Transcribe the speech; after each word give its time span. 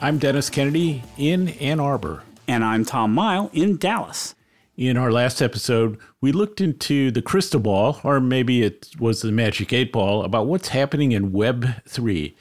I'm 0.00 0.18
Dennis 0.18 0.48
Kennedy 0.48 1.02
in 1.16 1.48
Ann 1.48 1.80
Arbor. 1.80 2.22
And 2.46 2.64
I'm 2.64 2.84
Tom 2.84 3.16
Mighell 3.16 3.50
in 3.52 3.78
Dallas. 3.78 4.36
In 4.76 4.96
our 4.96 5.10
last 5.10 5.42
episode, 5.42 5.98
we 6.20 6.30
looked 6.30 6.60
into 6.60 7.10
the 7.10 7.20
crystal 7.20 7.58
ball, 7.58 7.98
or 8.04 8.20
maybe 8.20 8.62
it 8.62 8.90
was 9.00 9.22
the 9.22 9.32
magic 9.32 9.72
eight 9.72 9.90
ball, 9.90 10.22
about 10.22 10.46
what's 10.46 10.68
happening 10.68 11.10
in 11.10 11.32
Web 11.32 11.66
3. 11.88 12.32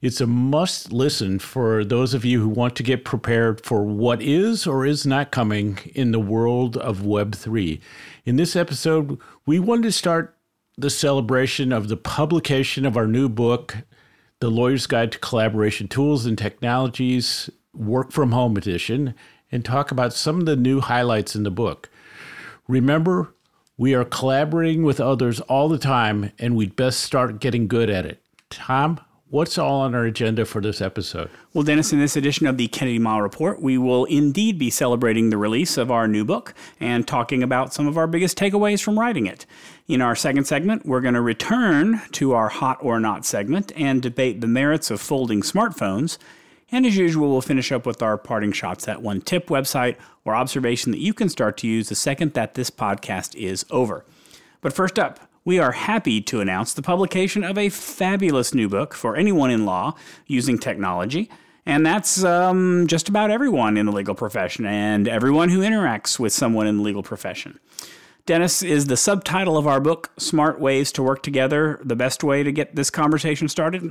It's 0.00 0.22
a 0.22 0.26
must 0.26 0.90
listen 0.90 1.38
for 1.38 1.84
those 1.84 2.14
of 2.14 2.24
you 2.24 2.40
who 2.40 2.48
want 2.48 2.76
to 2.76 2.82
get 2.82 3.04
prepared 3.04 3.62
for 3.62 3.84
what 3.84 4.22
is 4.22 4.66
or 4.66 4.86
is 4.86 5.06
not 5.06 5.30
coming 5.30 5.80
in 5.94 6.12
the 6.12 6.18
world 6.18 6.78
of 6.78 7.04
Web 7.04 7.34
3. 7.34 7.78
In 8.24 8.36
this 8.36 8.56
episode, 8.56 9.18
we 9.44 9.58
wanted 9.58 9.82
to 9.82 9.92
start 9.92 10.34
the 10.78 10.88
celebration 10.88 11.74
of 11.74 11.88
the 11.88 11.98
publication 11.98 12.86
of 12.86 12.96
our 12.96 13.06
new 13.06 13.28
book, 13.28 13.76
The 14.42 14.50
Lawyer's 14.50 14.88
Guide 14.88 15.12
to 15.12 15.20
Collaboration 15.20 15.86
Tools 15.86 16.26
and 16.26 16.36
Technologies, 16.36 17.48
Work 17.72 18.10
from 18.10 18.32
Home 18.32 18.56
Edition, 18.56 19.14
and 19.52 19.64
talk 19.64 19.92
about 19.92 20.12
some 20.12 20.40
of 20.40 20.46
the 20.46 20.56
new 20.56 20.80
highlights 20.80 21.36
in 21.36 21.44
the 21.44 21.50
book. 21.52 21.88
Remember, 22.66 23.36
we 23.76 23.94
are 23.94 24.04
collaborating 24.04 24.82
with 24.82 24.98
others 24.98 25.38
all 25.42 25.68
the 25.68 25.78
time, 25.78 26.32
and 26.40 26.56
we'd 26.56 26.74
best 26.74 26.98
start 26.98 27.38
getting 27.38 27.68
good 27.68 27.88
at 27.88 28.04
it. 28.04 28.20
Tom, 28.50 28.98
What's 29.32 29.56
all 29.56 29.80
on 29.80 29.94
our 29.94 30.04
agenda 30.04 30.44
for 30.44 30.60
this 30.60 30.82
episode? 30.82 31.30
Well, 31.54 31.64
Dennis, 31.64 31.90
in 31.90 31.98
this 31.98 32.18
edition 32.18 32.46
of 32.46 32.58
the 32.58 32.68
Kennedy 32.68 32.98
Mighell 32.98 33.22
Report, 33.22 33.62
we 33.62 33.78
will 33.78 34.04
indeed 34.04 34.58
be 34.58 34.68
celebrating 34.68 35.30
the 35.30 35.38
release 35.38 35.78
of 35.78 35.90
our 35.90 36.06
new 36.06 36.22
book 36.22 36.52
and 36.78 37.08
talking 37.08 37.42
about 37.42 37.72
some 37.72 37.86
of 37.86 37.96
our 37.96 38.06
biggest 38.06 38.36
takeaways 38.36 38.82
from 38.82 39.00
writing 39.00 39.24
it. 39.24 39.46
In 39.88 40.02
our 40.02 40.14
second 40.14 40.44
segment, 40.44 40.84
we're 40.84 41.00
going 41.00 41.14
to 41.14 41.22
return 41.22 42.02
to 42.10 42.34
our 42.34 42.50
hot 42.50 42.76
or 42.82 43.00
not 43.00 43.24
segment 43.24 43.72
and 43.74 44.02
debate 44.02 44.42
the 44.42 44.46
merits 44.46 44.90
of 44.90 45.00
folding 45.00 45.40
smartphones. 45.40 46.18
And 46.70 46.84
as 46.84 46.98
usual, 46.98 47.30
we'll 47.30 47.40
finish 47.40 47.72
up 47.72 47.86
with 47.86 48.02
our 48.02 48.18
parting 48.18 48.52
shots 48.52 48.86
at 48.86 49.00
one 49.00 49.22
tip, 49.22 49.46
website, 49.46 49.96
or 50.26 50.34
observation 50.34 50.92
that 50.92 51.00
you 51.00 51.14
can 51.14 51.30
start 51.30 51.56
to 51.56 51.66
use 51.66 51.88
the 51.88 51.94
second 51.94 52.34
that 52.34 52.52
this 52.52 52.70
podcast 52.70 53.34
is 53.36 53.64
over. 53.70 54.04
But 54.60 54.74
first 54.74 54.98
up, 54.98 55.20
we 55.44 55.58
are 55.58 55.72
happy 55.72 56.20
to 56.22 56.40
announce 56.40 56.72
the 56.72 56.82
publication 56.82 57.44
of 57.44 57.58
a 57.58 57.68
fabulous 57.68 58.54
new 58.54 58.68
book 58.68 58.94
for 58.94 59.16
anyone 59.16 59.50
in 59.50 59.64
law 59.64 59.94
using 60.26 60.58
technology. 60.58 61.30
And 61.64 61.86
that's 61.86 62.24
um, 62.24 62.86
just 62.86 63.08
about 63.08 63.30
everyone 63.30 63.76
in 63.76 63.86
the 63.86 63.92
legal 63.92 64.14
profession 64.14 64.66
and 64.66 65.06
everyone 65.08 65.48
who 65.48 65.60
interacts 65.60 66.18
with 66.18 66.32
someone 66.32 66.66
in 66.66 66.78
the 66.78 66.82
legal 66.82 67.02
profession. 67.02 67.58
Dennis, 68.26 68.62
is 68.62 68.86
the 68.86 68.96
subtitle 68.96 69.56
of 69.56 69.66
our 69.66 69.80
book, 69.80 70.10
Smart 70.16 70.60
Ways 70.60 70.92
to 70.92 71.02
Work 71.02 71.22
Together, 71.22 71.80
the 71.84 71.96
best 71.96 72.22
way 72.22 72.42
to 72.44 72.52
get 72.52 72.76
this 72.76 72.88
conversation 72.88 73.48
started? 73.48 73.82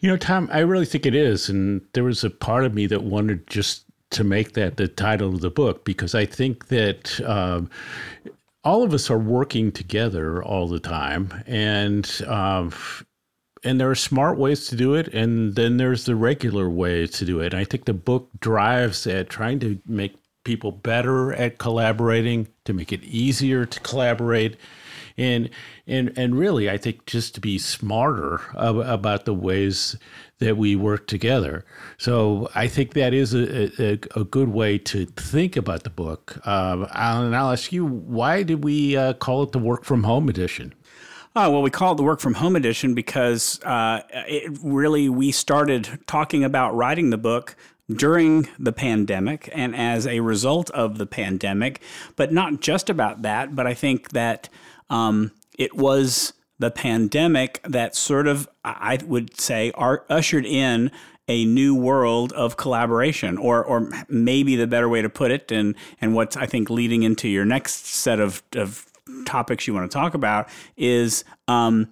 You 0.00 0.10
know, 0.10 0.16
Tom, 0.16 0.48
I 0.52 0.60
really 0.60 0.86
think 0.86 1.06
it 1.06 1.14
is. 1.14 1.48
And 1.48 1.82
there 1.92 2.04
was 2.04 2.24
a 2.24 2.30
part 2.30 2.64
of 2.64 2.74
me 2.74 2.86
that 2.88 3.04
wanted 3.04 3.46
just 3.46 3.84
to 4.10 4.24
make 4.24 4.52
that 4.52 4.76
the 4.76 4.88
title 4.88 5.28
of 5.28 5.40
the 5.40 5.50
book 5.50 5.84
because 5.84 6.14
I 6.14 6.26
think 6.26 6.68
that 6.68 7.20
um, 7.24 7.70
all 8.66 8.82
of 8.82 8.92
us 8.92 9.08
are 9.10 9.18
working 9.18 9.70
together 9.70 10.42
all 10.42 10.66
the 10.66 10.80
time, 10.80 11.32
and 11.46 12.20
um, 12.26 12.72
and 13.62 13.80
there 13.80 13.88
are 13.88 13.94
smart 13.94 14.38
ways 14.38 14.66
to 14.66 14.76
do 14.76 14.94
it, 14.94 15.06
and 15.14 15.54
then 15.54 15.76
there's 15.76 16.04
the 16.04 16.16
regular 16.16 16.68
way 16.68 17.06
to 17.06 17.24
do 17.24 17.38
it. 17.38 17.52
And 17.52 17.60
I 17.60 17.64
think 17.64 17.84
the 17.84 17.94
book 17.94 18.28
drives 18.40 19.06
at 19.06 19.30
trying 19.30 19.60
to 19.60 19.78
make 19.86 20.16
people 20.44 20.72
better 20.72 21.32
at 21.32 21.58
collaborating, 21.58 22.48
to 22.64 22.72
make 22.72 22.92
it 22.92 23.04
easier 23.04 23.66
to 23.66 23.80
collaborate, 23.80 24.56
and 25.16 25.48
and 25.86 26.12
and 26.16 26.36
really, 26.36 26.68
I 26.68 26.76
think 26.76 27.06
just 27.06 27.36
to 27.36 27.40
be 27.40 27.58
smarter 27.58 28.40
about 28.56 29.26
the 29.26 29.34
ways 29.34 29.96
that 30.38 30.56
we 30.56 30.76
work 30.76 31.06
together. 31.06 31.64
So 31.98 32.48
I 32.54 32.68
think 32.68 32.92
that 32.94 33.14
is 33.14 33.32
a, 33.34 33.82
a, 33.82 33.98
a 34.20 34.24
good 34.24 34.48
way 34.50 34.78
to 34.78 35.06
think 35.06 35.56
about 35.56 35.84
the 35.84 35.90
book. 35.90 36.38
Uh, 36.44 36.86
and 36.92 37.34
I'll 37.34 37.52
ask 37.52 37.72
you, 37.72 37.86
why 37.86 38.42
did 38.42 38.62
we 38.62 38.96
uh, 38.96 39.14
call 39.14 39.42
it 39.44 39.52
the 39.52 39.58
Work 39.58 39.84
from 39.84 40.04
Home 40.04 40.28
Edition? 40.28 40.74
Oh, 41.34 41.50
well, 41.50 41.62
we 41.62 41.70
call 41.70 41.92
it 41.92 41.96
the 41.96 42.02
Work 42.02 42.20
from 42.20 42.34
Home 42.34 42.56
Edition 42.56 42.94
because 42.94 43.62
uh, 43.62 44.00
it 44.10 44.58
really 44.62 45.08
we 45.08 45.32
started 45.32 46.00
talking 46.06 46.44
about 46.44 46.74
writing 46.74 47.10
the 47.10 47.18
book 47.18 47.56
during 47.90 48.48
the 48.58 48.72
pandemic 48.72 49.48
and 49.52 49.76
as 49.76 50.06
a 50.06 50.20
result 50.20 50.70
of 50.70 50.98
the 50.98 51.06
pandemic, 51.06 51.80
but 52.16 52.32
not 52.32 52.60
just 52.60 52.90
about 52.90 53.22
that. 53.22 53.54
But 53.54 53.66
I 53.66 53.74
think 53.74 54.10
that 54.10 54.48
um, 54.90 55.32
it 55.58 55.76
was 55.76 56.32
the 56.58 56.70
pandemic 56.70 57.60
that 57.64 57.94
sort 57.94 58.26
of, 58.26 58.48
I 58.64 58.98
would 59.04 59.38
say, 59.38 59.72
are 59.74 60.04
ushered 60.08 60.46
in 60.46 60.90
a 61.28 61.44
new 61.44 61.74
world 61.74 62.32
of 62.32 62.56
collaboration, 62.56 63.36
or 63.36 63.64
or 63.64 63.90
maybe 64.08 64.56
the 64.56 64.66
better 64.66 64.88
way 64.88 65.02
to 65.02 65.08
put 65.08 65.30
it, 65.30 65.50
and 65.50 65.74
and 66.00 66.14
what's 66.14 66.36
I 66.36 66.46
think 66.46 66.70
leading 66.70 67.02
into 67.02 67.28
your 67.28 67.44
next 67.44 67.86
set 67.86 68.20
of 68.20 68.42
of 68.54 68.86
topics 69.24 69.66
you 69.66 69.74
want 69.74 69.90
to 69.90 69.94
talk 69.94 70.14
about 70.14 70.48
is 70.76 71.24
um, 71.48 71.88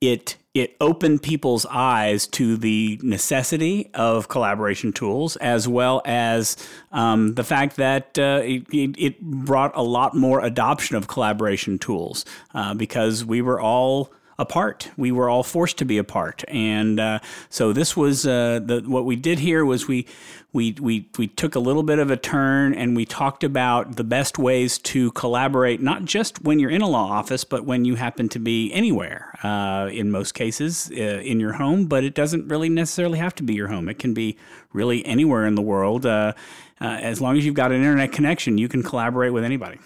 it 0.00 0.36
it 0.52 0.76
opened 0.80 1.22
people's 1.22 1.64
eyes 1.66 2.26
to 2.26 2.56
the 2.56 2.98
necessity 3.02 3.88
of 3.94 4.28
collaboration 4.28 4.92
tools, 4.92 5.36
as 5.36 5.68
well 5.68 6.02
as 6.04 6.56
um, 6.90 7.34
the 7.34 7.44
fact 7.44 7.76
that 7.76 8.18
uh, 8.18 8.40
it, 8.42 8.64
it, 8.72 9.20
brought 9.20 9.70
a 9.76 9.82
lot 9.82 10.16
more 10.16 10.40
adoption 10.44 10.96
of 10.96 11.06
collaboration 11.06 11.78
tools 11.78 12.24
uh, 12.52 12.74
because 12.74 13.24
we 13.24 13.40
were 13.40 13.60
all 13.60 14.12
apart. 14.40 14.90
We 14.96 15.12
were 15.12 15.28
all 15.28 15.42
forced 15.42 15.78
to 15.78 15.84
be 15.84 15.98
apart, 15.98 16.42
and 16.48 16.98
uh, 16.98 17.18
so 17.50 17.72
this 17.72 17.96
was 17.96 18.26
uh, 18.26 18.60
the 18.64 18.82
what 18.86 19.04
we 19.04 19.14
did 19.14 19.38
here 19.38 19.64
was 19.64 19.86
we 19.86 20.06
we 20.52 20.72
we 20.80 21.08
we 21.18 21.28
took 21.28 21.54
a 21.54 21.60
little 21.60 21.82
bit 21.82 21.98
of 21.98 22.10
a 22.10 22.16
turn 22.16 22.74
and 22.74 22.96
we 22.96 23.04
talked 23.04 23.44
about 23.44 23.96
the 23.96 24.04
best 24.04 24.38
ways 24.38 24.78
to 24.78 25.12
collaborate, 25.12 25.80
not 25.80 26.04
just 26.04 26.42
when 26.42 26.58
you're 26.58 26.70
in 26.70 26.82
a 26.82 26.88
law 26.88 27.10
office, 27.10 27.44
but 27.44 27.64
when 27.64 27.84
you 27.84 27.94
happen 27.94 28.28
to 28.30 28.38
be 28.38 28.72
anywhere. 28.72 29.38
Uh, 29.42 29.88
in 29.92 30.10
most 30.10 30.32
cases, 30.32 30.90
uh, 30.92 30.94
in 30.94 31.40
your 31.40 31.52
home, 31.52 31.86
but 31.86 32.04
it 32.04 32.14
doesn't 32.14 32.48
really 32.48 32.68
necessarily 32.68 33.18
have 33.18 33.34
to 33.34 33.42
be 33.42 33.54
your 33.54 33.68
home. 33.68 33.88
It 33.88 33.98
can 33.98 34.14
be 34.14 34.36
really 34.72 35.04
anywhere 35.06 35.46
in 35.46 35.54
the 35.54 35.62
world. 35.62 36.04
Uh, 36.04 36.32
uh, 36.80 36.98
as 37.00 37.20
long 37.20 37.36
as 37.36 37.44
you've 37.44 37.54
got 37.54 37.72
an 37.72 37.78
internet 37.78 38.12
connection, 38.12 38.58
you 38.58 38.68
can 38.68 38.82
collaborate 38.82 39.32
with 39.32 39.44
anybody. 39.44 39.78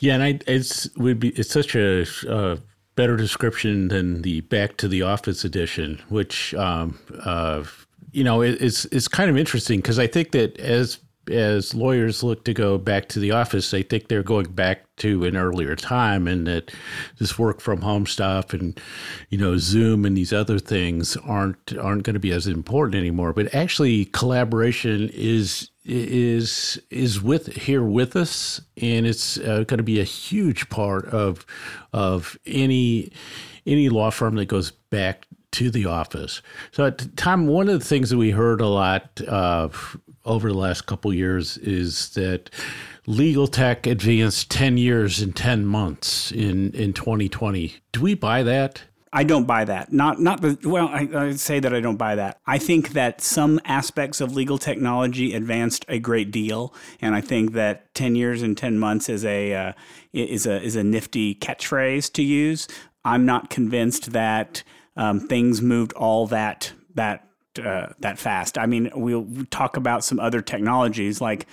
Yeah, 0.00 0.14
and 0.14 0.22
I, 0.22 0.40
it's 0.46 0.88
would 0.96 1.20
be 1.20 1.30
it's 1.30 1.50
such 1.50 1.74
a 1.74 2.06
uh, 2.28 2.56
better 2.98 3.16
description 3.16 3.86
than 3.86 4.22
the 4.22 4.40
Back 4.40 4.76
to 4.78 4.88
the 4.88 5.02
Office 5.02 5.44
edition, 5.44 6.02
which 6.08 6.52
um, 6.54 6.98
uh, 7.20 7.62
you 8.10 8.24
know 8.24 8.42
it's 8.42 8.86
it's 8.86 9.06
kind 9.06 9.30
of 9.30 9.38
interesting 9.38 9.78
because 9.78 10.00
I 10.00 10.08
think 10.08 10.32
that 10.32 10.58
as 10.58 10.98
as 11.30 11.74
lawyers 11.74 12.24
look 12.24 12.44
to 12.44 12.52
go 12.52 12.76
back 12.76 13.08
to 13.10 13.20
the 13.20 13.30
office, 13.30 13.70
they 13.70 13.82
think 13.82 14.08
they're 14.08 14.22
going 14.22 14.50
back 14.50 14.84
to 14.96 15.24
an 15.24 15.36
earlier 15.36 15.76
time, 15.76 16.26
and 16.26 16.44
that 16.48 16.72
this 17.18 17.38
work 17.38 17.60
from 17.60 17.82
home 17.82 18.04
stuff 18.04 18.52
and 18.52 18.80
you 19.30 19.38
know 19.38 19.56
Zoom 19.58 20.04
and 20.04 20.16
these 20.16 20.32
other 20.32 20.58
things 20.58 21.16
aren't 21.18 21.78
aren't 21.78 22.02
going 22.02 22.14
to 22.14 22.20
be 22.20 22.32
as 22.32 22.48
important 22.48 22.96
anymore. 22.96 23.32
But 23.32 23.54
actually, 23.54 24.06
collaboration 24.06 25.08
is 25.14 25.70
is 25.88 26.80
is 26.90 27.20
with 27.22 27.46
here 27.54 27.82
with 27.82 28.14
us, 28.14 28.60
and 28.80 29.06
it's 29.06 29.38
uh, 29.38 29.64
going 29.66 29.78
to 29.78 29.82
be 29.82 30.00
a 30.00 30.04
huge 30.04 30.68
part 30.68 31.06
of 31.06 31.46
of 31.92 32.38
any 32.46 33.10
any 33.66 33.88
law 33.88 34.10
firm 34.10 34.36
that 34.36 34.46
goes 34.46 34.70
back 34.70 35.26
to 35.52 35.70
the 35.70 35.86
office. 35.86 36.42
So, 36.72 36.90
Tom, 36.90 37.46
one 37.46 37.68
of 37.68 37.78
the 37.78 37.84
things 37.84 38.10
that 38.10 38.18
we 38.18 38.30
heard 38.30 38.60
a 38.60 38.66
lot 38.66 39.20
uh, 39.26 39.68
over 40.24 40.48
the 40.48 40.58
last 40.58 40.86
couple 40.86 41.12
years 41.12 41.56
is 41.58 42.10
that 42.10 42.50
legal 43.06 43.46
tech 43.46 43.86
advanced 43.86 44.50
10 44.50 44.76
years 44.76 45.22
in 45.22 45.32
10 45.32 45.64
months 45.64 46.30
in, 46.30 46.72
in 46.72 46.92
2020. 46.92 47.76
Do 47.92 48.00
we 48.02 48.14
buy 48.14 48.42
that? 48.42 48.82
I 49.12 49.24
don't 49.24 49.46
buy 49.46 49.64
that. 49.64 49.92
Not 49.92 50.20
not 50.20 50.40
the 50.40 50.58
well. 50.64 50.88
I, 50.88 51.08
I 51.14 51.32
say 51.32 51.60
that 51.60 51.72
I 51.74 51.80
don't 51.80 51.96
buy 51.96 52.14
that. 52.16 52.40
I 52.46 52.58
think 52.58 52.90
that 52.90 53.20
some 53.20 53.60
aspects 53.64 54.20
of 54.20 54.34
legal 54.34 54.58
technology 54.58 55.34
advanced 55.34 55.84
a 55.88 55.98
great 55.98 56.30
deal, 56.30 56.74
and 57.00 57.14
I 57.14 57.20
think 57.20 57.52
that 57.52 57.94
ten 57.94 58.14
years 58.14 58.42
and 58.42 58.56
ten 58.56 58.78
months 58.78 59.08
is 59.08 59.24
a 59.24 59.54
uh, 59.54 59.72
is 60.12 60.46
a 60.46 60.60
is 60.62 60.76
a 60.76 60.84
nifty 60.84 61.34
catchphrase 61.34 62.12
to 62.14 62.22
use. 62.22 62.68
I'm 63.04 63.24
not 63.24 63.50
convinced 63.50 64.12
that 64.12 64.62
um, 64.96 65.20
things 65.20 65.62
moved 65.62 65.92
all 65.94 66.26
that 66.26 66.72
that 66.94 67.28
uh, 67.64 67.92
that 68.00 68.18
fast. 68.18 68.58
I 68.58 68.66
mean, 68.66 68.90
we'll 68.94 69.26
talk 69.50 69.76
about 69.76 70.04
some 70.04 70.20
other 70.20 70.42
technologies 70.42 71.20
like 71.20 71.46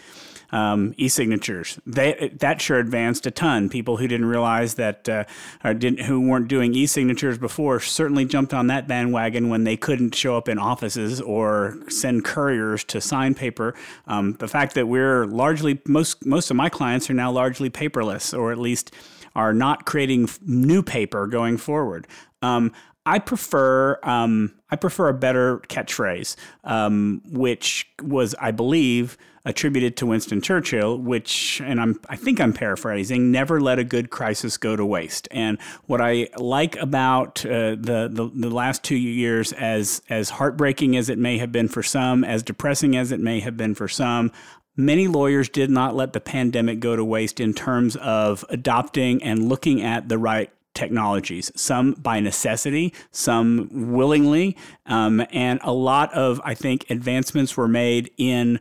um, 0.51 0.93
e-signatures. 0.97 1.79
That 1.85 2.61
sure 2.61 2.79
advanced 2.79 3.25
a 3.25 3.31
ton. 3.31 3.69
People 3.69 3.97
who 3.97 4.07
didn't 4.07 4.27
realize 4.27 4.75
that 4.75 5.07
uh, 5.09 5.23
or 5.63 5.73
didn't 5.73 6.01
who 6.01 6.21
weren't 6.21 6.47
doing 6.47 6.73
e-signatures 6.73 7.37
before 7.37 7.79
certainly 7.79 8.25
jumped 8.25 8.53
on 8.53 8.67
that 8.67 8.87
bandwagon 8.87 9.49
when 9.49 9.63
they 9.63 9.77
couldn't 9.77 10.15
show 10.15 10.37
up 10.37 10.47
in 10.47 10.57
offices 10.57 11.21
or 11.21 11.77
send 11.89 12.23
couriers 12.25 12.83
to 12.85 13.01
sign 13.01 13.35
paper. 13.35 13.75
Um, 14.07 14.33
the 14.33 14.47
fact 14.47 14.75
that 14.75 14.87
we're 14.87 15.25
largely 15.25 15.81
most 15.87 16.25
most 16.25 16.49
of 16.51 16.57
my 16.57 16.69
clients 16.69 17.09
are 17.09 17.13
now 17.13 17.31
largely 17.31 17.69
paperless, 17.69 18.37
or 18.37 18.51
at 18.51 18.57
least 18.57 18.93
are 19.35 19.53
not 19.53 19.85
creating 19.85 20.29
new 20.45 20.81
paper 20.81 21.27
going 21.27 21.57
forward. 21.57 22.07
Um, 22.41 22.71
I 23.05 23.19
prefer 23.19 23.99
um, 24.03 24.55
I 24.71 24.75
prefer 24.75 25.09
a 25.09 25.13
better 25.13 25.59
catchphrase, 25.67 26.35
um, 26.63 27.21
which 27.25 27.87
was, 28.01 28.33
I 28.41 28.51
believe, 28.51 29.17
attributed 29.45 29.95
to 29.97 30.05
Winston 30.05 30.41
Churchill, 30.41 30.97
which, 30.97 31.61
and 31.61 31.79
I'm 31.79 31.99
I 32.09 32.15
think 32.15 32.39
I'm 32.41 32.53
paraphrasing, 32.53 33.31
never 33.31 33.61
let 33.61 33.79
a 33.79 33.83
good 33.83 34.09
crisis 34.09 34.57
go 34.57 34.75
to 34.75 34.85
waste. 34.85 35.27
And 35.31 35.59
what 35.85 36.01
I 36.01 36.29
like 36.37 36.75
about 36.77 37.45
uh, 37.45 37.75
the, 37.75 38.09
the 38.11 38.31
the 38.33 38.49
last 38.49 38.83
two 38.83 38.97
years, 38.97 39.53
as 39.53 40.01
as 40.09 40.31
heartbreaking 40.31 40.97
as 40.97 41.09
it 41.09 41.17
may 41.17 41.37
have 41.37 41.51
been 41.51 41.67
for 41.67 41.83
some, 41.83 42.23
as 42.23 42.43
depressing 42.43 42.95
as 42.95 43.11
it 43.11 43.19
may 43.19 43.39
have 43.39 43.55
been 43.55 43.75
for 43.75 43.87
some, 43.87 44.31
Many 44.77 45.07
lawyers 45.07 45.47
did 45.47 45.69
not 45.69 45.95
let 45.95 46.11
the 46.11 46.19
pandemic 46.19 46.81
go 46.81 46.97
to 46.97 47.05
waste 47.05 47.39
in 47.39 47.53
terms 47.53 47.95
of 47.95 48.43
adopting 48.49 49.23
and 49.23 49.47
looking 49.47 49.81
at 49.81 50.09
the 50.09 50.17
right 50.17 50.51
technologies, 50.73 51.49
some 51.55 51.93
by 51.93 52.19
necessity, 52.19 52.93
some 53.09 53.69
willingly. 53.71 54.57
Um, 54.85 55.25
and 55.31 55.61
a 55.63 55.71
lot 55.71 56.13
of, 56.13 56.41
I 56.43 56.53
think, 56.53 56.85
advancements 56.89 57.55
were 57.55 57.69
made 57.69 58.11
in 58.17 58.59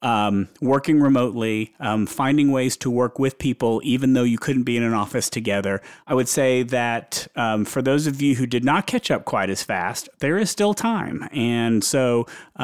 um, 0.00 0.48
working 0.60 1.00
remotely, 1.00 1.74
um, 1.80 2.06
finding 2.06 2.52
ways 2.52 2.76
to 2.76 2.90
work 2.90 3.18
with 3.18 3.38
people, 3.38 3.80
even 3.82 4.12
though 4.12 4.22
you 4.22 4.38
couldn't 4.38 4.62
be 4.62 4.76
in 4.76 4.82
an 4.84 4.94
office 4.94 5.28
together. 5.28 5.82
I 6.06 6.14
would 6.14 6.28
say 6.28 6.62
that 6.64 7.26
um, 7.34 7.64
for 7.64 7.82
those 7.82 8.06
of 8.06 8.22
you 8.22 8.36
who 8.36 8.46
did 8.46 8.64
not 8.64 8.86
catch 8.86 9.10
up 9.10 9.24
quite 9.24 9.50
as 9.50 9.62
fast, 9.62 10.08
there 10.20 10.38
is 10.38 10.50
still 10.50 10.72
time. 10.72 11.28
And 11.32 11.82
so 11.82 12.26
uh, 12.58 12.62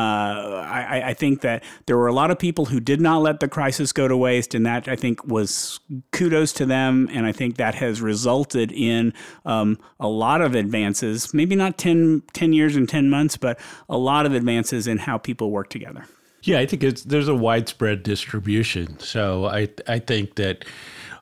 I, 0.64 1.02
I, 1.06 1.14
think 1.14 1.40
that 1.40 1.62
there 1.86 1.96
were 1.96 2.06
a 2.06 2.12
lot 2.12 2.30
of 2.30 2.38
people 2.38 2.66
who 2.66 2.80
did 2.80 3.00
not 3.00 3.22
let 3.22 3.40
the 3.40 3.48
crisis 3.48 3.92
go 3.92 4.08
to 4.08 4.16
waste, 4.16 4.54
and 4.54 4.64
that 4.66 4.88
I 4.88 4.96
think 4.96 5.24
was 5.24 5.80
kudos 6.12 6.52
to 6.54 6.66
them. 6.66 7.08
And 7.12 7.26
I 7.26 7.32
think 7.32 7.56
that 7.56 7.74
has 7.76 8.00
resulted 8.00 8.72
in 8.72 9.12
um, 9.44 9.78
a 9.98 10.08
lot 10.08 10.40
of 10.40 10.54
advances, 10.54 11.32
maybe 11.34 11.56
not 11.56 11.78
10, 11.78 12.22
10 12.32 12.52
years 12.52 12.76
and 12.76 12.88
10 12.88 13.10
months, 13.10 13.36
but 13.36 13.58
a 13.88 13.98
lot 13.98 14.26
of 14.26 14.34
advances 14.34 14.86
in 14.86 14.98
how 14.98 15.18
people 15.18 15.50
work 15.50 15.68
together. 15.68 16.06
Yeah, 16.44 16.58
I 16.58 16.66
think 16.66 16.84
it's 16.84 17.02
there's 17.02 17.28
a 17.28 17.34
widespread 17.34 18.02
distribution. 18.02 18.98
So 19.00 19.46
I 19.46 19.68
I 19.88 19.98
think 19.98 20.34
that 20.36 20.64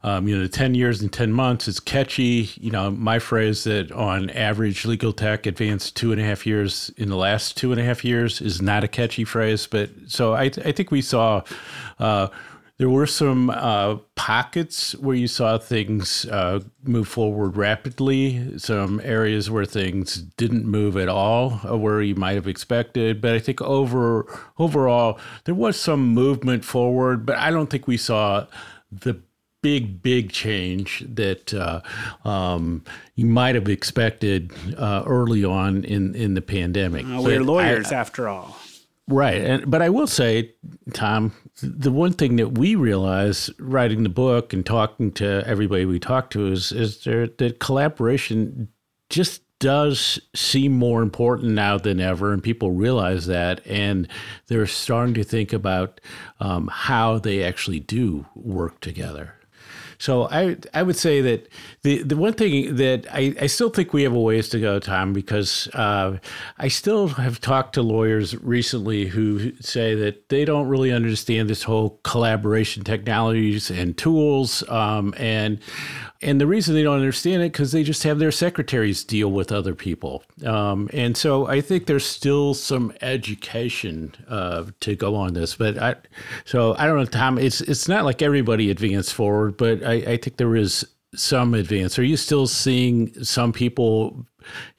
um, 0.04 0.26
you 0.26 0.36
know, 0.36 0.42
the 0.42 0.48
10 0.48 0.74
years 0.74 1.00
and 1.00 1.12
10 1.12 1.32
months 1.32 1.68
is 1.68 1.78
catchy. 1.78 2.50
You 2.60 2.72
know, 2.72 2.90
my 2.90 3.20
phrase 3.20 3.62
that 3.64 3.92
on 3.92 4.30
average 4.30 4.84
legal 4.84 5.12
tech 5.12 5.46
advanced 5.46 5.94
two 5.94 6.10
and 6.10 6.20
a 6.20 6.24
half 6.24 6.44
years 6.44 6.90
in 6.96 7.08
the 7.08 7.16
last 7.16 7.56
two 7.56 7.70
and 7.70 7.80
a 7.80 7.84
half 7.84 8.04
years 8.04 8.40
is 8.40 8.60
not 8.60 8.82
a 8.82 8.88
catchy 8.88 9.22
phrase. 9.24 9.68
But 9.68 9.90
so 10.08 10.34
I, 10.34 10.44
I 10.44 10.72
think 10.72 10.90
we 10.90 11.02
saw 11.02 11.42
uh, 12.00 12.28
there 12.82 12.90
were 12.90 13.06
some 13.06 13.48
uh, 13.48 13.94
pockets 14.16 14.96
where 14.96 15.14
you 15.14 15.28
saw 15.28 15.56
things 15.56 16.26
uh, 16.26 16.58
move 16.82 17.06
forward 17.06 17.56
rapidly, 17.56 18.58
some 18.58 19.00
areas 19.04 19.48
where 19.48 19.64
things 19.64 20.16
didn't 20.16 20.66
move 20.66 20.96
at 20.96 21.08
all, 21.08 21.60
uh, 21.64 21.78
where 21.78 22.02
you 22.02 22.16
might 22.16 22.32
have 22.32 22.48
expected. 22.48 23.20
But 23.20 23.34
I 23.34 23.38
think 23.38 23.62
over 23.62 24.26
overall, 24.58 25.20
there 25.44 25.54
was 25.54 25.78
some 25.78 26.08
movement 26.08 26.64
forward, 26.64 27.24
but 27.24 27.36
I 27.36 27.52
don't 27.52 27.70
think 27.70 27.86
we 27.86 27.96
saw 27.96 28.48
the 28.90 29.20
big, 29.60 30.02
big 30.02 30.32
change 30.32 31.04
that 31.06 31.54
uh, 31.54 31.82
um, 32.28 32.82
you 33.14 33.26
might 33.26 33.54
have 33.54 33.68
expected 33.68 34.52
uh, 34.76 35.04
early 35.06 35.44
on 35.44 35.84
in, 35.84 36.16
in 36.16 36.34
the 36.34 36.42
pandemic. 36.42 37.06
We're 37.06 37.44
lawyers, 37.44 37.92
I, 37.92 37.94
after 37.94 38.28
all. 38.28 38.58
Right. 39.08 39.40
And, 39.40 39.70
but 39.70 39.82
I 39.82 39.88
will 39.88 40.06
say, 40.06 40.54
Tom, 40.92 41.32
the 41.60 41.90
one 41.90 42.12
thing 42.12 42.36
that 42.36 42.56
we 42.56 42.76
realize 42.76 43.50
writing 43.58 44.04
the 44.04 44.08
book 44.08 44.52
and 44.52 44.64
talking 44.64 45.12
to 45.12 45.42
everybody 45.46 45.84
we 45.84 45.98
talk 45.98 46.30
to 46.30 46.46
is, 46.46 46.72
is 46.72 47.02
there, 47.04 47.26
that 47.26 47.58
collaboration 47.58 48.68
just 49.10 49.42
does 49.58 50.18
seem 50.34 50.72
more 50.72 51.02
important 51.02 51.52
now 51.52 51.78
than 51.78 52.00
ever, 52.00 52.32
and 52.32 52.42
people 52.42 52.72
realize 52.72 53.26
that, 53.26 53.64
and 53.64 54.08
they're 54.48 54.66
starting 54.66 55.14
to 55.14 55.22
think 55.22 55.52
about 55.52 56.00
um, 56.40 56.68
how 56.68 57.18
they 57.18 57.44
actually 57.44 57.78
do 57.78 58.26
work 58.34 58.80
together. 58.80 59.34
So 60.02 60.26
I 60.32 60.56
I 60.74 60.82
would 60.82 60.96
say 60.96 61.20
that 61.20 61.46
the 61.82 62.02
the 62.02 62.16
one 62.16 62.32
thing 62.32 62.74
that 62.74 63.06
I, 63.12 63.36
I 63.40 63.46
still 63.46 63.70
think 63.70 63.92
we 63.92 64.02
have 64.02 64.12
a 64.12 64.20
ways 64.20 64.48
to 64.48 64.58
go, 64.58 64.80
Tom, 64.80 65.12
because 65.12 65.68
uh, 65.74 66.18
I 66.58 66.66
still 66.66 67.06
have 67.06 67.40
talked 67.40 67.74
to 67.74 67.82
lawyers 67.82 68.36
recently 68.42 69.06
who 69.06 69.52
say 69.60 69.94
that 69.94 70.28
they 70.28 70.44
don't 70.44 70.66
really 70.66 70.90
understand 70.90 71.48
this 71.48 71.62
whole 71.62 72.00
collaboration 72.02 72.82
technologies 72.82 73.70
and 73.70 73.96
tools, 73.96 74.68
um, 74.68 75.14
and 75.18 75.60
and 76.20 76.40
the 76.40 76.48
reason 76.48 76.74
they 76.74 76.82
don't 76.82 76.98
understand 76.98 77.42
it 77.42 77.52
because 77.52 77.70
they 77.70 77.84
just 77.84 78.02
have 78.02 78.18
their 78.18 78.32
secretaries 78.32 79.04
deal 79.04 79.30
with 79.30 79.52
other 79.52 79.74
people. 79.74 80.24
Um, 80.44 80.88
and 80.92 81.16
so 81.16 81.46
i 81.46 81.60
think 81.60 81.86
there's 81.86 82.06
still 82.06 82.54
some 82.54 82.92
education 83.00 84.14
uh, 84.28 84.64
to 84.80 84.94
go 84.94 85.14
on 85.14 85.34
this 85.34 85.54
but 85.54 85.78
i 85.78 85.94
so 86.44 86.74
i 86.78 86.86
don't 86.86 86.96
know 86.96 87.04
tom 87.04 87.38
it's 87.38 87.60
it's 87.60 87.88
not 87.88 88.04
like 88.04 88.22
everybody 88.22 88.70
advanced 88.70 89.14
forward 89.14 89.56
but 89.56 89.82
I 89.92 90.16
think 90.16 90.36
there 90.36 90.56
is 90.56 90.84
some 91.14 91.52
advance 91.52 91.98
are 91.98 92.04
you 92.04 92.16
still 92.16 92.46
seeing 92.46 93.12
some 93.22 93.52
people 93.52 94.24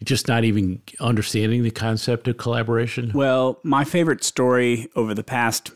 just 0.04 0.28
not 0.28 0.44
even 0.44 0.82
understanding 1.00 1.64
the 1.64 1.72
concept 1.72 2.28
of 2.28 2.38
collaboration? 2.38 3.12
Well, 3.14 3.60
my 3.64 3.84
favorite 3.84 4.24
story 4.24 4.90
over 4.96 5.14
the 5.14 5.24
past, 5.24 5.72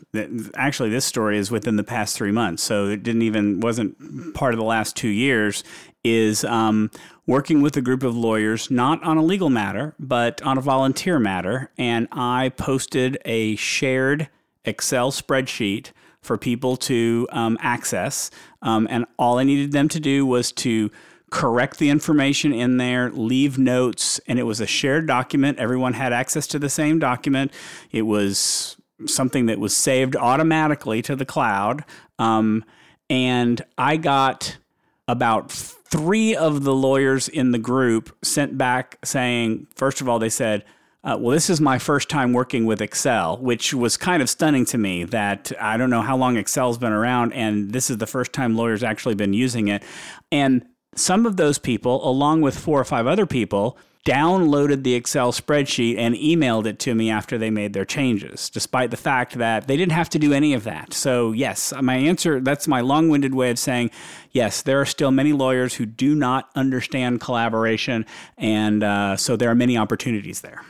actually, 0.56 0.90
this 0.90 1.04
story 1.04 1.38
is 1.38 1.50
within 1.50 1.76
the 1.76 1.84
past 1.84 2.16
three 2.16 2.32
months, 2.32 2.62
so 2.62 2.86
it 2.86 3.02
didn't 3.02 3.22
even 3.22 3.60
wasn't 3.60 4.34
part 4.34 4.52
of 4.52 4.58
the 4.58 4.64
last 4.64 4.96
two 4.96 5.08
years. 5.08 5.64
Is 6.04 6.44
um, 6.44 6.90
working 7.26 7.60
with 7.60 7.76
a 7.76 7.80
group 7.80 8.02
of 8.02 8.16
lawyers, 8.16 8.70
not 8.70 9.02
on 9.02 9.16
a 9.16 9.22
legal 9.22 9.50
matter, 9.50 9.94
but 9.98 10.40
on 10.42 10.56
a 10.56 10.60
volunteer 10.60 11.18
matter, 11.18 11.70
and 11.76 12.08
I 12.12 12.50
posted 12.50 13.18
a 13.24 13.56
shared 13.56 14.28
Excel 14.64 15.10
spreadsheet 15.10 15.92
for 16.28 16.38
people 16.38 16.76
to 16.76 17.26
um, 17.32 17.58
access, 17.60 18.30
um, 18.62 18.86
and 18.90 19.06
all 19.18 19.38
I 19.38 19.44
needed 19.44 19.72
them 19.72 19.88
to 19.88 19.98
do 19.98 20.24
was 20.26 20.52
to 20.52 20.90
correct 21.30 21.78
the 21.78 21.88
information 21.90 22.52
in 22.52 22.76
there, 22.76 23.10
leave 23.10 23.58
notes, 23.58 24.20
and 24.28 24.38
it 24.38 24.42
was 24.44 24.60
a 24.60 24.66
shared 24.66 25.06
document. 25.06 25.58
Everyone 25.58 25.94
had 25.94 26.12
access 26.12 26.46
to 26.48 26.58
the 26.58 26.68
same 26.68 26.98
document. 26.98 27.50
It 27.90 28.02
was 28.02 28.76
something 29.06 29.46
that 29.46 29.58
was 29.58 29.76
saved 29.76 30.16
automatically 30.16 31.00
to 31.02 31.16
the 31.16 31.24
cloud. 31.24 31.84
Um, 32.18 32.64
and 33.08 33.64
I 33.78 33.96
got 33.96 34.58
about 35.06 35.50
three 35.50 36.36
of 36.36 36.64
the 36.64 36.74
lawyers 36.74 37.28
in 37.28 37.52
the 37.52 37.58
group 37.58 38.14
sent 38.22 38.58
back 38.58 38.98
saying, 39.02 39.66
first 39.74 40.02
of 40.02 40.08
all, 40.08 40.18
they 40.18 40.28
said, 40.28 40.64
uh, 41.08 41.16
well, 41.16 41.32
this 41.32 41.48
is 41.48 41.58
my 41.58 41.78
first 41.78 42.10
time 42.10 42.34
working 42.34 42.66
with 42.66 42.82
Excel, 42.82 43.38
which 43.38 43.72
was 43.72 43.96
kind 43.96 44.20
of 44.20 44.28
stunning 44.28 44.66
to 44.66 44.76
me 44.76 45.04
that 45.04 45.50
I 45.58 45.78
don't 45.78 45.88
know 45.88 46.02
how 46.02 46.18
long 46.18 46.36
Excel's 46.36 46.76
been 46.76 46.92
around, 46.92 47.32
and 47.32 47.72
this 47.72 47.88
is 47.88 47.96
the 47.96 48.06
first 48.06 48.34
time 48.34 48.56
lawyers 48.56 48.82
actually 48.82 49.14
been 49.14 49.32
using 49.32 49.68
it. 49.68 49.82
And 50.30 50.66
some 50.94 51.24
of 51.24 51.38
those 51.38 51.58
people, 51.58 52.06
along 52.06 52.42
with 52.42 52.58
four 52.58 52.78
or 52.78 52.84
five 52.84 53.06
other 53.06 53.24
people, 53.24 53.78
downloaded 54.06 54.82
the 54.82 54.94
Excel 54.94 55.32
spreadsheet 55.32 55.96
and 55.96 56.14
emailed 56.14 56.66
it 56.66 56.78
to 56.80 56.94
me 56.94 57.08
after 57.08 57.38
they 57.38 57.48
made 57.48 57.72
their 57.72 57.86
changes, 57.86 58.50
despite 58.50 58.90
the 58.90 58.96
fact 58.98 59.38
that 59.38 59.66
they 59.66 59.78
didn't 59.78 59.92
have 59.92 60.10
to 60.10 60.18
do 60.18 60.34
any 60.34 60.52
of 60.52 60.64
that. 60.64 60.92
So, 60.92 61.32
yes, 61.32 61.72
my 61.80 61.96
answer 61.96 62.38
that's 62.38 62.68
my 62.68 62.82
long 62.82 63.08
winded 63.08 63.34
way 63.34 63.50
of 63.50 63.58
saying 63.58 63.92
yes, 64.32 64.60
there 64.60 64.78
are 64.78 64.86
still 64.86 65.10
many 65.10 65.32
lawyers 65.32 65.74
who 65.74 65.86
do 65.86 66.14
not 66.14 66.50
understand 66.54 67.22
collaboration, 67.22 68.04
and 68.36 68.84
uh, 68.84 69.16
so 69.16 69.36
there 69.36 69.50
are 69.50 69.54
many 69.54 69.78
opportunities 69.78 70.42
there. 70.42 70.62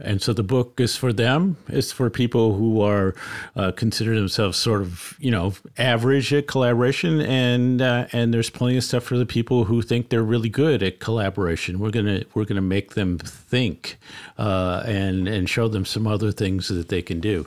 And 0.00 0.22
so 0.22 0.32
the 0.32 0.42
book 0.42 0.80
is 0.80 0.96
for 0.96 1.12
them. 1.12 1.56
It's 1.68 1.92
for 1.92 2.10
people 2.10 2.54
who 2.54 2.80
are 2.80 3.14
uh, 3.56 3.72
consider 3.72 4.14
themselves 4.14 4.58
sort 4.58 4.82
of 4.82 5.16
you 5.18 5.30
know 5.30 5.54
average 5.76 6.32
at 6.32 6.46
collaboration, 6.46 7.20
and 7.20 7.82
uh, 7.82 8.06
and 8.12 8.32
there's 8.32 8.50
plenty 8.50 8.76
of 8.76 8.84
stuff 8.84 9.04
for 9.04 9.16
the 9.16 9.26
people 9.26 9.64
who 9.64 9.82
think 9.82 10.08
they're 10.08 10.22
really 10.22 10.48
good 10.48 10.82
at 10.82 11.00
collaboration. 11.00 11.78
We're 11.78 11.90
gonna 11.90 12.24
we're 12.34 12.44
gonna 12.44 12.60
make 12.60 12.94
them 12.94 13.18
think 13.18 13.98
uh, 14.38 14.82
and 14.86 15.28
and 15.28 15.48
show 15.48 15.68
them 15.68 15.84
some 15.84 16.06
other 16.06 16.32
things 16.32 16.68
that 16.68 16.88
they 16.88 17.02
can 17.02 17.20
do. 17.20 17.46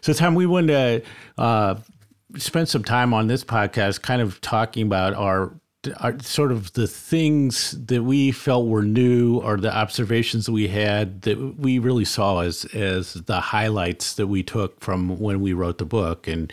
So 0.00 0.12
Tom, 0.12 0.34
we 0.34 0.46
wanted 0.46 1.02
to 1.36 1.42
uh, 1.42 1.80
spend 2.36 2.68
some 2.68 2.84
time 2.84 3.14
on 3.14 3.26
this 3.26 3.44
podcast, 3.44 4.02
kind 4.02 4.20
of 4.20 4.40
talking 4.40 4.86
about 4.86 5.14
our 5.14 5.52
sort 6.22 6.52
of 6.52 6.72
the 6.74 6.86
things 6.86 7.72
that 7.86 8.02
we 8.02 8.32
felt 8.32 8.66
were 8.66 8.82
new 8.82 9.38
or 9.38 9.56
the 9.56 9.74
observations 9.74 10.46
that 10.46 10.52
we 10.52 10.68
had 10.68 11.22
that 11.22 11.58
we 11.58 11.78
really 11.78 12.04
saw 12.04 12.40
as 12.40 12.64
as 12.66 13.14
the 13.14 13.40
highlights 13.40 14.14
that 14.14 14.26
we 14.26 14.42
took 14.42 14.80
from 14.80 15.18
when 15.18 15.40
we 15.40 15.52
wrote 15.52 15.78
the 15.78 15.84
book. 15.84 16.26
And 16.26 16.52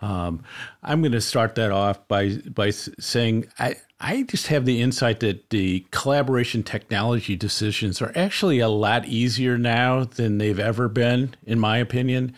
um, 0.00 0.42
I'm 0.82 1.00
going 1.00 1.12
to 1.12 1.20
start 1.20 1.54
that 1.56 1.70
off 1.70 2.06
by 2.08 2.36
by 2.54 2.70
saying 2.70 3.46
I. 3.58 3.76
I 4.04 4.24
just 4.24 4.48
have 4.48 4.64
the 4.64 4.82
insight 4.82 5.20
that 5.20 5.50
the 5.50 5.86
collaboration 5.92 6.64
technology 6.64 7.36
decisions 7.36 8.02
are 8.02 8.10
actually 8.16 8.58
a 8.58 8.68
lot 8.68 9.06
easier 9.06 9.56
now 9.56 10.02
than 10.02 10.38
they've 10.38 10.58
ever 10.58 10.88
been, 10.88 11.36
in 11.46 11.60
my 11.60 11.78
opinion. 11.78 12.34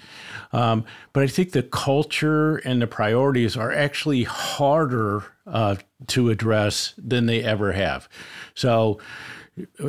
Um, 0.52 0.84
but 1.14 1.22
I 1.22 1.26
think 1.26 1.52
the 1.52 1.62
culture 1.62 2.56
and 2.56 2.82
the 2.82 2.86
priorities 2.86 3.56
are 3.56 3.72
actually 3.72 4.24
harder 4.24 5.24
uh, 5.46 5.76
to 6.08 6.30
address 6.30 6.94
than 6.98 7.26
they 7.26 7.42
ever 7.42 7.72
have. 7.72 8.08
So, 8.54 8.98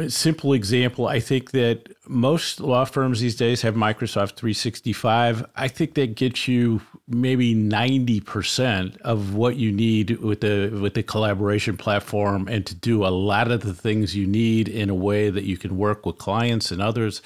simple 0.07 0.53
example, 0.53 1.07
I 1.07 1.19
think 1.19 1.51
that 1.51 1.89
most 2.07 2.59
law 2.59 2.85
firms 2.85 3.19
these 3.19 3.35
days 3.35 3.63
have 3.63 3.73
Microsoft 3.73 4.35
365. 4.35 5.45
I 5.55 5.67
think 5.67 5.95
that 5.95 6.15
gets 6.15 6.47
you 6.47 6.81
maybe 7.07 7.55
90% 7.55 8.97
of 9.01 9.33
what 9.33 9.55
you 9.55 9.71
need 9.71 10.19
with 10.19 10.41
the 10.41 10.69
with 10.81 10.93
the 10.93 11.03
collaboration 11.03 11.77
platform 11.77 12.47
and 12.47 12.65
to 12.65 12.75
do 12.75 13.05
a 13.05 13.09
lot 13.09 13.51
of 13.51 13.61
the 13.61 13.73
things 13.73 14.15
you 14.15 14.27
need 14.27 14.67
in 14.67 14.89
a 14.89 14.95
way 14.95 15.29
that 15.29 15.43
you 15.43 15.57
can 15.57 15.77
work 15.77 16.05
with 16.05 16.17
clients 16.17 16.71
and 16.71 16.81
others 16.81 17.21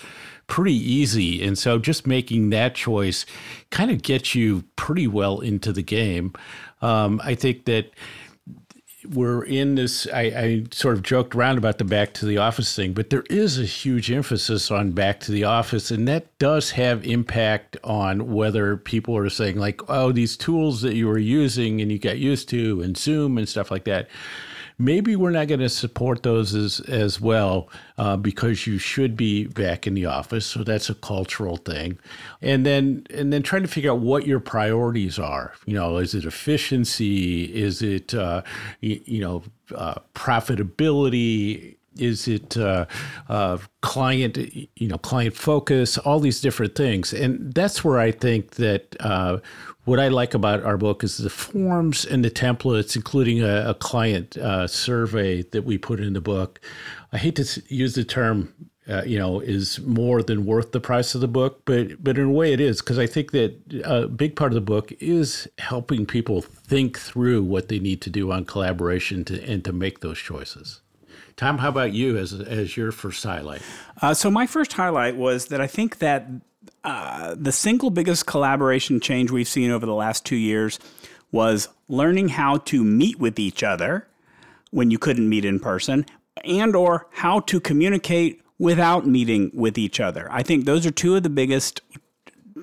pretty 0.48 0.74
easy. 0.74 1.46
And 1.46 1.58
so 1.58 1.78
just 1.78 2.06
making 2.06 2.50
that 2.50 2.76
choice 2.76 3.26
kind 3.70 3.92
of 3.92 4.02
gets 4.02 4.36
you 4.36 4.64
pretty 4.76 5.08
well 5.08 5.40
into 5.40 5.72
the 5.72 5.84
game. 5.84 6.34
Um, 6.82 7.22
I 7.24 7.36
think 7.36 7.66
that 7.66 7.92
we're 9.08 9.44
in 9.44 9.76
this. 9.76 10.08
I, 10.08 10.22
I, 10.22 10.64
sort 10.72 10.96
of 10.96 11.04
joked 11.04 11.36
around 11.36 11.58
about 11.58 11.78
the 11.78 11.84
back 11.84 12.14
to 12.16 12.26
the 12.26 12.38
office 12.38 12.76
thing, 12.76 12.94
but 12.94 13.10
there 13.10 13.24
is 13.30 13.60
a 13.60 13.66
huge 13.66 14.12
emphasis 14.12 14.70
on 14.72 14.92
back 14.92 15.20
to 15.22 15.32
the 15.32 15.44
office, 15.44 15.92
and 15.92 16.08
that 16.08 16.38
does 16.38 16.72
have 16.72 17.06
impact 17.06 17.78
on 17.84 18.34
whether 18.34 18.78
people 18.78 19.16
are 19.16 19.30
saying 19.30 19.58
like, 19.58 19.82
"Oh, 19.90 20.12
these 20.12 20.36
tools 20.36 20.82
that 20.82 20.96
you 20.96 21.08
were 21.08 21.18
using 21.18 21.82
and 21.82 21.92
you 21.92 22.00
got 22.00 22.18
used 22.18 22.50
to, 22.50 22.82
and 22.82 22.98
Zoom 22.98 23.38
and 23.38 23.48
stuff 23.48 23.72
like 23.72 23.86
that." 23.86 24.08
Maybe 24.80 25.16
we're 25.16 25.30
not 25.30 25.48
going 25.50 25.60
to 25.60 25.70
support 25.70 26.24
those 26.24 26.56
as 26.56 26.80
as 26.82 27.22
well 27.22 27.70
uh, 27.98 28.16
because 28.18 28.66
you 28.66 28.78
should 28.78 29.16
be 29.16 29.46
back 29.46 29.86
in 29.86 29.94
the 29.94 30.06
office. 30.06 30.46
So 30.46 30.64
that's 30.64 30.90
a 30.90 30.96
cultural 30.96 31.58
thing, 31.58 32.00
and 32.42 32.66
then 32.66 33.06
and 33.14 33.32
then 33.32 33.44
trying 33.44 33.64
to 33.64 33.68
figure 33.68 33.92
out 33.92 34.00
what 34.00 34.26
your 34.26 34.40
priorities 34.40 35.20
are. 35.20 35.54
You 35.66 35.76
know, 35.76 35.98
is 35.98 36.16
it 36.16 36.26
efficiency? 36.26 37.44
Is 37.44 37.82
it 37.82 38.14
uh, 38.14 38.42
you, 38.80 39.02
you, 39.06 39.22
know 39.22 39.44
uh, 39.76 39.96
profitability? 40.16 41.76
Is 41.98 42.28
it 42.28 42.56
uh, 42.58 42.86
uh, 43.28 43.58
client, 43.82 44.38
you 44.38 44.88
know, 44.88 44.98
client 44.98 45.36
focus? 45.36 45.98
All 45.98 46.20
these 46.20 46.42
different 46.42 46.76
things, 46.76 47.14
and 47.14 47.54
that's 47.54 47.84
where 47.84 48.00
I 48.00 48.12
think 48.12 48.52
that 48.52 48.96
uh, 49.00 49.40
what 49.90 50.00
I 50.00 50.08
like 50.10 50.34
about 50.34 50.64
our 50.64 50.78
book 50.78 51.04
is 51.04 51.18
the 51.18 51.30
forms 51.30 52.06
and 52.06 52.24
the 52.24 52.30
templates, 52.30 52.96
including 52.96 53.42
a, 53.42 53.72
a 53.72 53.74
client 53.74 54.38
uh, 54.38 54.68
survey 54.68 55.42
that 55.42 55.64
we 55.64 55.78
put 55.78 56.00
in 56.00 56.14
the 56.14 56.22
book. 56.22 56.62
I 57.12 57.18
hate 57.18 57.36
to 57.38 57.64
use 57.70 57.96
the 57.96 58.04
term, 58.04 58.54
uh, 58.88 59.02
you 59.06 59.18
know, 59.18 59.40
is 59.40 59.80
more 59.80 60.22
than 60.22 60.46
worth 60.46 60.74
the 60.74 60.80
price 60.80 61.16
of 61.16 61.22
the 61.22 61.28
book, 61.28 61.64
but 61.66 62.04
but 62.04 62.18
in 62.18 62.26
a 62.26 62.32
way 62.32 62.54
it 62.54 62.60
is 62.60 62.82
because 62.82 63.00
I 63.00 63.08
think 63.08 63.32
that 63.32 63.82
a 63.84 64.08
big 64.08 64.36
part 64.36 64.52
of 64.52 64.56
the 64.56 64.62
book 64.62 64.92
is 65.00 65.48
helping 65.58 66.06
people 66.06 66.42
think 66.42 67.00
through 67.00 67.42
what 67.44 67.70
they 67.70 67.80
need 67.80 68.02
to 68.02 68.10
do 68.12 68.32
on 68.32 68.46
collaboration 68.46 69.26
to 69.26 69.44
and 69.44 69.66
to 69.66 69.74
make 69.74 70.02
those 70.02 70.20
choices. 70.20 70.82
Tom, 71.40 71.58
how 71.58 71.70
about 71.70 71.94
you 71.94 72.18
as 72.18 72.34
as 72.34 72.76
your 72.76 72.92
first 72.92 73.24
highlight? 73.24 73.62
Uh, 74.02 74.14
so 74.14 74.30
my 74.30 74.46
first 74.46 74.74
highlight 74.74 75.16
was 75.16 75.46
that 75.46 75.62
I 75.62 75.68
think 75.68 76.00
that 76.00 76.28
uh, 76.84 77.34
the 77.40 77.54
single 77.54 77.90
biggest 77.92 78.26
collaboration 78.26 79.00
change 79.00 79.32
we've 79.32 79.48
seen 79.48 79.72
over 79.72 79.86
the 79.86 79.94
last 79.94 80.26
two 80.26 80.36
years 80.36 80.80
was 81.32 81.70
learning 81.88 82.28
how 82.28 82.58
to 82.58 82.84
meet 82.84 83.20
with 83.20 83.40
each 83.40 83.64
other 83.64 84.06
when 84.72 84.92
you 84.92 85.00
couldn't 85.00 85.30
meet 85.30 85.46
in 85.46 85.62
person 85.62 86.06
and 86.44 86.76
or 86.76 87.08
how 87.12 87.40
to 87.40 87.62
communicate 87.62 88.42
without 88.58 89.08
meeting 89.08 89.50
with 89.54 89.78
each 89.78 90.02
other. 90.02 90.28
I 90.30 90.44
think 90.44 90.66
those 90.66 90.86
are 90.86 90.92
two 90.92 91.16
of 91.16 91.24
the 91.24 91.30
biggest 91.30 91.80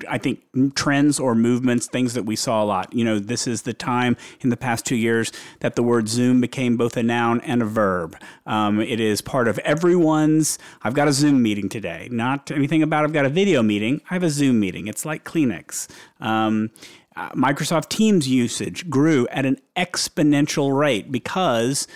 I 0.09 0.17
think 0.17 0.41
trends 0.75 1.19
or 1.19 1.35
movements, 1.35 1.87
things 1.87 2.13
that 2.13 2.23
we 2.23 2.35
saw 2.35 2.63
a 2.63 2.65
lot. 2.65 2.93
You 2.93 3.03
know, 3.03 3.19
this 3.19 3.47
is 3.47 3.63
the 3.63 3.73
time 3.73 4.17
in 4.41 4.49
the 4.49 4.57
past 4.57 4.85
two 4.85 4.95
years 4.95 5.31
that 5.59 5.75
the 5.75 5.83
word 5.83 6.07
Zoom 6.07 6.41
became 6.41 6.77
both 6.77 6.97
a 6.97 7.03
noun 7.03 7.41
and 7.41 7.61
a 7.61 7.65
verb. 7.65 8.17
Um, 8.45 8.79
it 8.81 8.99
is 8.99 9.21
part 9.21 9.47
of 9.47 9.59
everyone's. 9.59 10.57
I've 10.83 10.93
got 10.93 11.07
a 11.07 11.13
Zoom 11.13 11.41
meeting 11.41 11.69
today. 11.69 12.07
Not 12.11 12.51
anything 12.51 12.83
about 12.83 13.03
I've 13.03 13.13
got 13.13 13.25
a 13.25 13.29
video 13.29 13.61
meeting. 13.61 14.01
I 14.09 14.15
have 14.15 14.23
a 14.23 14.29
Zoom 14.29 14.59
meeting. 14.59 14.87
It's 14.87 15.05
like 15.05 15.23
Kleenex. 15.23 15.87
Um, 16.19 16.71
uh, 17.15 17.31
Microsoft 17.31 17.89
Teams 17.89 18.27
usage 18.27 18.89
grew 18.89 19.27
at 19.29 19.45
an 19.45 19.57
exponential 19.75 20.77
rate 20.77 21.11
because 21.11 21.87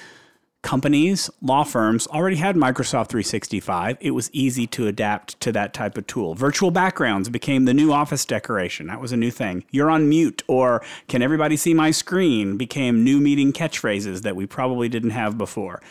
companies, 0.61 1.29
law 1.41 1.63
firms 1.63 2.07
already 2.07 2.37
had 2.37 2.55
Microsoft 2.55 3.09
365. 3.09 3.97
It 3.99 4.11
was 4.11 4.29
easy 4.31 4.67
to 4.67 4.87
adapt 4.87 5.39
to 5.41 5.51
that 5.51 5.73
type 5.73 5.97
of 5.97 6.07
tool. 6.07 6.35
Virtual 6.35 6.71
backgrounds 6.71 7.29
became 7.29 7.65
the 7.65 7.73
new 7.73 7.91
office 7.91 8.25
decoration. 8.25 8.87
That 8.87 9.01
was 9.01 9.11
a 9.11 9.17
new 9.17 9.31
thing. 9.31 9.65
You're 9.71 9.89
on 9.89 10.09
mute 10.09 10.43
or 10.47 10.83
can 11.07 11.21
everybody 11.21 11.57
see 11.57 11.73
my 11.73 11.91
screen 11.91 12.57
became 12.57 13.03
new 13.03 13.19
meeting 13.19 13.53
catchphrases 13.53 14.21
that 14.21 14.35
we 14.35 14.45
probably 14.45 14.89
didn't 14.89 15.11
have 15.11 15.37
before. 15.37 15.81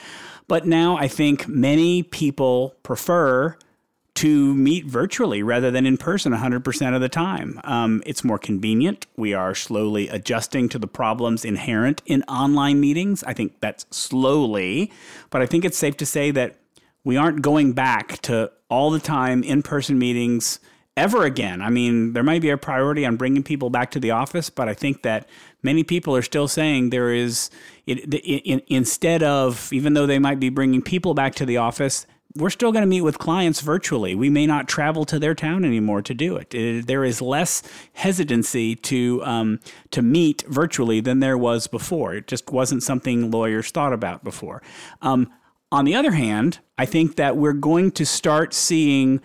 But 0.46 0.66
now 0.66 0.96
I 0.96 1.08
think 1.08 1.46
many 1.46 2.02
people 2.02 2.74
prefer 2.82 3.56
to 4.14 4.54
meet 4.54 4.86
virtually 4.86 5.42
rather 5.42 5.70
than 5.70 5.86
in 5.86 5.96
person 5.96 6.32
100% 6.32 6.94
of 6.94 7.00
the 7.00 7.08
time. 7.08 7.60
Um, 7.64 8.02
it's 8.04 8.24
more 8.24 8.38
convenient. 8.38 9.06
We 9.16 9.34
are 9.34 9.54
slowly 9.54 10.08
adjusting 10.08 10.68
to 10.70 10.78
the 10.78 10.86
problems 10.86 11.44
inherent 11.44 12.02
in 12.06 12.22
online 12.24 12.80
meetings. 12.80 13.22
I 13.24 13.32
think 13.32 13.60
that's 13.60 13.86
slowly, 13.90 14.92
but 15.30 15.42
I 15.42 15.46
think 15.46 15.64
it's 15.64 15.78
safe 15.78 15.96
to 15.98 16.06
say 16.06 16.30
that 16.32 16.56
we 17.04 17.16
aren't 17.16 17.42
going 17.42 17.72
back 17.72 18.20
to 18.22 18.50
all 18.68 18.90
the 18.90 18.98
time 18.98 19.42
in 19.42 19.62
person 19.62 19.98
meetings 19.98 20.60
ever 20.96 21.24
again. 21.24 21.62
I 21.62 21.70
mean, 21.70 22.12
there 22.12 22.22
might 22.22 22.42
be 22.42 22.50
a 22.50 22.58
priority 22.58 23.06
on 23.06 23.16
bringing 23.16 23.42
people 23.42 23.70
back 23.70 23.90
to 23.92 24.00
the 24.00 24.10
office, 24.10 24.50
but 24.50 24.68
I 24.68 24.74
think 24.74 25.02
that 25.02 25.28
many 25.62 25.82
people 25.82 26.14
are 26.14 26.22
still 26.22 26.48
saying 26.48 26.90
there 26.90 27.12
is, 27.12 27.48
it, 27.86 28.12
it, 28.12 28.64
instead 28.66 29.22
of, 29.22 29.72
even 29.72 29.94
though 29.94 30.06
they 30.06 30.18
might 30.18 30.40
be 30.40 30.50
bringing 30.50 30.82
people 30.82 31.14
back 31.14 31.34
to 31.36 31.46
the 31.46 31.56
office, 31.56 32.06
we're 32.36 32.50
still 32.50 32.70
going 32.70 32.82
to 32.82 32.88
meet 32.88 33.00
with 33.00 33.18
clients 33.18 33.60
virtually. 33.60 34.14
We 34.14 34.30
may 34.30 34.46
not 34.46 34.68
travel 34.68 35.04
to 35.06 35.18
their 35.18 35.34
town 35.34 35.64
anymore 35.64 36.02
to 36.02 36.14
do 36.14 36.36
it. 36.36 36.54
it 36.54 36.86
there 36.86 37.04
is 37.04 37.20
less 37.20 37.62
hesitancy 37.94 38.76
to 38.76 39.22
um, 39.24 39.60
to 39.90 40.02
meet 40.02 40.44
virtually 40.48 41.00
than 41.00 41.20
there 41.20 41.36
was 41.36 41.66
before. 41.66 42.14
It 42.14 42.26
just 42.26 42.50
wasn't 42.50 42.82
something 42.82 43.30
lawyers 43.30 43.70
thought 43.70 43.92
about 43.92 44.22
before. 44.22 44.62
Um, 45.02 45.32
on 45.72 45.84
the 45.84 45.94
other 45.94 46.12
hand, 46.12 46.60
I 46.78 46.86
think 46.86 47.16
that 47.16 47.36
we're 47.36 47.52
going 47.52 47.92
to 47.92 48.06
start 48.06 48.54
seeing 48.54 49.20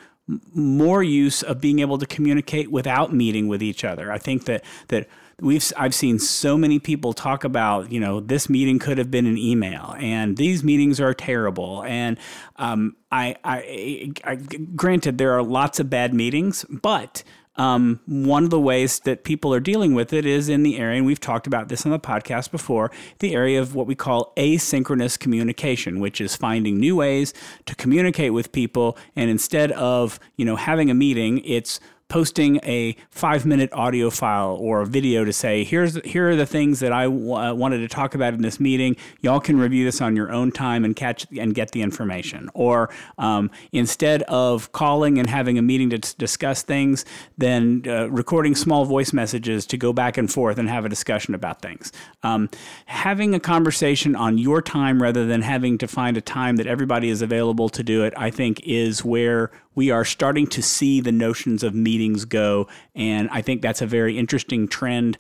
more 0.54 1.04
use 1.04 1.44
of 1.44 1.62
being 1.62 1.80
able 1.80 2.00
to 2.00 2.06
communicate 2.06 2.72
without 2.72 3.14
meeting 3.14 3.48
with 3.48 3.62
each 3.62 3.84
other. 3.84 4.12
I 4.12 4.18
think 4.18 4.46
that 4.46 4.64
that 4.88 5.08
we've 5.42 5.72
I've 5.78 5.96
seen 5.96 6.20
so 6.20 6.58
many 6.58 6.80
people 6.80 7.14
talk 7.14 7.44
about 7.44 7.92
you 7.92 8.00
know 8.00 8.20
this 8.20 8.50
meeting 8.50 8.80
could 8.80 8.98
have 8.98 9.12
been 9.12 9.26
an 9.26 9.38
email 9.38 9.96
and 10.00 10.38
these 10.38 10.64
meetings 10.64 11.00
are 11.00 11.14
terrible 11.14 11.84
and 11.84 12.18
um, 12.58 12.96
I, 13.12 13.36
I, 13.44 14.12
I 14.24 14.36
granted 14.76 15.18
there 15.18 15.34
are 15.34 15.44
lots 15.44 15.80
of 15.80 15.90
bad 15.90 16.14
meetings 16.14 16.66
but 16.70 17.24
um, 17.58 18.02
one 18.06 18.44
of 18.44 18.50
the 18.50 18.60
ways 18.60 19.00
that 19.02 19.24
people 19.24 19.54
are 19.54 19.60
dealing 19.60 19.94
with 19.94 20.12
it 20.12 20.26
is 20.26 20.50
in 20.50 20.64
the 20.64 20.78
area, 20.78 20.98
and 20.98 21.06
we've 21.06 21.20
talked 21.20 21.48
about 21.48 21.70
this 21.70 21.86
on 21.86 21.92
the 21.92 22.00
podcast 22.00 22.52
before, 22.52 22.92
the 23.20 23.34
area 23.34 23.62
of 23.62 23.76
what 23.76 23.88
we 23.88 23.96
call 23.96 24.34
asynchronous 24.36 25.18
communication, 25.18 26.00
which 26.00 26.20
is 26.20 26.36
finding 26.36 26.78
new 26.78 26.98
ways 26.98 27.34
to 27.66 27.76
communicate 27.76 28.34
with 28.34 28.52
people. 28.52 28.98
And 29.16 29.30
instead 29.30 29.72
of, 29.72 30.20
you 30.36 30.44
know, 30.44 30.58
having 30.58 30.90
a 30.90 30.94
meeting, 30.94 31.42
it's 31.46 31.80
posting 32.08 32.58
a 32.64 32.96
five 33.10 33.46
minute 33.46 33.70
audio 33.74 34.10
file 34.10 34.56
or 34.60 34.82
a 34.82 34.86
video 34.86 35.26
to 35.26 35.34
say, 35.34 35.64
here's 35.64 35.96
here 36.06 36.30
are 36.30 36.36
the 36.36 36.46
things 36.46 36.80
that 36.80 36.92
I 36.92 37.06
w- 37.06 37.34
uh, 37.34 37.54
wanted 37.54 37.80
to 37.80 37.88
talk 37.88 38.14
about 38.14 38.34
in 38.34 38.42
this 38.42 38.60
meeting. 38.60 38.96
Y'all 39.22 39.40
can 39.40 39.58
review 39.58 39.86
this 39.86 40.02
on 40.02 40.16
your 40.16 40.32
own 40.32 40.52
time 40.52 40.86
and 40.86 40.96
catch 40.96 41.26
and 41.38 41.54
get 41.54 41.72
the 41.72 41.82
information. 41.82 42.50
Or 42.54 42.90
um, 43.18 43.50
instead 43.72 44.22
of 44.24 44.72
calling 44.72 45.18
and 45.18 45.30
having 45.30 45.58
a 45.58 45.62
meeting 45.62 45.90
to 45.90 46.00
t- 46.00 46.14
discuss 46.18 46.62
things, 46.62 47.06
then 47.38 47.84
uh, 47.88 48.10
recording 48.10 48.56
small 48.56 48.86
voice 48.86 49.12
messages 49.12 49.66
to 49.68 49.78
go 49.78 49.92
back 49.92 50.18
and 50.18 50.32
forth 50.32 50.58
and 50.60 50.70
have 50.70 50.86
a 50.86 50.90
discussion 50.90 51.34
about 51.34 51.62
things. 51.62 51.92
Um, 52.22 52.50
having 52.86 53.34
a 53.34 53.40
conversation 53.40 54.16
on 54.16 54.38
your 54.38 54.62
time 54.62 55.02
rather 55.02 55.26
than 55.26 55.42
having 55.42 55.78
to 55.80 55.88
find 55.88 56.18
a 56.18 56.22
time 56.22 56.58
that 56.58 56.68
everybody 56.68 57.10
is 57.10 57.22
available 57.22 57.68
to 57.70 57.84
do 57.84 58.04
it, 58.04 58.14
I 58.16 58.30
think, 58.30 58.62
is 58.64 59.04
where 59.04 59.52
we 59.76 59.92
are 59.92 60.06
starting 60.06 60.48
to 60.48 60.64
see 60.64 61.02
the 61.02 61.12
notions 61.12 61.64
of 61.64 61.76
meetings 61.76 62.26
go. 62.26 62.68
And 62.96 63.30
I 63.32 63.42
think 63.42 63.62
that's 63.62 63.82
a 63.82 63.86
very 63.86 64.18
interesting 64.18 64.68
trend. 64.68 65.18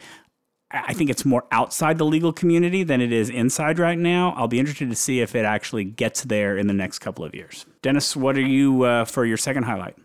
I 0.72 0.94
think 0.94 1.10
it's 1.10 1.24
more 1.24 1.46
outside 1.52 1.98
the 1.98 2.06
legal 2.06 2.34
community 2.34 2.84
than 2.84 3.00
it 3.00 3.12
is 3.12 3.30
inside 3.30 3.78
right 3.78 3.98
now. 3.98 4.34
I'll 4.36 4.48
be 4.48 4.60
interested 4.60 4.90
to 4.90 4.96
see 4.96 5.22
if 5.22 5.36
it 5.36 5.46
actually 5.46 5.84
gets 5.84 6.24
there 6.24 6.58
in 6.58 6.68
the 6.68 6.74
next 6.74 7.00
couple 7.00 7.24
of 7.24 7.36
years. 7.36 7.66
Dennis, 7.82 8.16
what 8.16 8.36
are 8.36 8.42
you 8.42 8.84
uh, 8.84 9.06
for 9.06 9.26
your 9.26 9.38
second 9.38 9.64
highlight? 9.64 9.96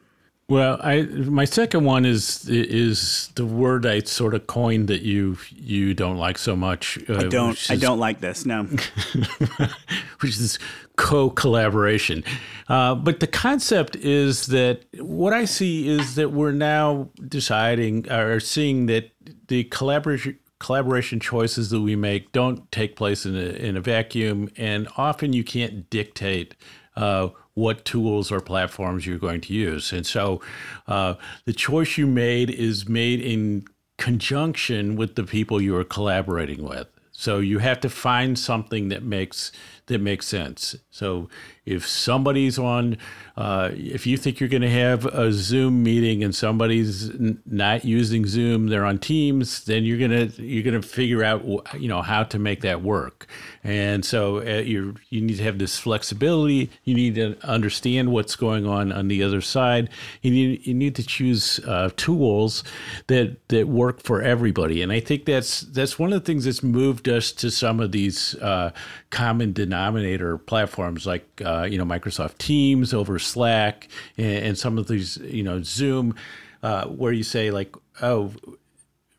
Well, 0.51 0.81
I 0.83 1.03
my 1.03 1.45
second 1.45 1.85
one 1.85 2.05
is 2.05 2.49
is 2.49 3.31
the 3.37 3.47
word 3.47 3.87
I 3.87 4.01
sort 4.01 4.35
of 4.35 4.49
coined 4.49 4.89
that 4.89 5.03
you 5.03 5.39
you 5.55 5.95
don't 5.95 6.17
like 6.17 6.39
so 6.39 6.57
much. 6.57 6.99
Uh, 7.09 7.19
I 7.19 7.29
don't. 7.29 7.71
I 7.71 7.77
don't 7.77 8.01
like 8.01 8.19
this. 8.19 8.45
No. 8.45 8.65
which 10.21 10.37
is 10.41 10.59
co-collaboration, 11.01 12.23
uh, 12.69 12.95
but 12.95 13.21
the 13.21 13.27
concept 13.27 13.97
is 13.97 14.47
that 14.49 14.85
what 14.99 15.33
I 15.33 15.47
see 15.47 15.89
is 15.89 16.15
that 16.17 16.31
we're 16.31 16.53
now 16.53 17.09
deciding 17.27 18.11
or 18.13 18.39
seeing 18.39 18.85
that 18.87 19.11
the 19.49 19.65
collaboration 19.65 20.39
collaboration 20.59 21.19
choices 21.19 21.71
that 21.71 21.81
we 21.81 21.97
make 21.97 22.33
don't 22.33 22.71
take 22.71 22.95
place 22.95 23.25
in 23.25 23.35
a, 23.35 23.49
in 23.69 23.79
a 23.79 23.81
vacuum, 23.81 24.51
and 24.59 24.89
often 24.99 25.33
you 25.33 25.43
can't 25.43 25.89
dictate 25.89 26.55
uh, 26.97 27.29
what 27.55 27.87
tools 27.87 28.31
or 28.31 28.41
platforms 28.41 29.07
you're 29.07 29.19
going 29.19 29.41
to 29.41 29.55
use. 29.55 29.91
And 29.91 30.07
so 30.07 30.43
uh, 30.87 31.15
the 31.47 31.55
choice 31.55 31.97
you 31.97 32.07
made 32.07 32.51
is 32.51 32.87
made 32.87 33.23
in 33.23 33.65
conjunction 33.97 34.97
with 34.97 35.15
the 35.15 35.25
people 35.25 35.63
you 35.63 35.75
are 35.77 35.85
collaborating 35.85 36.63
with. 36.63 36.89
So 37.13 37.39
you 37.39 37.59
have 37.59 37.81
to 37.81 37.91
find 37.91 38.39
something 38.39 38.89
that 38.89 39.03
makes 39.03 39.53
that 39.91 40.01
makes 40.01 40.27
sense. 40.27 40.77
So 40.91 41.29
if 41.71 41.87
somebody's 41.87 42.59
on, 42.59 42.99
uh, 43.37 43.71
if 43.73 44.07
you 44.07 44.17
think 44.17 44.41
you're 44.41 44.49
going 44.49 44.63
to 44.63 44.71
have 44.71 45.07
a 45.07 45.33
Zoom 45.33 45.83
meeting 45.83 46.25
and 46.25 46.35
somebody's 46.35 47.11
n- 47.11 47.41
not 47.47 47.85
using 47.85 48.27
Zoom, 48.27 48.67
they're 48.67 48.85
on 48.85 48.99
Teams, 48.99 49.65
then 49.65 49.85
you're 49.85 49.99
gonna 49.99 50.25
you're 50.37 50.65
gonna 50.65 50.83
figure 50.83 51.23
out 51.23 51.45
you 51.79 51.89
know 51.89 52.03
how 52.03 52.25
to 52.25 52.39
make 52.39 52.63
that 52.63 52.83
work. 52.83 53.27
And 53.63 54.05
so 54.05 54.39
uh, 54.39 54.61
you 54.61 54.97
you 55.11 55.21
need 55.21 55.37
to 55.37 55.43
have 55.45 55.59
this 55.59 55.79
flexibility. 55.79 56.71
You 56.85 56.95
need 56.95 57.15
to 57.15 57.37
understand 57.43 58.11
what's 58.11 58.37
going 58.37 58.67
on 58.67 58.91
on 58.93 59.09
the 59.09 59.23
other 59.23 59.41
side. 59.41 59.91
You 60.23 60.31
need 60.31 60.67
you 60.67 60.75
need 60.75 60.95
to 60.97 61.03
choose 61.03 61.61
uh, 61.67 61.91
tools 61.97 62.65
that 63.07 63.49
that 63.49 63.69
work 63.69 64.03
for 64.03 64.23
everybody. 64.23 64.83
And 64.83 64.91
I 64.93 65.01
think 65.01 65.25
that's 65.25 65.61
that's 65.61 65.99
one 65.99 66.13
of 66.13 66.21
the 66.21 66.27
things 66.27 66.45
that's 66.45 66.63
moved 66.63 67.09
us 67.09 67.33
to 67.33 67.51
some 67.51 67.81
of 67.81 67.93
these 67.93 68.35
uh, 68.37 68.73
common 69.11 69.53
denominator 69.53 70.39
platforms 70.39 71.07
like 71.07 71.27
uh, 71.45 71.60
you 71.65 71.79
know 71.79 71.85
Microsoft 71.85 72.39
Teams 72.39 72.93
over 72.95 73.19
Slack 73.19 73.89
and, 74.17 74.45
and 74.45 74.59
some 74.59 74.79
of 74.79 74.89
these 74.89 75.17
you 75.19 75.43
know 75.43 75.63
Zoom, 75.63 76.15
uh, 76.63 76.87
where 76.87 77.13
you 77.13 77.23
say 77.23 77.51
like 77.51 77.75
oh 78.03 78.33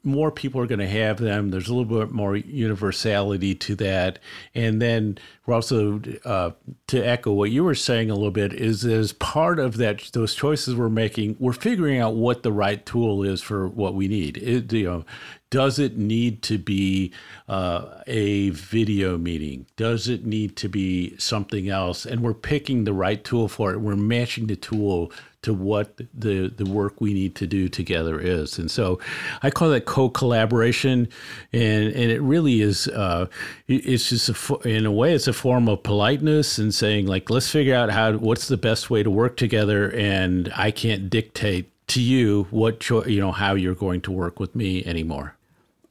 more 0.03 0.31
people 0.31 0.59
are 0.59 0.67
going 0.67 0.79
to 0.79 0.87
have 0.87 1.17
them. 1.17 1.51
There's 1.51 1.67
a 1.67 1.73
little 1.73 1.99
bit 1.99 2.11
more 2.11 2.35
universality 2.35 3.53
to 3.55 3.75
that. 3.75 4.19
And 4.55 4.81
then 4.81 5.17
we're 5.45 5.53
also, 5.53 6.01
uh, 6.25 6.51
to 6.87 6.99
echo 6.99 7.33
what 7.33 7.51
you 7.51 7.63
were 7.63 7.75
saying 7.75 8.09
a 8.09 8.15
little 8.15 8.31
bit, 8.31 8.53
is 8.53 8.83
as 8.83 9.13
part 9.13 9.59
of 9.59 9.77
that, 9.77 10.09
those 10.13 10.33
choices 10.33 10.75
we're 10.75 10.89
making, 10.89 11.37
we're 11.39 11.53
figuring 11.53 11.99
out 11.99 12.15
what 12.15 12.41
the 12.41 12.51
right 12.51 12.83
tool 12.85 13.23
is 13.23 13.41
for 13.41 13.67
what 13.67 13.93
we 13.93 14.07
need. 14.07 14.37
It, 14.37 14.73
you 14.73 14.85
know, 14.85 15.05
does 15.51 15.79
it 15.79 15.97
need 15.97 16.41
to 16.43 16.57
be 16.57 17.11
uh, 17.47 18.01
a 18.07 18.49
video 18.51 19.17
meeting? 19.17 19.67
Does 19.75 20.07
it 20.07 20.25
need 20.25 20.55
to 20.55 20.69
be 20.69 21.15
something 21.17 21.69
else? 21.69 22.05
And 22.05 22.21
we're 22.21 22.33
picking 22.33 22.85
the 22.85 22.93
right 22.93 23.23
tool 23.23 23.47
for 23.47 23.73
it. 23.73 23.79
We're 23.79 23.97
matching 23.97 24.47
the 24.47 24.55
tool 24.55 25.11
to 25.41 25.53
what 25.53 25.97
the 26.13 26.49
the 26.49 26.65
work 26.65 27.01
we 27.01 27.13
need 27.13 27.35
to 27.35 27.47
do 27.47 27.67
together 27.67 28.19
is. 28.19 28.59
And 28.59 28.69
so 28.71 28.99
I 29.43 29.49
call 29.49 29.69
that 29.69 29.85
co-collaboration, 29.85 31.09
and 31.51 31.87
and 31.87 32.11
it 32.11 32.21
really 32.21 32.61
is. 32.61 32.87
Uh, 32.87 33.27
it's 33.67 34.09
just 34.09 34.29
a, 34.29 34.55
in 34.67 34.85
a 34.85 34.91
way, 34.91 35.13
it's 35.13 35.27
a 35.27 35.33
form 35.33 35.67
of 35.67 35.83
politeness 35.83 36.57
and 36.59 36.73
saying 36.73 37.07
like, 37.07 37.29
let's 37.29 37.49
figure 37.49 37.75
out 37.75 37.89
how 37.89 38.13
what's 38.13 38.47
the 38.47 38.57
best 38.57 38.89
way 38.89 39.03
to 39.03 39.09
work 39.09 39.35
together, 39.35 39.91
and 39.91 40.51
I 40.55 40.71
can't 40.71 41.09
dictate 41.09 41.71
to 41.87 42.01
you 42.01 42.47
what 42.51 42.79
cho- 42.79 43.05
you 43.05 43.19
know 43.19 43.33
how 43.33 43.55
you're 43.55 43.75
going 43.75 44.01
to 44.01 44.11
work 44.11 44.39
with 44.39 44.55
me 44.55 44.85
anymore. 44.85 45.35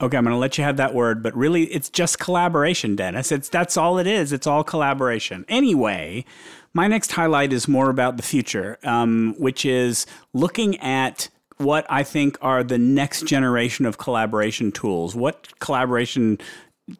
Okay, 0.03 0.17
I'm 0.17 0.25
going 0.25 0.35
to 0.35 0.39
let 0.39 0.57
you 0.57 0.65
have 0.65 0.79
that 0.79 0.95
word, 0.95 1.23
but 1.23 1.37
really 1.37 1.65
it's 1.65 1.91
just 1.91 2.19
collaboration, 2.19 2.97
Dennis. 2.97 3.31
It's 3.31 3.49
that's 3.51 3.77
all 3.77 3.99
it 3.99 4.07
is. 4.07 4.33
It's 4.33 4.47
all 4.47 4.65
collaboration. 4.65 5.45
Anyway, 5.49 6.25
my 6.73 6.87
next 6.87 7.13
highlight 7.13 7.53
is 7.53 7.69
more 7.69 7.91
about 7.91 8.17
the 8.17 8.23
future, 8.23 8.79
um, 8.83 9.35
which 9.39 9.67
is 9.67 10.07
looking 10.33 10.79
at 10.81 11.29
what 11.59 11.85
I 11.91 12.03
think 12.03 12.39
are 12.41 12.65
the 12.65 12.79
next 12.79 13.27
generation 13.27 13.85
of 13.85 13.99
collaboration 13.99 14.73
tools. 14.73 15.15
What 15.15 15.59
collaboration 15.59 16.39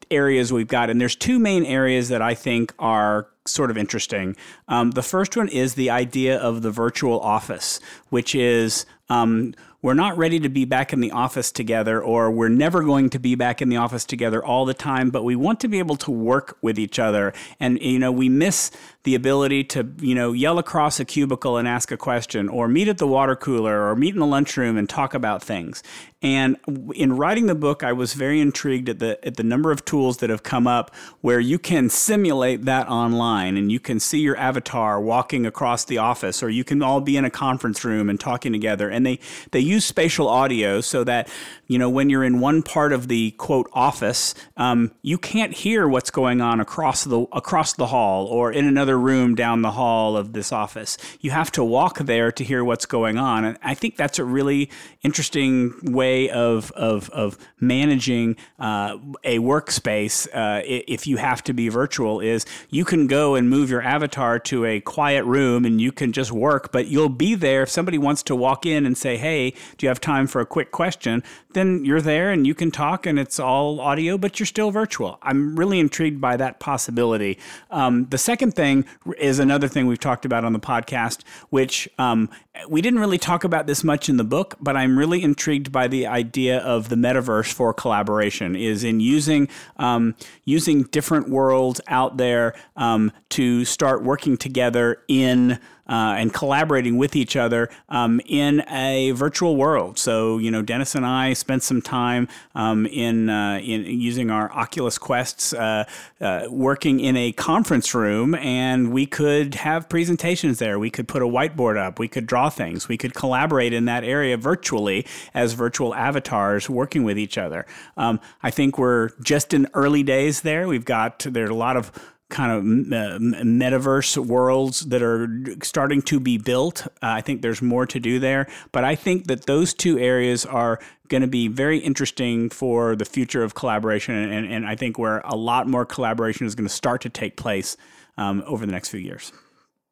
areas 0.09 0.53
we've 0.53 0.67
got. 0.67 0.89
And 0.89 0.99
there's 0.99 1.15
two 1.15 1.39
main 1.39 1.65
areas 1.65 2.09
that 2.09 2.21
I 2.21 2.33
think 2.33 2.73
are 2.79 3.27
sort 3.45 3.71
of 3.71 3.77
interesting. 3.77 4.35
Um, 4.67 4.91
the 4.91 5.01
first 5.01 5.35
one 5.35 5.47
is 5.47 5.73
the 5.73 5.89
idea 5.89 6.37
of 6.37 6.61
the 6.61 6.71
virtual 6.71 7.19
office, 7.19 7.79
which 8.09 8.35
is 8.35 8.85
um, 9.09 9.53
we're 9.81 9.95
not 9.95 10.15
ready 10.15 10.39
to 10.39 10.47
be 10.47 10.63
back 10.63 10.93
in 10.93 11.01
the 11.01 11.11
office 11.11 11.51
together, 11.51 12.01
or 12.01 12.29
we're 12.29 12.49
never 12.49 12.83
going 12.83 13.09
to 13.09 13.19
be 13.19 13.33
back 13.33 13.61
in 13.61 13.69
the 13.69 13.77
office 13.77 14.05
together 14.05 14.43
all 14.45 14.63
the 14.63 14.75
time, 14.75 15.09
but 15.09 15.23
we 15.23 15.35
want 15.35 15.59
to 15.61 15.67
be 15.67 15.79
able 15.79 15.95
to 15.97 16.11
work 16.11 16.55
with 16.61 16.77
each 16.77 16.99
other. 16.99 17.33
And, 17.59 17.81
you 17.81 17.97
know, 17.97 18.11
we 18.11 18.29
miss 18.29 18.69
the 19.03 19.15
ability 19.15 19.63
to, 19.65 19.91
you 19.99 20.13
know, 20.13 20.33
yell 20.33 20.59
across 20.59 20.99
a 20.99 21.05
cubicle 21.05 21.57
and 21.57 21.67
ask 21.67 21.91
a 21.91 21.97
question, 21.97 22.47
or 22.47 22.67
meet 22.67 22.87
at 22.87 22.99
the 22.99 23.07
water 23.07 23.35
cooler, 23.35 23.89
or 23.89 23.95
meet 23.95 24.13
in 24.13 24.19
the 24.19 24.25
lunchroom 24.27 24.77
and 24.77 24.87
talk 24.87 25.15
about 25.15 25.41
things. 25.41 25.81
And 26.21 26.57
in 26.93 27.17
writing 27.17 27.47
the 27.47 27.55
book, 27.55 27.83
I 27.83 27.93
was 27.93 28.13
very 28.13 28.39
intrigued 28.39 28.87
at 28.87 28.99
the 28.99 29.17
at 29.25 29.37
the 29.37 29.43
number 29.43 29.71
of 29.71 29.83
tools 29.83 30.17
that 30.17 30.29
have 30.29 30.43
come 30.43 30.67
up 30.67 30.93
where 31.21 31.39
you 31.39 31.57
can 31.57 31.89
simulate 31.89 32.65
that 32.65 32.87
online 32.87 33.30
and 33.39 33.71
you 33.71 33.79
can 33.79 33.99
see 33.99 34.19
your 34.19 34.37
avatar 34.37 34.99
walking 34.99 35.45
across 35.45 35.85
the 35.85 35.97
office, 35.97 36.43
or 36.43 36.49
you 36.49 36.63
can 36.63 36.81
all 36.81 37.01
be 37.01 37.17
in 37.17 37.25
a 37.25 37.29
conference 37.29 37.83
room 37.83 38.09
and 38.09 38.19
talking 38.19 38.51
together. 38.51 38.89
And 38.89 39.05
they 39.05 39.19
they 39.51 39.59
use 39.59 39.85
spatial 39.85 40.27
audio 40.27 40.81
so 40.81 41.03
that 41.03 41.29
you 41.71 41.77
know 41.77 41.89
when 41.89 42.09
you're 42.09 42.25
in 42.25 42.41
one 42.41 42.61
part 42.63 42.91
of 42.91 43.07
the 43.07 43.31
quote 43.31 43.69
office, 43.71 44.35
um, 44.57 44.91
you 45.03 45.17
can't 45.17 45.53
hear 45.53 45.87
what's 45.87 46.11
going 46.11 46.41
on 46.41 46.59
across 46.59 47.05
the 47.05 47.21
across 47.31 47.71
the 47.71 47.85
hall 47.85 48.25
or 48.25 48.51
in 48.51 48.65
another 48.65 48.99
room 48.99 49.35
down 49.35 49.61
the 49.61 49.71
hall 49.71 50.17
of 50.17 50.33
this 50.33 50.51
office. 50.51 50.97
You 51.21 51.31
have 51.31 51.49
to 51.53 51.63
walk 51.63 51.99
there 51.99 52.29
to 52.29 52.43
hear 52.43 52.61
what's 52.61 52.85
going 52.85 53.17
on, 53.17 53.45
and 53.45 53.57
I 53.63 53.73
think 53.73 53.95
that's 53.95 54.19
a 54.19 54.25
really 54.25 54.69
interesting 55.01 55.73
way 55.81 56.29
of 56.29 56.71
of, 56.73 57.09
of 57.11 57.37
managing 57.61 58.35
uh, 58.59 58.97
a 59.23 59.39
workspace. 59.39 60.27
Uh, 60.33 60.63
if 60.65 61.07
you 61.07 61.15
have 61.15 61.41
to 61.45 61.53
be 61.53 61.69
virtual, 61.69 62.19
is 62.19 62.45
you 62.69 62.83
can 62.83 63.07
go 63.07 63.35
and 63.35 63.49
move 63.49 63.69
your 63.69 63.81
avatar 63.81 64.39
to 64.39 64.65
a 64.65 64.81
quiet 64.81 65.23
room 65.23 65.63
and 65.63 65.79
you 65.79 65.93
can 65.93 66.11
just 66.11 66.33
work, 66.33 66.73
but 66.73 66.87
you'll 66.87 67.07
be 67.07 67.33
there 67.33 67.63
if 67.63 67.69
somebody 67.69 67.97
wants 67.97 68.23
to 68.23 68.35
walk 68.35 68.65
in 68.65 68.85
and 68.85 68.97
say, 68.97 69.15
"Hey, 69.15 69.51
do 69.77 69.85
you 69.85 69.87
have 69.87 70.01
time 70.01 70.27
for 70.27 70.41
a 70.41 70.45
quick 70.45 70.71
question?" 70.71 71.23
Then 71.53 71.60
you're 71.85 72.01
there 72.01 72.31
and 72.31 72.45
you 72.45 72.53
can 72.53 72.71
talk, 72.71 73.05
and 73.05 73.19
it's 73.19 73.39
all 73.39 73.79
audio, 73.79 74.17
but 74.17 74.39
you're 74.39 74.45
still 74.45 74.71
virtual. 74.71 75.17
I'm 75.21 75.55
really 75.55 75.79
intrigued 75.79 76.19
by 76.19 76.37
that 76.37 76.59
possibility. 76.59 77.37
Um, 77.69 78.07
the 78.09 78.17
second 78.17 78.53
thing 78.53 78.85
is 79.17 79.39
another 79.39 79.67
thing 79.67 79.87
we've 79.87 79.99
talked 79.99 80.25
about 80.25 80.43
on 80.45 80.53
the 80.53 80.59
podcast, 80.59 81.23
which 81.49 81.89
um, 81.97 82.29
we 82.67 82.81
didn't 82.81 82.99
really 82.99 83.17
talk 83.17 83.43
about 83.43 83.67
this 83.67 83.83
much 83.83 84.09
in 84.09 84.17
the 84.17 84.23
book, 84.23 84.55
but 84.59 84.75
I'm 84.75 84.97
really 84.97 85.23
intrigued 85.23 85.71
by 85.71 85.87
the 85.87 86.07
idea 86.07 86.59
of 86.59 86.89
the 86.89 86.95
metaverse 86.95 87.51
for 87.51 87.73
collaboration. 87.73 88.55
Is 88.55 88.83
in 88.83 88.99
using 88.99 89.47
um, 89.77 90.15
using 90.45 90.83
different 90.83 91.29
worlds 91.29 91.81
out 91.87 92.17
there 92.17 92.53
um, 92.75 93.11
to 93.29 93.65
start 93.65 94.03
working 94.03 94.37
together 94.37 95.01
in 95.07 95.59
uh, 95.87 96.15
and 96.17 96.33
collaborating 96.33 96.97
with 96.97 97.15
each 97.15 97.35
other 97.35 97.69
um, 97.89 98.21
in 98.25 98.63
a 98.69 99.11
virtual 99.11 99.55
world. 99.55 99.97
So, 99.97 100.37
you 100.37 100.51
know, 100.51 100.61
Dennis 100.61 100.95
and 100.95 101.05
I 101.05 101.33
spent 101.33 101.63
some 101.63 101.81
time 101.81 102.27
um, 102.55 102.85
in, 102.85 103.29
uh, 103.29 103.59
in 103.63 103.85
using 103.85 104.29
our 104.29 104.51
Oculus 104.51 104.97
Quests, 104.97 105.53
uh, 105.53 105.85
uh, 106.19 106.47
working 106.49 106.99
in 106.99 107.17
a 107.17 107.31
conference 107.31 107.93
room, 107.93 108.35
and 108.35 108.91
we 108.91 109.05
could 109.05 109.55
have 109.55 109.89
presentations 109.89 110.59
there. 110.59 110.79
We 110.79 110.89
could 110.89 111.07
put 111.07 111.21
a 111.21 111.27
whiteboard 111.27 111.77
up. 111.77 111.99
We 111.99 112.07
could 112.07 112.27
draw 112.27 112.49
things. 112.49 112.87
We 112.87 112.97
could 112.97 113.13
collaborate 113.13 113.73
in 113.73 113.85
that 113.85 114.03
area 114.03 114.37
virtually 114.37 115.05
as 115.33 115.53
virtual 115.53 115.93
avatars 115.95 116.69
working 116.69 117.03
with 117.03 117.17
each 117.17 117.37
other. 117.37 117.65
Um, 117.97 118.19
I 118.43 118.51
think 118.51 118.77
we're 118.77 119.09
just 119.21 119.53
in 119.53 119.67
early 119.73 120.03
days 120.03 120.41
there. 120.41 120.67
We've 120.67 120.85
got 120.85 121.19
there 121.19 121.45
are 121.45 121.49
a 121.49 121.55
lot 121.55 121.77
of 121.77 121.91
kind 122.31 122.51
of 122.51 122.63
uh, 122.63 123.19
metaverse 123.19 124.17
worlds 124.17 124.81
that 124.87 125.03
are 125.03 125.27
starting 125.61 126.01
to 126.03 126.19
be 126.19 126.37
built. 126.37 126.87
Uh, 126.87 126.87
I 127.01 127.21
think 127.21 127.41
there's 127.41 127.61
more 127.61 127.85
to 127.85 127.99
do 127.99 128.19
there, 128.19 128.47
but 128.71 128.83
I 128.83 128.95
think 128.95 129.27
that 129.27 129.45
those 129.45 129.73
two 129.73 129.99
areas 129.99 130.45
are 130.45 130.79
going 131.09 131.21
to 131.21 131.27
be 131.27 131.47
very 131.47 131.77
interesting 131.77 132.49
for 132.49 132.95
the 132.95 133.05
future 133.05 133.43
of 133.43 133.53
collaboration, 133.53 134.15
and, 134.15 134.51
and 134.51 134.65
I 134.65 134.75
think 134.75 134.97
where 134.97 135.19
a 135.19 135.35
lot 135.35 135.67
more 135.67 135.85
collaboration 135.85 136.47
is 136.47 136.55
going 136.55 136.67
to 136.67 136.73
start 136.73 137.01
to 137.01 137.09
take 137.09 137.35
place 137.35 137.77
um, 138.17 138.41
over 138.47 138.65
the 138.65 138.71
next 138.71 138.89
few 138.89 138.99
years. 138.99 139.31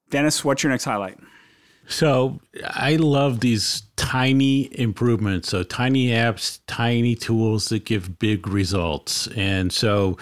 Dennis, 0.10 0.44
what's 0.44 0.64
your 0.64 0.72
next 0.72 0.86
highlight? 0.86 1.20
So 1.90 2.40
I 2.64 2.98
love 2.98 3.40
these 3.40 3.82
tiny 3.96 4.70
improvements. 4.80 5.50
So 5.50 5.64
tiny 5.64 6.10
apps, 6.10 6.60
tiny 6.68 7.16
tools 7.16 7.70
that 7.70 7.84
give 7.84 8.20
big 8.20 8.48
results. 8.48 9.28
And 9.36 9.74
so 9.74 10.18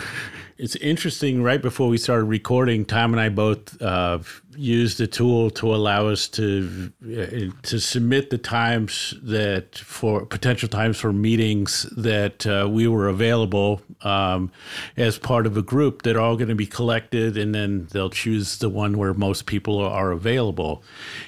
it's 0.58 0.78
interesting. 0.78 1.44
Right 1.44 1.62
before 1.62 1.90
we 1.90 1.98
started 1.98 2.24
recording, 2.24 2.86
Tom 2.86 3.14
and 3.14 3.20
I 3.20 3.30
both 3.30 3.80
uh, 3.82 4.20
used 4.58 4.98
the 4.98 5.08
tool 5.08 5.50
to 5.52 5.74
allow 5.74 6.08
us 6.08 6.28
to 6.28 6.92
uh, 7.04 7.52
to 7.64 7.80
submit 7.80 8.30
the 8.30 8.38
times 8.38 9.14
that 9.24 9.78
for 9.78 10.26
potential 10.26 10.68
times 10.68 10.98
for 10.98 11.14
meetings 11.14 11.84
that 11.96 12.46
uh, 12.48 12.68
we 12.70 12.88
were 12.88 13.08
available 13.08 13.82
um, 14.02 14.52
as 14.96 15.18
part 15.18 15.46
of 15.46 15.58
a 15.58 15.62
group 15.62 16.02
that 16.04 16.16
are 16.16 16.20
all 16.20 16.36
going 16.36 16.50
to 16.50 16.56
be 16.56 16.66
collected, 16.66 17.38
and 17.38 17.54
then 17.54 17.88
they'll 17.92 18.10
choose 18.10 18.58
the 18.58 18.70
one 18.70 18.98
where 18.98 19.14
most 19.14 19.46
people 19.46 19.80
are 19.80 20.12
available. 20.12 20.84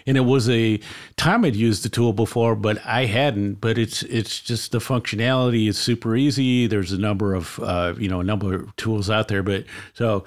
And 0.06 0.18
it 0.18 0.22
was 0.22 0.50
a 0.50 0.80
Tom 1.18 1.44
had 1.44 1.56
used 1.56 1.84
the 1.84 1.90
tool 1.90 2.14
before, 2.14 2.56
but 2.56 2.84
I 2.86 3.06
hadn't. 3.06 3.56
But 3.56 3.78
it's 3.78 4.04
it's 4.04 4.40
just 4.40 4.72
the 4.72 4.80
functionality 4.80 5.68
is 5.68 5.78
super 5.78 6.16
easy. 6.16 6.68
There's 6.68 6.92
a 6.92 6.98
number 6.98 7.36
of 7.36 7.60
uh, 7.60 7.94
you 7.98 8.10
know 8.10 8.20
a 8.20 8.24
number 8.24 8.56
of 8.56 8.76
tools 8.76 9.10
out 9.10 9.28
there, 9.28 9.44
but 9.44 9.66
so 9.94 10.26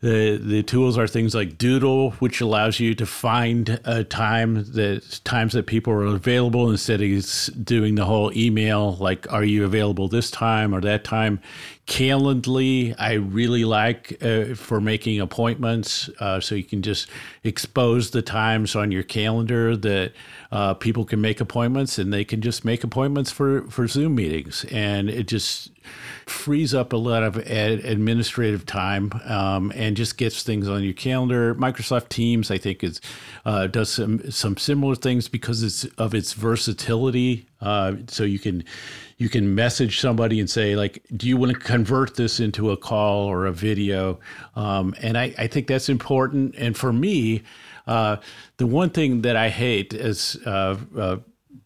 the 0.00 0.38
the 0.42 0.62
tools 0.62 0.96
are 0.98 1.06
things 1.06 1.34
like 1.34 1.58
Doodle, 1.58 2.12
which 2.12 2.40
allows 2.44 2.78
you 2.78 2.94
to 2.94 3.06
find 3.06 3.80
a 3.84 4.04
time 4.04 4.64
that 4.72 5.20
times 5.24 5.54
that 5.54 5.66
people 5.66 5.92
are 5.92 6.04
available 6.04 6.70
instead 6.70 7.00
of 7.02 7.64
doing 7.64 7.96
the 7.96 8.04
whole 8.04 8.32
email 8.36 8.96
like 8.96 9.30
are 9.32 9.44
you 9.44 9.64
available 9.64 10.06
this 10.08 10.30
time 10.30 10.74
or 10.74 10.80
that 10.80 11.02
time? 11.04 11.40
Calendly 11.86 12.94
i 12.98 13.12
really 13.12 13.64
like 13.64 14.16
uh, 14.22 14.54
for 14.54 14.80
making 14.80 15.20
appointments 15.20 16.08
uh, 16.20 16.40
so 16.40 16.54
you 16.54 16.64
can 16.64 16.80
just 16.80 17.10
expose 17.42 18.10
the 18.10 18.22
times 18.22 18.74
on 18.74 18.90
your 18.90 19.02
calendar 19.02 19.76
that 19.76 20.12
uh, 20.54 20.72
people 20.72 21.04
can 21.04 21.20
make 21.20 21.40
appointments 21.40 21.98
and 21.98 22.12
they 22.12 22.24
can 22.24 22.40
just 22.40 22.64
make 22.64 22.84
appointments 22.84 23.32
for 23.32 23.68
for 23.68 23.88
zoom 23.88 24.14
meetings. 24.14 24.64
And 24.70 25.10
it 25.10 25.26
just 25.26 25.70
frees 26.26 26.74
up 26.74 26.92
a 26.92 26.96
lot 26.96 27.22
of 27.22 27.38
ad- 27.38 27.84
administrative 27.84 28.66
time 28.66 29.12
um, 29.24 29.72
and 29.74 29.96
just 29.96 30.16
gets 30.16 30.42
things 30.42 30.68
on 30.68 30.82
your 30.82 30.92
calendar. 30.92 31.54
Microsoft 31.54 32.08
Teams, 32.08 32.50
I 32.50 32.58
think, 32.58 32.82
is 32.84 33.00
uh, 33.44 33.66
does 33.66 33.90
some 33.90 34.30
some 34.30 34.56
similar 34.56 34.94
things 34.94 35.28
because 35.28 35.62
it's 35.62 35.84
of 35.98 36.14
its 36.14 36.32
versatility. 36.32 37.46
Uh, 37.60 37.94
so 38.08 38.24
you 38.24 38.38
can 38.38 38.64
you 39.18 39.28
can 39.28 39.54
message 39.54 40.00
somebody 40.00 40.40
and 40.40 40.50
say 40.50 40.76
like, 40.76 41.02
"Do 41.16 41.28
you 41.28 41.36
want 41.36 41.52
to 41.52 41.58
convert 41.58 42.16
this 42.16 42.40
into 42.40 42.70
a 42.70 42.76
call 42.76 43.26
or 43.26 43.46
a 43.46 43.52
video?" 43.52 44.18
Um, 44.56 44.94
and 45.00 45.16
I, 45.16 45.34
I 45.38 45.46
think 45.46 45.66
that's 45.66 45.88
important. 45.88 46.54
And 46.56 46.76
for 46.76 46.92
me, 46.92 47.42
uh, 47.86 48.16
the 48.56 48.66
one 48.66 48.90
thing 48.90 49.22
that 49.22 49.36
I 49.36 49.48
hate 49.48 49.92
is 49.92 50.36
uh, 50.46 50.76
uh, 50.96 51.16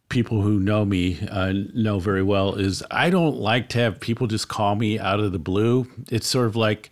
people 0.09 0.41
who 0.41 0.59
know 0.59 0.85
me 0.85 1.19
uh, 1.31 1.53
know 1.75 1.99
very 1.99 2.23
well 2.23 2.55
is 2.55 2.83
I 2.91 3.11
don't 3.11 3.37
like 3.37 3.69
to 3.71 3.79
have 3.79 4.01
people 4.01 4.27
just 4.27 4.49
call 4.49 4.75
me 4.75 4.99
out 4.99 5.21
of 5.21 5.33
the 5.33 5.39
blue. 5.39 5.87
It's 6.11 6.27
sort 6.27 6.47
of 6.47 6.57
like 6.57 6.91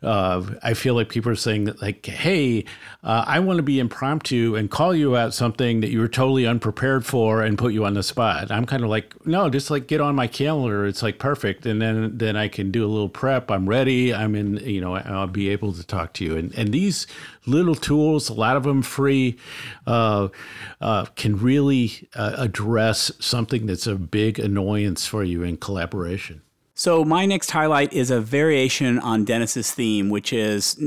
uh, 0.00 0.44
I 0.62 0.74
feel 0.74 0.94
like 0.94 1.08
people 1.08 1.32
are 1.32 1.36
saying 1.36 1.64
that, 1.64 1.82
like, 1.82 2.06
hey, 2.06 2.64
uh, 3.02 3.24
I 3.26 3.40
want 3.40 3.56
to 3.56 3.64
be 3.64 3.80
impromptu 3.80 4.54
and 4.54 4.70
call 4.70 4.94
you 4.94 5.14
about 5.14 5.34
something 5.34 5.80
that 5.80 5.90
you 5.90 5.98
were 5.98 6.08
totally 6.08 6.46
unprepared 6.46 7.04
for 7.04 7.42
and 7.42 7.58
put 7.58 7.72
you 7.72 7.84
on 7.84 7.94
the 7.94 8.04
spot. 8.04 8.52
I'm 8.52 8.64
kind 8.64 8.84
of 8.84 8.90
like, 8.90 9.26
no, 9.26 9.50
just 9.50 9.70
like 9.70 9.88
get 9.88 10.00
on 10.00 10.14
my 10.14 10.28
calendar. 10.28 10.86
It's 10.86 11.02
like 11.02 11.18
perfect, 11.18 11.66
and 11.66 11.82
then 11.82 12.16
then 12.16 12.36
I 12.36 12.46
can 12.46 12.70
do 12.70 12.84
a 12.84 12.86
little 12.86 13.08
prep. 13.08 13.50
I'm 13.50 13.68
ready. 13.68 14.14
I'm 14.14 14.36
in. 14.36 14.58
You 14.58 14.80
know, 14.80 14.94
I'll 14.94 15.26
be 15.26 15.48
able 15.48 15.72
to 15.72 15.84
talk 15.84 16.12
to 16.14 16.24
you. 16.24 16.36
And 16.36 16.54
and 16.54 16.72
these 16.72 17.08
little 17.44 17.74
tools, 17.74 18.28
a 18.28 18.34
lot 18.34 18.56
of 18.56 18.62
them 18.62 18.82
free, 18.82 19.36
uh, 19.86 20.28
uh, 20.80 21.06
can 21.16 21.36
really 21.38 22.08
uh, 22.14 22.34
address 22.38 23.10
something 23.18 23.66
that's 23.66 23.88
a 23.88 23.96
big 23.96 24.38
annoyance 24.38 25.06
for 25.06 25.24
you 25.24 25.42
in 25.42 25.56
collaboration. 25.56 26.42
So, 26.78 27.04
my 27.04 27.26
next 27.26 27.50
highlight 27.50 27.92
is 27.92 28.12
a 28.12 28.20
variation 28.20 29.00
on 29.00 29.24
Dennis's 29.24 29.72
theme, 29.72 30.10
which 30.10 30.32
is 30.32 30.80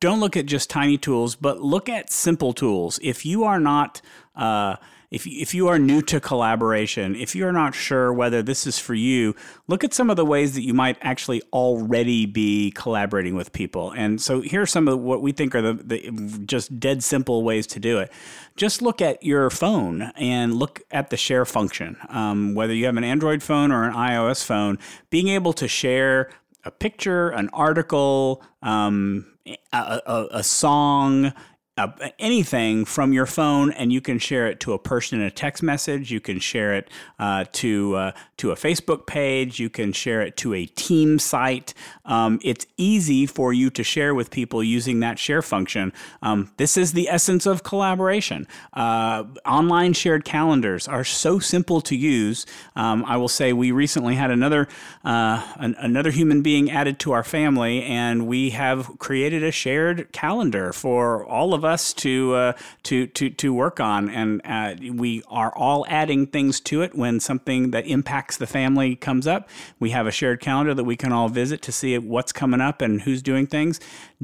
don't 0.00 0.18
look 0.18 0.36
at 0.36 0.46
just 0.46 0.68
tiny 0.68 0.98
tools, 0.98 1.36
but 1.36 1.60
look 1.60 1.88
at 1.88 2.10
simple 2.10 2.52
tools. 2.52 2.98
If 3.00 3.24
you 3.24 3.44
are 3.44 3.60
not, 3.60 4.02
uh, 4.34 4.74
if, 5.10 5.26
if 5.26 5.54
you 5.54 5.68
are 5.68 5.78
new 5.78 6.02
to 6.02 6.20
collaboration, 6.20 7.14
if 7.14 7.34
you're 7.34 7.52
not 7.52 7.74
sure 7.74 8.12
whether 8.12 8.42
this 8.42 8.66
is 8.66 8.78
for 8.78 8.94
you, 8.94 9.34
look 9.66 9.84
at 9.84 9.94
some 9.94 10.10
of 10.10 10.16
the 10.16 10.24
ways 10.24 10.54
that 10.54 10.62
you 10.62 10.74
might 10.74 10.98
actually 11.00 11.42
already 11.52 12.26
be 12.26 12.72
collaborating 12.72 13.34
with 13.34 13.52
people. 13.52 13.92
And 13.92 14.20
so 14.20 14.40
here 14.40 14.62
are 14.62 14.66
some 14.66 14.88
of 14.88 14.98
what 14.98 15.22
we 15.22 15.32
think 15.32 15.54
are 15.54 15.62
the, 15.62 15.74
the 15.74 16.40
just 16.44 16.80
dead 16.80 17.02
simple 17.04 17.42
ways 17.42 17.66
to 17.68 17.80
do 17.80 17.98
it 17.98 18.10
just 18.56 18.80
look 18.80 19.00
at 19.02 19.22
your 19.22 19.50
phone 19.50 20.02
and 20.16 20.54
look 20.54 20.82
at 20.90 21.10
the 21.10 21.16
share 21.16 21.44
function. 21.44 21.96
Um, 22.08 22.54
whether 22.54 22.74
you 22.74 22.86
have 22.86 22.96
an 22.96 23.04
Android 23.04 23.42
phone 23.42 23.70
or 23.70 23.84
an 23.84 23.92
iOS 23.92 24.44
phone, 24.44 24.78
being 25.10 25.28
able 25.28 25.52
to 25.54 25.68
share 25.68 26.30
a 26.64 26.70
picture, 26.70 27.28
an 27.28 27.48
article, 27.52 28.42
um, 28.62 29.26
a, 29.72 30.00
a, 30.06 30.26
a, 30.32 30.42
song, 30.42 31.32
uh, 31.78 31.88
anything 32.18 32.86
from 32.86 33.12
your 33.12 33.26
phone, 33.26 33.70
and 33.72 33.92
you 33.92 34.00
can 34.00 34.18
share 34.18 34.46
it 34.46 34.60
to 34.60 34.72
a 34.72 34.78
person 34.78 35.20
in 35.20 35.26
a 35.26 35.30
text 35.30 35.62
message. 35.62 36.10
You 36.10 36.20
can 36.20 36.38
share 36.38 36.74
it 36.74 36.88
uh, 37.18 37.44
to 37.52 37.96
uh, 37.96 38.12
to 38.38 38.50
a 38.50 38.54
Facebook 38.54 39.06
page. 39.06 39.60
You 39.60 39.68
can 39.68 39.92
share 39.92 40.22
it 40.22 40.38
to 40.38 40.54
a 40.54 40.64
team 40.64 41.18
site. 41.18 41.74
Um, 42.06 42.40
it's 42.42 42.66
easy 42.78 43.26
for 43.26 43.52
you 43.52 43.68
to 43.70 43.84
share 43.84 44.14
with 44.14 44.30
people 44.30 44.62
using 44.62 45.00
that 45.00 45.18
share 45.18 45.42
function. 45.42 45.92
Um, 46.22 46.50
this 46.56 46.78
is 46.78 46.92
the 46.92 47.10
essence 47.10 47.44
of 47.44 47.62
collaboration. 47.62 48.46
Uh, 48.72 49.24
online 49.44 49.92
shared 49.92 50.24
calendars 50.24 50.88
are 50.88 51.04
so 51.04 51.38
simple 51.38 51.82
to 51.82 51.94
use. 51.94 52.46
Um, 52.74 53.04
I 53.04 53.18
will 53.18 53.28
say 53.28 53.52
we 53.52 53.70
recently 53.70 54.14
had 54.14 54.30
another 54.30 54.66
uh, 55.04 55.46
an, 55.56 55.76
another 55.78 56.10
human 56.10 56.40
being 56.40 56.70
added 56.70 56.98
to 57.00 57.12
our 57.12 57.24
family, 57.24 57.82
and 57.82 58.26
we 58.26 58.50
have 58.50 58.98
created 58.98 59.44
a 59.44 59.52
shared 59.52 60.10
calendar 60.12 60.72
for 60.72 61.22
all 61.26 61.52
of 61.52 61.65
us 61.66 61.92
to 61.94 62.34
uh, 62.34 62.52
to 62.84 63.06
to 63.08 63.30
to 63.30 63.52
work 63.52 63.80
on, 63.80 64.08
and 64.08 64.40
uh, 64.44 64.74
we 64.92 65.22
are 65.28 65.54
all 65.54 65.84
adding 65.88 66.26
things 66.26 66.60
to 66.60 66.82
it 66.82 66.94
when 66.94 67.20
something 67.20 67.72
that 67.72 67.86
impacts 67.86 68.36
the 68.36 68.46
family 68.46 68.96
comes 68.96 69.26
up. 69.26 69.48
We 69.78 69.90
have 69.90 70.06
a 70.06 70.10
shared 70.12 70.40
calendar 70.40 70.74
that 70.74 70.84
we 70.84 70.96
can 70.96 71.12
all 71.12 71.28
visit 71.28 71.62
to 71.62 71.72
see 71.72 71.96
what's 71.98 72.32
coming 72.32 72.60
up 72.60 72.80
and 72.80 73.02
who's 73.02 73.22
doing 73.22 73.46
things 73.46 73.80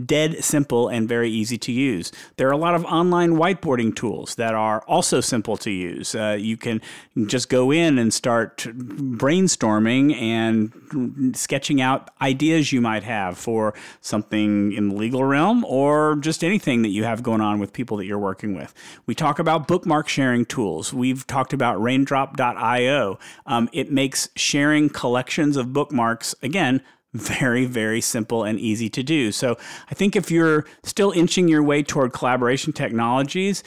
dead 0.07 0.43
simple 0.43 0.89
and 0.89 1.09
very 1.09 1.31
easy 1.31 1.59
to 1.59 1.73
use. 1.73 2.13
There 2.37 2.49
are 2.49 2.53
a 2.53 2.57
lot 2.57 2.75
of 2.75 2.85
online 2.87 3.33
whiteboarding 3.33 3.95
tools 3.95 4.37
that 4.37 4.55
are 4.55 4.83
also 4.87 5.21
simple 5.21 5.57
to 5.59 5.71
use. 5.71 6.15
Uh, 6.15 6.37
you 6.39 6.57
can 6.57 6.81
just 7.27 7.49
go 7.49 7.71
in 7.71 7.99
and 7.99 8.13
start 8.13 8.59
brainstorming 8.59 10.15
and 10.15 11.37
sketching 11.37 11.81
out 11.81 12.11
ideas 12.21 12.73
you 12.73 12.81
might 12.81 13.03
have 13.03 13.37
for 13.37 13.75
something 14.01 14.73
in 14.73 14.89
the 14.89 14.95
legal 14.95 15.25
realm 15.25 15.65
or 15.67 16.17
just 16.17 16.43
anything 16.43 16.83
that 16.83 16.89
you 16.89 17.05
have 17.05 17.23
going 17.23 17.32
on 17.41 17.59
with 17.59 17.73
people 17.73 17.97
that 17.97 18.07
you're 18.07 18.19
working 18.19 18.55
with. 18.55 18.75
We 19.07 19.15
talk 19.15 19.39
about 19.39 19.67
bookmark 19.67 20.09
sharing 20.09 20.45
tools. 20.45 20.93
We've 20.93 21.27
talked 21.27 21.53
about 21.53 21.81
raindrop.io. 21.81 23.19
Um, 23.47 23.69
it 23.73 23.91
makes 23.91 24.29
sharing 24.37 24.89
collections 24.91 25.57
of 25.57 25.73
bookmarks, 25.73 26.35
again, 26.43 26.83
very, 27.15 27.67
very 27.67 28.01
simple 28.01 28.43
and 28.45 28.59
easy 28.59 28.89
to 28.89 29.03
do. 29.03 29.33
So 29.33 29.59
I 29.91 29.95
think 29.95 30.17
if 30.17 30.31
you're 30.31 30.65
still 30.83 31.13
inching 31.13 31.49
your 31.49 31.63
way 31.63 31.83
toward 31.83 32.13
collaboration 32.13 32.73
technologies, 32.73 33.63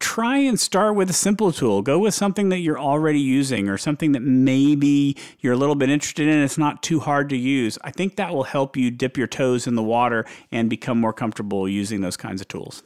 try 0.00 0.38
and 0.38 0.58
start 0.58 0.94
with 0.94 1.10
a 1.10 1.14
simple 1.14 1.52
tool. 1.52 1.82
Go 1.82 1.98
with 1.98 2.14
something 2.14 2.48
that 2.50 2.58
you're 2.58 2.78
already 2.78 3.20
using 3.20 3.68
or 3.68 3.78
something 3.78 4.12
that 4.12 4.20
maybe 4.20 5.16
you're 5.40 5.52
a 5.52 5.56
little 5.56 5.74
bit 5.74 5.90
interested 5.90 6.28
in. 6.28 6.38
It's 6.42 6.58
not 6.58 6.82
too 6.82 7.00
hard 7.00 7.28
to 7.30 7.36
use. 7.36 7.78
I 7.82 7.90
think 7.90 8.16
that 8.16 8.32
will 8.32 8.44
help 8.44 8.76
you 8.76 8.90
dip 8.90 9.16
your 9.16 9.26
toes 9.26 9.66
in 9.66 9.74
the 9.74 9.82
water 9.82 10.24
and 10.52 10.70
become 10.70 11.00
more 11.00 11.12
comfortable 11.12 11.68
using 11.68 12.00
those 12.00 12.16
kinds 12.16 12.40
of 12.40 12.48
tools. 12.48 12.82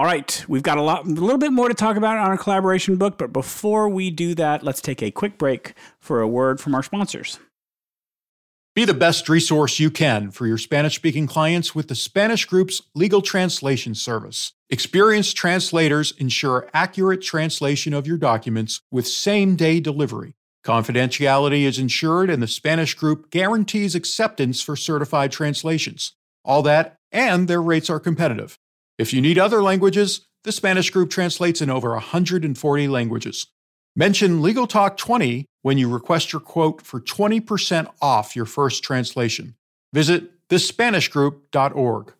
All 0.00 0.06
right, 0.06 0.42
we've 0.48 0.62
got 0.62 0.78
a 0.78 0.82
lot, 0.82 1.04
a 1.04 1.10
little 1.10 1.36
bit 1.36 1.52
more 1.52 1.68
to 1.68 1.74
talk 1.74 1.98
about 1.98 2.16
on 2.16 2.24
our 2.24 2.38
collaboration 2.38 2.96
book, 2.96 3.18
but 3.18 3.34
before 3.34 3.86
we 3.86 4.10
do 4.10 4.34
that, 4.34 4.62
let's 4.62 4.80
take 4.80 5.02
a 5.02 5.10
quick 5.10 5.36
break 5.36 5.74
for 5.98 6.22
a 6.22 6.26
word 6.26 6.58
from 6.58 6.74
our 6.74 6.82
sponsors. 6.82 7.38
Be 8.74 8.86
the 8.86 8.94
best 8.94 9.28
resource 9.28 9.78
you 9.78 9.90
can 9.90 10.30
for 10.30 10.46
your 10.46 10.56
Spanish 10.56 10.94
speaking 10.94 11.26
clients 11.26 11.74
with 11.74 11.88
the 11.88 11.94
Spanish 11.94 12.46
Group's 12.46 12.80
legal 12.94 13.20
translation 13.20 13.94
service. 13.94 14.54
Experienced 14.70 15.36
translators 15.36 16.12
ensure 16.12 16.70
accurate 16.72 17.20
translation 17.20 17.92
of 17.92 18.06
your 18.06 18.16
documents 18.16 18.80
with 18.90 19.06
same 19.06 19.54
day 19.54 19.80
delivery. 19.80 20.32
Confidentiality 20.64 21.64
is 21.64 21.78
ensured, 21.78 22.30
and 22.30 22.42
the 22.42 22.48
Spanish 22.48 22.94
Group 22.94 23.30
guarantees 23.30 23.94
acceptance 23.94 24.62
for 24.62 24.76
certified 24.76 25.30
translations. 25.30 26.14
All 26.42 26.62
that, 26.62 26.96
and 27.12 27.48
their 27.48 27.60
rates 27.60 27.90
are 27.90 28.00
competitive. 28.00 28.56
If 29.00 29.14
you 29.14 29.22
need 29.22 29.38
other 29.38 29.62
languages, 29.62 30.26
the 30.44 30.52
Spanish 30.52 30.90
Group 30.90 31.08
translates 31.08 31.62
in 31.62 31.70
over 31.70 31.92
140 31.92 32.86
languages. 32.88 33.46
Mention 33.96 34.42
Legal 34.42 34.66
Talk 34.66 34.98
20 34.98 35.46
when 35.62 35.78
you 35.78 35.88
request 35.88 36.34
your 36.34 36.40
quote 36.40 36.82
for 36.82 37.00
20% 37.00 37.90
off 38.02 38.36
your 38.36 38.44
first 38.44 38.84
translation. 38.84 39.54
Visit 39.94 40.46
thespanishgroup.org. 40.50 42.12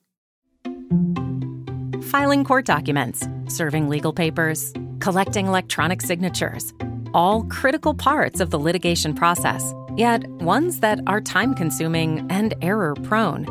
Filing 2.05 2.45
court 2.45 2.65
documents, 2.65 3.29
serving 3.47 3.91
legal 3.91 4.15
papers, 4.15 4.73
collecting 5.01 5.49
electronic 5.49 6.01
signatures. 6.01 6.73
all 7.13 7.43
critical 7.45 7.93
parts 7.93 8.41
of 8.41 8.51
the 8.51 8.59
litigation 8.59 9.15
process, 9.15 9.75
yet 9.97 10.27
ones 10.43 10.81
that 10.81 11.01
are 11.07 11.21
time 11.21 11.55
consuming 11.55 12.27
and 12.31 12.55
error 12.63 12.95
prone. 13.03 13.45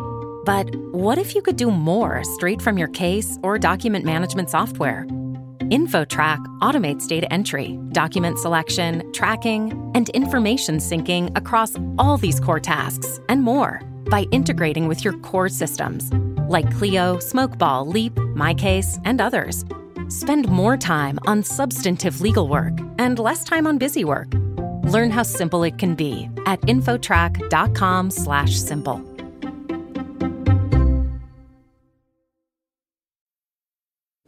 But 0.49 0.73
what 0.93 1.19
if 1.19 1.35
you 1.35 1.43
could 1.43 1.57
do 1.57 1.69
more 1.69 2.23
straight 2.23 2.59
from 2.59 2.79
your 2.79 2.87
case 2.87 3.37
or 3.43 3.59
document 3.59 4.03
management 4.03 4.49
software? 4.49 5.05
InfoTrack 5.69 6.43
automates 6.61 7.07
data 7.07 7.31
entry, 7.31 7.79
document 7.91 8.39
selection, 8.39 9.13
tracking, 9.13 9.91
and 9.93 10.09
information 10.09 10.77
syncing 10.77 11.29
across 11.37 11.75
all 11.99 12.17
these 12.17 12.39
core 12.39 12.59
tasks 12.59 13.19
and 13.29 13.43
more 13.43 13.79
by 14.09 14.23
integrating 14.31 14.87
with 14.87 15.05
your 15.05 15.13
core 15.19 15.49
systems 15.49 16.11
like 16.49 16.75
Clio, 16.77 17.17
Smokeball, 17.17 17.93
Leap, 17.93 18.15
MyCase, 18.15 18.99
and 19.05 19.21
others. 19.21 19.63
Spend 20.07 20.49
more 20.49 20.77
time 20.77 21.19
on 21.27 21.43
substantive 21.43 22.21
legal 22.21 22.47
work 22.47 22.73
and 22.97 23.19
less 23.19 23.43
time 23.43 23.67
on 23.67 23.77
busy 23.77 24.03
work. 24.03 24.33
Learn 24.85 25.11
how 25.11 25.21
simple 25.21 25.61
it 25.61 25.77
can 25.77 25.93
be 25.93 26.27
at 26.47 26.59
infotrack.com/simple. 26.61 29.08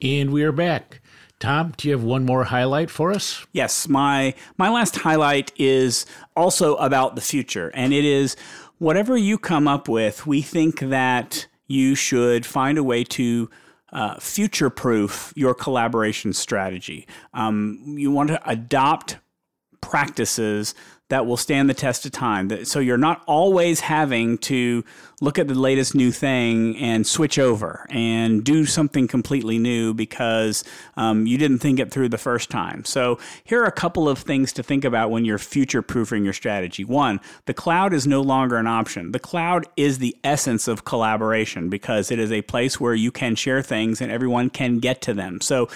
And 0.02 0.32
we 0.32 0.44
are 0.44 0.52
back. 0.52 1.00
Tom, 1.40 1.74
do 1.78 1.88
you 1.88 1.94
have 1.94 2.04
one 2.04 2.26
more 2.26 2.46
highlight 2.46 2.90
for 2.90 3.12
us? 3.12 3.46
Yes, 3.52 3.88
my 3.88 4.34
my 4.58 4.70
last 4.70 4.96
highlight 4.96 5.52
is 5.58 6.06
also 6.36 6.76
about 6.78 7.16
the 7.16 7.22
future, 7.22 7.72
and 7.76 7.94
it 7.94 8.06
is 8.06 8.36
whatever 8.80 9.16
you 9.16 9.38
come 9.38 9.68
up 9.68 9.88
with. 9.88 10.26
We 10.26 10.42
think 10.42 10.80
that 10.80 11.48
you 11.68 11.94
should 11.94 12.46
find 12.46 12.78
a 12.80 12.84
way 12.84 13.04
to 13.04 13.50
uh, 13.92 14.20
future 14.20 14.72
proof 14.72 15.34
your 15.36 15.54
collaboration 15.54 16.34
strategy. 16.34 17.08
Um, 17.34 17.96
you 17.98 18.10
want 18.10 18.30
to 18.30 18.50
adopt 18.50 19.18
practices 19.82 20.74
that 21.12 21.26
will 21.26 21.36
stand 21.36 21.70
the 21.70 21.74
test 21.74 22.06
of 22.06 22.12
time. 22.14 22.64
So 22.64 22.80
you're 22.80 22.98
not 22.98 23.22
always 23.28 23.82
having 23.82 24.38
to 24.40 24.82
look 25.20 25.38
at 25.38 25.50
the 25.50 25.54
latest 25.54 25.94
new 25.94 26.10
thing 26.10 26.78
and 26.78 27.06
switch 27.06 27.38
over 27.38 27.86
and 27.90 28.46
do 28.46 28.66
something 28.66 29.10
completely 29.10 29.60
new 29.60 29.94
because 29.94 30.64
um, 30.96 31.28
you 31.28 31.38
didn't 31.38 31.60
think 31.60 31.82
it 31.82 31.92
through 31.92 32.08
the 32.08 32.18
first 32.18 32.50
time. 32.50 32.86
So 32.86 33.20
here 33.44 33.62
are 33.62 33.68
a 33.68 33.74
couple 33.74 34.08
of 34.08 34.20
things 34.20 34.54
to 34.54 34.64
think 34.64 34.86
about 34.86 35.12
when 35.12 35.26
you're 35.26 35.38
future 35.38 35.82
proofing 35.82 36.24
your 36.24 36.34
strategy. 36.34 36.86
One, 36.86 37.20
the 37.46 37.54
cloud 37.54 37.92
is 37.94 38.08
no 38.08 38.22
longer 38.22 38.56
an 38.56 38.68
option. 38.68 39.12
The 39.12 39.20
cloud 39.20 39.66
is 39.76 40.00
the 40.00 40.16
essence 40.24 40.70
of 40.70 40.86
collaboration 40.86 41.68
because 41.68 42.10
it 42.10 42.20
is 42.20 42.32
a 42.32 42.42
place 42.44 42.80
where 42.80 42.96
you 42.96 43.12
can 43.12 43.36
share 43.36 43.62
things 43.62 44.00
and 44.00 44.10
everyone 44.10 44.50
can 44.50 44.80
get 44.80 45.02
to 45.02 45.14
them. 45.14 45.42
So 45.42 45.68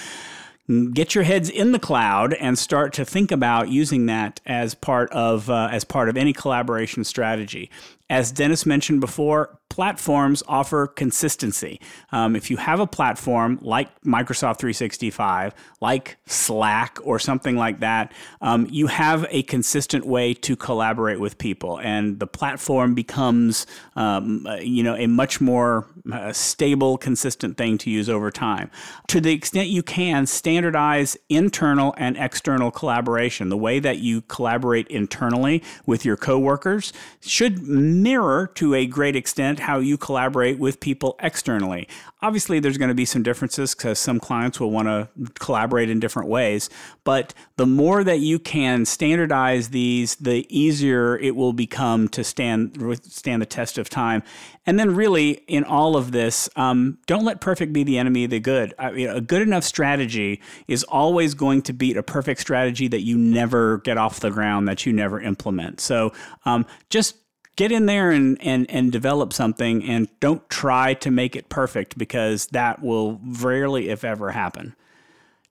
get 0.94 1.14
your 1.14 1.24
heads 1.24 1.50
in 1.50 1.72
the 1.72 1.80
cloud 1.80 2.34
and 2.34 2.58
start 2.58 2.94
to 2.94 3.06
think 3.06 3.32
about 3.32 3.70
using 3.70 4.08
that 4.08 4.42
as 4.46 4.74
part 4.74 5.12
of 5.12 5.50
uh, 5.50 5.70
as 5.72 5.84
part 5.84 6.10
of 6.10 6.18
any 6.18 6.34
collaboration 6.34 7.04
strategy. 7.04 7.70
As 8.10 8.32
Dennis 8.32 8.66
mentioned 8.66 9.02
before, 9.02 9.58
platforms 9.70 10.44
offer 10.48 10.88
consistency. 10.88 11.82
Um, 12.12 12.36
if 12.36 12.50
you 12.50 12.58
have 12.58 12.80
a 12.80 12.88
platform 12.88 13.60
like 13.62 13.90
Microsoft 14.04 14.60
365, 14.60 15.54
like 15.82 16.18
Slack, 16.28 16.98
or 17.04 17.20
something 17.20 17.58
like 17.58 17.80
that, 17.80 18.14
um, 18.42 18.68
you 18.70 18.88
have 18.88 19.26
a 19.32 19.44
consistent 19.44 20.06
way 20.06 20.34
to 20.34 20.56
collaborate 20.56 21.20
with 21.20 21.38
people, 21.38 21.80
and 21.80 22.20
the 22.20 22.28
platform 22.28 22.94
becomes, 22.94 23.66
um, 23.96 24.48
you 24.62 24.84
know, 24.84 24.96
a 24.96 25.08
much 25.08 25.42
more 25.42 25.88
uh, 26.12 26.32
stable, 26.32 26.98
consistent 26.98 27.58
thing 27.58 27.78
to 27.80 27.90
use 27.90 28.08
over 28.08 28.30
time. 28.32 28.70
To 29.08 29.20
the 29.20 29.34
extent 29.34 29.70
you 29.70 29.84
can, 29.84 30.26
standardize 30.28 31.18
internal 31.28 31.94
and 31.98 32.16
external 32.18 32.72
collaboration. 32.72 33.50
The 33.50 33.58
way 33.58 33.80
that 33.80 33.98
you 33.98 34.22
collaborate 34.22 34.88
internally 34.88 35.64
with 35.86 36.06
your 36.06 36.16
coworkers 36.16 36.94
should 37.22 37.68
mirror 38.02 38.52
to 38.56 38.74
a 38.74 38.86
great 38.86 39.16
extent 39.16 39.60
how 39.60 39.80
you 39.80 39.98
collaborate 39.98 40.60
with 40.60 40.80
people 40.80 41.16
externally. 41.20 41.88
Obviously, 42.22 42.60
there's 42.60 42.78
going 42.78 42.90
to 42.90 42.96
be 42.96 43.06
some 43.06 43.24
differences 43.24 43.76
because 43.76 44.00
some 44.00 44.20
clients 44.20 44.60
will 44.60 44.72
want 44.72 44.88
to 44.88 45.08
collaborate 45.36 45.90
in 45.90 46.00
different 46.00 46.28
ways. 46.28 46.70
But 47.04 47.34
the 47.58 47.66
more 47.66 48.04
that 48.04 48.20
you 48.20 48.40
can 48.40 48.86
standardize 48.86 49.70
these, 49.70 50.16
the 50.16 50.46
easier 50.50 51.18
it 51.18 51.36
will 51.36 51.54
become 51.54 52.08
to 52.10 52.24
stand 52.24 53.00
stand 53.04 53.42
the 53.42 53.46
test 53.46 53.78
of 53.78 53.90
time. 53.90 54.24
And 54.66 54.80
then, 54.80 54.96
really, 54.96 55.44
in 55.48 55.64
all 55.64 55.96
of 55.96 56.12
this, 56.12 56.50
um, 56.56 56.98
don't 57.06 57.24
let 57.24 57.40
perfect 57.42 57.72
be 57.72 57.84
the 57.84 58.00
enemy 58.00 58.24
of 58.24 58.32
the 58.32 58.40
good. 58.40 58.74
I 58.80 58.92
mean, 58.92 59.10
a 59.10 59.22
good 59.22 59.44
enough 59.44 59.64
strategy 59.64 60.42
is 60.68 60.84
always 60.86 61.36
going 61.36 61.62
to 61.64 61.74
beat 61.74 61.98
a 61.98 62.04
perfect 62.04 62.42
strategy 62.42 62.88
that 62.88 63.02
you 63.02 63.18
never 63.18 63.78
get 63.80 63.98
off 63.98 64.20
the 64.20 64.32
ground, 64.32 64.68
that 64.68 64.86
you 64.86 64.94
never 64.94 65.22
implement. 65.22 65.80
So 65.80 66.14
um, 66.46 66.66
just 66.90 67.16
get 67.56 67.72
in 67.72 67.86
there 67.86 68.12
and, 68.12 68.38
and, 68.42 68.70
and 68.70 68.92
develop 68.92 69.34
something 69.34 69.84
and 69.84 70.08
don't 70.20 70.48
try 70.50 70.94
to 70.96 71.12
make 71.12 71.36
it 71.36 71.50
perfect 71.50 71.98
because 71.98 72.48
that 72.48 72.82
will 72.82 73.20
rarely, 73.24 73.90
if 73.90 74.04
ever, 74.04 74.32
happen. 74.32 74.76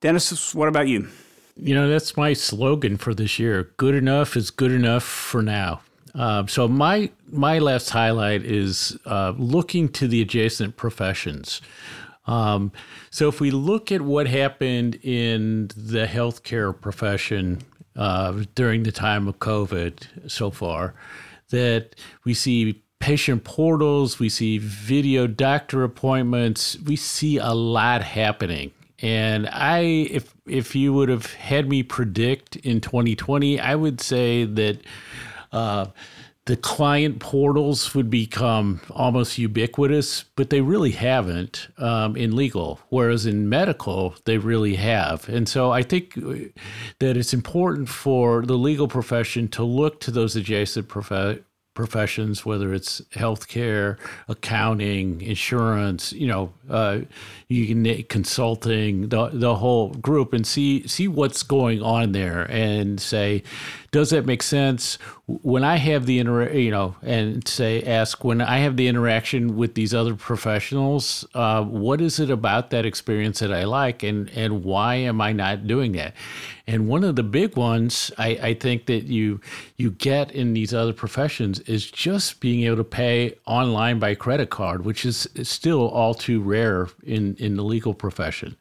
Dennis, 0.00 0.54
what 0.54 0.68
about 0.68 0.88
you? 0.88 1.08
You 1.56 1.74
know, 1.74 1.88
that's 1.88 2.16
my 2.16 2.32
slogan 2.32 2.96
for 2.96 3.14
this 3.14 3.38
year. 3.38 3.70
Good 3.76 3.94
enough 3.94 4.36
is 4.36 4.50
good 4.50 4.72
enough 4.72 5.04
for 5.04 5.42
now. 5.42 5.80
Uh, 6.14 6.46
so 6.46 6.68
my 6.68 7.10
my 7.28 7.58
last 7.58 7.90
highlight 7.90 8.44
is 8.44 8.96
uh, 9.06 9.32
looking 9.36 9.88
to 9.88 10.06
the 10.06 10.22
adjacent 10.22 10.76
professions. 10.76 11.60
Um, 12.26 12.72
so 13.10 13.28
if 13.28 13.40
we 13.40 13.50
look 13.50 13.90
at 13.92 14.00
what 14.00 14.26
happened 14.26 14.96
in 15.02 15.68
the 15.76 16.06
healthcare 16.06 16.78
profession 16.78 17.62
uh, 17.96 18.44
during 18.54 18.84
the 18.84 18.92
time 18.92 19.28
of 19.28 19.38
COVID 19.40 20.30
so 20.30 20.50
far, 20.50 20.94
that 21.54 21.94
we 22.24 22.34
see 22.34 22.82
patient 22.98 23.44
portals, 23.44 24.18
we 24.18 24.28
see 24.28 24.58
video 24.58 25.26
doctor 25.26 25.84
appointments, 25.84 26.78
we 26.80 26.96
see 26.96 27.38
a 27.38 27.52
lot 27.52 28.02
happening. 28.02 28.72
And 29.00 29.48
I, 29.48 29.80
if 30.10 30.34
if 30.46 30.74
you 30.74 30.92
would 30.94 31.08
have 31.08 31.32
had 31.34 31.68
me 31.68 31.82
predict 31.82 32.56
in 32.56 32.80
2020, 32.80 33.60
I 33.60 33.74
would 33.74 34.00
say 34.00 34.44
that 34.44 34.80
uh, 35.52 35.86
the 36.46 36.56
client 36.56 37.20
portals 37.20 37.94
would 37.94 38.10
become 38.10 38.80
almost 38.90 39.38
ubiquitous, 39.38 40.24
but 40.36 40.50
they 40.50 40.60
really 40.60 40.90
haven't 40.90 41.68
um, 41.78 42.16
in 42.16 42.36
legal, 42.36 42.80
whereas 42.90 43.24
in 43.24 43.48
medical, 43.48 44.14
they 44.26 44.36
really 44.36 44.74
have. 44.74 45.26
And 45.28 45.48
so 45.48 45.70
I 45.70 45.82
think 45.82 46.14
that 46.98 47.16
it's 47.16 47.32
important 47.32 47.88
for 47.88 48.42
the 48.42 48.58
legal 48.58 48.88
profession 48.88 49.48
to 49.48 49.64
look 49.64 50.00
to 50.00 50.10
those 50.10 50.36
adjacent 50.36 50.88
prof- 50.88 51.40
professions, 51.72 52.44
whether 52.44 52.72
it's 52.72 53.00
healthcare, 53.14 53.98
accounting, 54.28 55.22
insurance, 55.22 56.12
you 56.12 56.26
know, 56.26 56.52
uh, 56.68 57.00
you 57.48 57.66
can 57.66 58.02
consulting 58.04 59.08
the 59.08 59.30
the 59.32 59.56
whole 59.56 59.90
group 59.90 60.32
and 60.32 60.46
see 60.46 60.86
see 60.86 61.08
what's 61.08 61.42
going 61.42 61.82
on 61.82 62.12
there 62.12 62.42
and 62.50 63.00
say, 63.00 63.42
does 63.90 64.10
that 64.10 64.26
make 64.26 64.42
sense? 64.42 64.98
When 65.26 65.64
I 65.64 65.76
have 65.76 66.04
the 66.04 66.18
inter, 66.18 66.50
you 66.50 66.70
know, 66.70 66.96
and 67.02 67.46
say 67.46 67.82
ask 67.82 68.24
when 68.24 68.40
I 68.40 68.58
have 68.58 68.76
the 68.76 68.88
interaction 68.88 69.56
with 69.56 69.74
these 69.74 69.94
other 69.94 70.14
professionals, 70.14 71.26
uh, 71.34 71.62
what 71.64 72.00
is 72.00 72.20
it 72.20 72.30
about 72.30 72.70
that 72.70 72.84
experience 72.84 73.38
that 73.40 73.52
I 73.52 73.64
like, 73.64 74.02
and 74.02 74.30
and 74.30 74.64
why 74.64 74.96
am 74.96 75.20
I 75.20 75.32
not 75.32 75.66
doing 75.66 75.92
that? 75.92 76.14
And 76.66 76.88
one 76.88 77.04
of 77.04 77.16
the 77.16 77.22
big 77.22 77.56
ones 77.56 78.10
I, 78.16 78.28
I 78.42 78.54
think 78.54 78.86
that 78.86 79.04
you 79.04 79.40
you 79.76 79.90
get 79.90 80.32
in 80.32 80.54
these 80.54 80.72
other 80.72 80.92
professions 80.92 81.60
is 81.60 81.90
just 81.90 82.40
being 82.40 82.64
able 82.64 82.76
to 82.76 82.84
pay 82.84 83.34
online 83.46 83.98
by 83.98 84.14
credit 84.14 84.50
card, 84.50 84.84
which 84.84 85.04
is 85.04 85.28
still 85.42 85.88
all 85.88 86.14
too 86.14 86.40
rare 86.40 86.53
in, 86.54 87.34
in 87.36 87.56
the 87.56 87.62
legal 87.62 87.94
profession. 87.94 88.56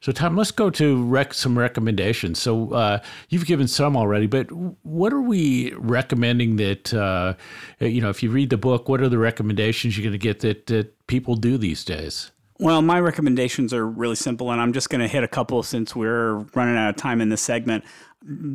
So, 0.00 0.12
Tom, 0.12 0.36
let's 0.36 0.50
go 0.50 0.68
to 0.68 1.02
rec- 1.04 1.32
some 1.32 1.58
recommendations. 1.58 2.38
So, 2.38 2.72
uh, 2.72 2.98
you've 3.30 3.46
given 3.46 3.66
some 3.66 3.96
already, 3.96 4.26
but 4.26 4.50
what 4.52 5.12
are 5.12 5.22
we 5.22 5.72
recommending 5.74 6.56
that, 6.56 6.92
uh, 6.92 7.34
you 7.80 8.02
know, 8.02 8.10
if 8.10 8.22
you 8.22 8.30
read 8.30 8.50
the 8.50 8.58
book, 8.58 8.88
what 8.88 9.00
are 9.00 9.08
the 9.08 9.18
recommendations 9.18 9.96
you're 9.96 10.04
going 10.04 10.12
to 10.12 10.18
get 10.18 10.40
that, 10.40 10.66
that 10.66 11.06
people 11.06 11.34
do 11.34 11.56
these 11.56 11.84
days? 11.84 12.32
Well, 12.60 12.82
my 12.82 13.00
recommendations 13.00 13.74
are 13.74 13.86
really 13.86 14.14
simple, 14.14 14.52
and 14.52 14.60
I'm 14.60 14.72
just 14.72 14.88
going 14.88 15.00
to 15.00 15.08
hit 15.08 15.24
a 15.24 15.28
couple 15.28 15.62
since 15.64 15.96
we're 15.96 16.34
running 16.54 16.76
out 16.76 16.90
of 16.90 16.96
time 16.96 17.20
in 17.20 17.28
this 17.28 17.40
segment. 17.40 17.84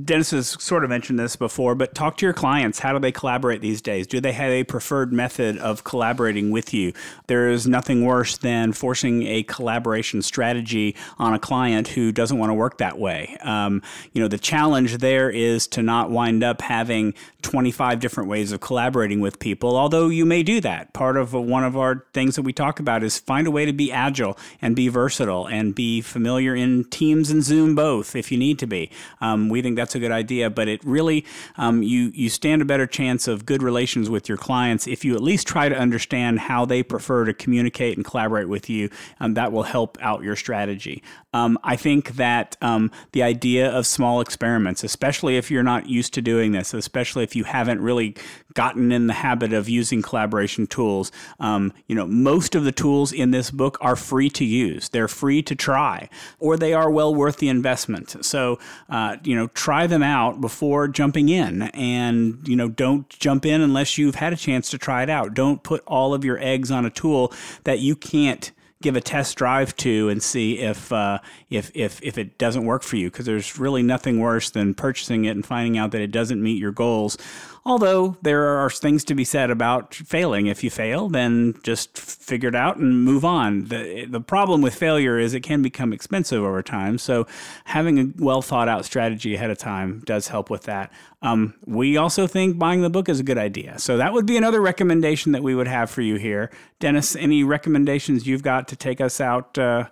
Dennis 0.03 0.31
has 0.31 0.49
sort 0.61 0.83
of 0.83 0.89
mentioned 0.89 1.19
this 1.19 1.35
before, 1.35 1.75
but 1.75 1.93
talk 1.93 2.17
to 2.17 2.25
your 2.25 2.33
clients. 2.33 2.79
How 2.79 2.91
do 2.91 2.97
they 2.97 3.11
collaborate 3.11 3.61
these 3.61 3.83
days? 3.83 4.07
Do 4.07 4.19
they 4.19 4.31
have 4.31 4.49
a 4.49 4.63
preferred 4.63 5.13
method 5.13 5.59
of 5.59 5.83
collaborating 5.83 6.49
with 6.49 6.73
you? 6.73 6.91
There 7.27 7.49
is 7.49 7.67
nothing 7.67 8.03
worse 8.03 8.37
than 8.37 8.73
forcing 8.73 9.27
a 9.27 9.43
collaboration 9.43 10.23
strategy 10.23 10.95
on 11.19 11.35
a 11.35 11.39
client 11.39 11.89
who 11.89 12.11
doesn't 12.11 12.39
want 12.39 12.49
to 12.49 12.55
work 12.55 12.79
that 12.79 12.97
way. 12.97 13.37
Um, 13.41 13.83
you 14.11 14.21
know, 14.21 14.27
the 14.27 14.39
challenge 14.39 14.97
there 14.97 15.29
is 15.29 15.67
to 15.67 15.83
not 15.83 16.09
wind 16.09 16.43
up 16.43 16.61
having 16.61 17.13
25 17.43 17.99
different 17.99 18.27
ways 18.27 18.51
of 18.51 18.61
collaborating 18.61 19.19
with 19.19 19.37
people, 19.37 19.77
although 19.77 20.09
you 20.09 20.25
may 20.25 20.41
do 20.41 20.59
that. 20.61 20.93
Part 20.93 21.15
of 21.15 21.33
one 21.33 21.63
of 21.63 21.77
our 21.77 22.05
things 22.13 22.35
that 22.37 22.41
we 22.41 22.53
talk 22.53 22.79
about 22.79 23.03
is 23.03 23.19
find 23.19 23.45
a 23.45 23.51
way 23.51 23.65
to 23.65 23.73
be 23.73 23.91
agile 23.91 24.35
and 24.63 24.75
be 24.75 24.87
versatile 24.87 25.45
and 25.45 25.75
be 25.75 26.01
familiar 26.01 26.55
in 26.55 26.85
Teams 26.85 27.29
and 27.29 27.43
Zoom 27.43 27.75
both 27.75 28.15
if 28.15 28.31
you 28.31 28.37
need 28.37 28.57
to 28.57 28.65
be. 28.65 28.89
Um, 29.21 29.47
we 29.47 29.58
we 29.59 29.63
think 29.63 29.75
that's 29.75 29.95
a 29.95 29.99
good 29.99 30.11
idea. 30.11 30.49
But 30.49 30.69
it 30.69 30.83
really, 30.85 31.25
um, 31.57 31.83
you 31.83 32.11
you 32.15 32.29
stand 32.29 32.61
a 32.61 32.65
better 32.65 32.87
chance 32.87 33.27
of 33.27 33.45
good 33.45 33.61
relations 33.61 34.09
with 34.09 34.29
your 34.29 34.37
clients 34.37 34.87
if 34.87 35.03
you 35.03 35.15
at 35.15 35.21
least 35.21 35.47
try 35.47 35.67
to 35.67 35.77
understand 35.77 36.39
how 36.39 36.65
they 36.65 36.81
prefer 36.81 37.25
to 37.25 37.33
communicate 37.33 37.97
and 37.97 38.05
collaborate 38.05 38.47
with 38.47 38.69
you. 38.69 38.89
Um, 39.19 39.33
that 39.33 39.51
will 39.51 39.63
help 39.63 39.97
out 40.01 40.23
your 40.23 40.37
strategy. 40.37 41.03
Um, 41.33 41.59
I 41.63 41.75
think 41.75 42.15
that 42.15 42.55
um, 42.61 42.89
the 43.11 43.21
idea 43.21 43.69
of 43.69 43.85
small 43.85 44.21
experiments, 44.21 44.83
especially 44.83 45.37
if 45.37 45.51
you're 45.51 45.63
not 45.63 45.87
used 45.87 46.13
to 46.13 46.21
doing 46.21 46.53
this, 46.53 46.73
especially 46.73 47.23
if 47.23 47.35
you 47.35 47.43
haven't 47.43 47.81
really 47.81 48.15
gotten 48.53 48.91
in 48.91 49.07
the 49.07 49.13
habit 49.13 49.53
of 49.53 49.69
using 49.69 50.01
collaboration 50.01 50.65
tools, 50.65 51.11
um, 51.39 51.71
you 51.87 51.95
know, 51.95 52.07
most 52.07 52.55
of 52.55 52.63
the 52.63 52.71
tools 52.71 53.11
in 53.11 53.31
this 53.31 53.51
book 53.51 53.77
are 53.81 53.95
free 53.95 54.29
to 54.29 54.45
use. 54.45 54.89
They're 54.89 55.07
free 55.07 55.41
to 55.43 55.55
try, 55.55 56.09
or 56.39 56.57
they 56.57 56.73
are 56.73 56.89
well 56.89 57.13
worth 57.13 57.37
the 57.37 57.49
investment. 57.49 58.25
So, 58.25 58.57
uh, 58.89 59.17
you 59.23 59.35
know, 59.35 59.47
try 59.53 59.87
them 59.87 60.03
out 60.03 60.41
before 60.41 60.87
jumping 60.87 61.29
in, 61.29 61.63
and 61.63 62.47
you 62.47 62.55
know, 62.55 62.69
don't 62.69 63.09
jump 63.09 63.45
in 63.45 63.61
unless 63.61 63.97
you've 63.97 64.15
had 64.15 64.33
a 64.33 64.37
chance 64.37 64.69
to 64.71 64.77
try 64.77 65.03
it 65.03 65.09
out. 65.09 65.33
Don't 65.33 65.63
put 65.63 65.83
all 65.85 66.13
of 66.13 66.23
your 66.23 66.37
eggs 66.39 66.71
on 66.71 66.85
a 66.85 66.89
tool 66.89 67.33
that 67.63 67.79
you 67.79 67.95
can't 67.95 68.51
give 68.81 68.95
a 68.95 69.01
test 69.01 69.37
drive 69.37 69.75
to 69.75 70.07
and 70.09 70.23
see 70.23 70.59
if 70.59 70.91
uh, 70.93 71.19
if 71.49 71.71
if 71.75 72.01
if 72.01 72.17
it 72.17 72.37
doesn't 72.37 72.65
work 72.65 72.83
for 72.83 72.95
you 72.95 73.09
because 73.09 73.25
there's 73.25 73.59
really 73.59 73.83
nothing 73.83 74.19
worse 74.19 74.49
than 74.51 74.73
purchasing 74.73 75.25
it 75.25 75.31
and 75.31 75.45
finding 75.45 75.77
out 75.77 75.91
that 75.91 76.01
it 76.01 76.11
doesn't 76.11 76.41
meet 76.41 76.57
your 76.57 76.71
goals 76.71 77.17
Although 77.65 78.17
there 78.21 78.45
are 78.45 78.69
things 78.69 79.03
to 79.05 79.15
be 79.15 79.23
said 79.23 79.51
about 79.51 79.93
failing. 79.93 80.47
If 80.47 80.63
you 80.63 80.69
fail, 80.69 81.09
then 81.09 81.55
just 81.63 81.97
figure 81.97 82.49
it 82.49 82.55
out 82.55 82.77
and 82.77 83.03
move 83.03 83.25
on. 83.25 83.65
The, 83.65 84.05
the 84.05 84.21
problem 84.21 84.61
with 84.61 84.75
failure 84.75 85.19
is 85.19 85.33
it 85.33 85.41
can 85.41 85.61
become 85.61 85.93
expensive 85.93 86.43
over 86.43 86.61
time. 86.63 86.97
So 86.97 87.27
having 87.65 87.99
a 87.99 88.05
well 88.17 88.41
thought 88.41 88.69
out 88.69 88.85
strategy 88.85 89.35
ahead 89.35 89.49
of 89.49 89.57
time 89.57 90.01
does 90.05 90.29
help 90.29 90.49
with 90.49 90.63
that. 90.63 90.91
Um, 91.21 91.53
we 91.65 91.97
also 91.97 92.27
think 92.27 92.57
buying 92.57 92.81
the 92.81 92.89
book 92.89 93.09
is 93.09 93.19
a 93.19 93.23
good 93.23 93.37
idea. 93.37 93.77
So 93.77 93.97
that 93.97 94.13
would 94.13 94.25
be 94.25 94.37
another 94.37 94.61
recommendation 94.61 95.33
that 95.33 95.43
we 95.43 95.53
would 95.53 95.67
have 95.67 95.89
for 95.89 96.01
you 96.01 96.15
here. 96.15 96.49
Dennis, 96.79 97.15
any 97.15 97.43
recommendations 97.43 98.25
you've 98.25 98.43
got 98.43 98.67
to 98.69 98.75
take 98.75 99.01
us 99.01 99.19
out 99.19 99.57
uh, 99.57 99.85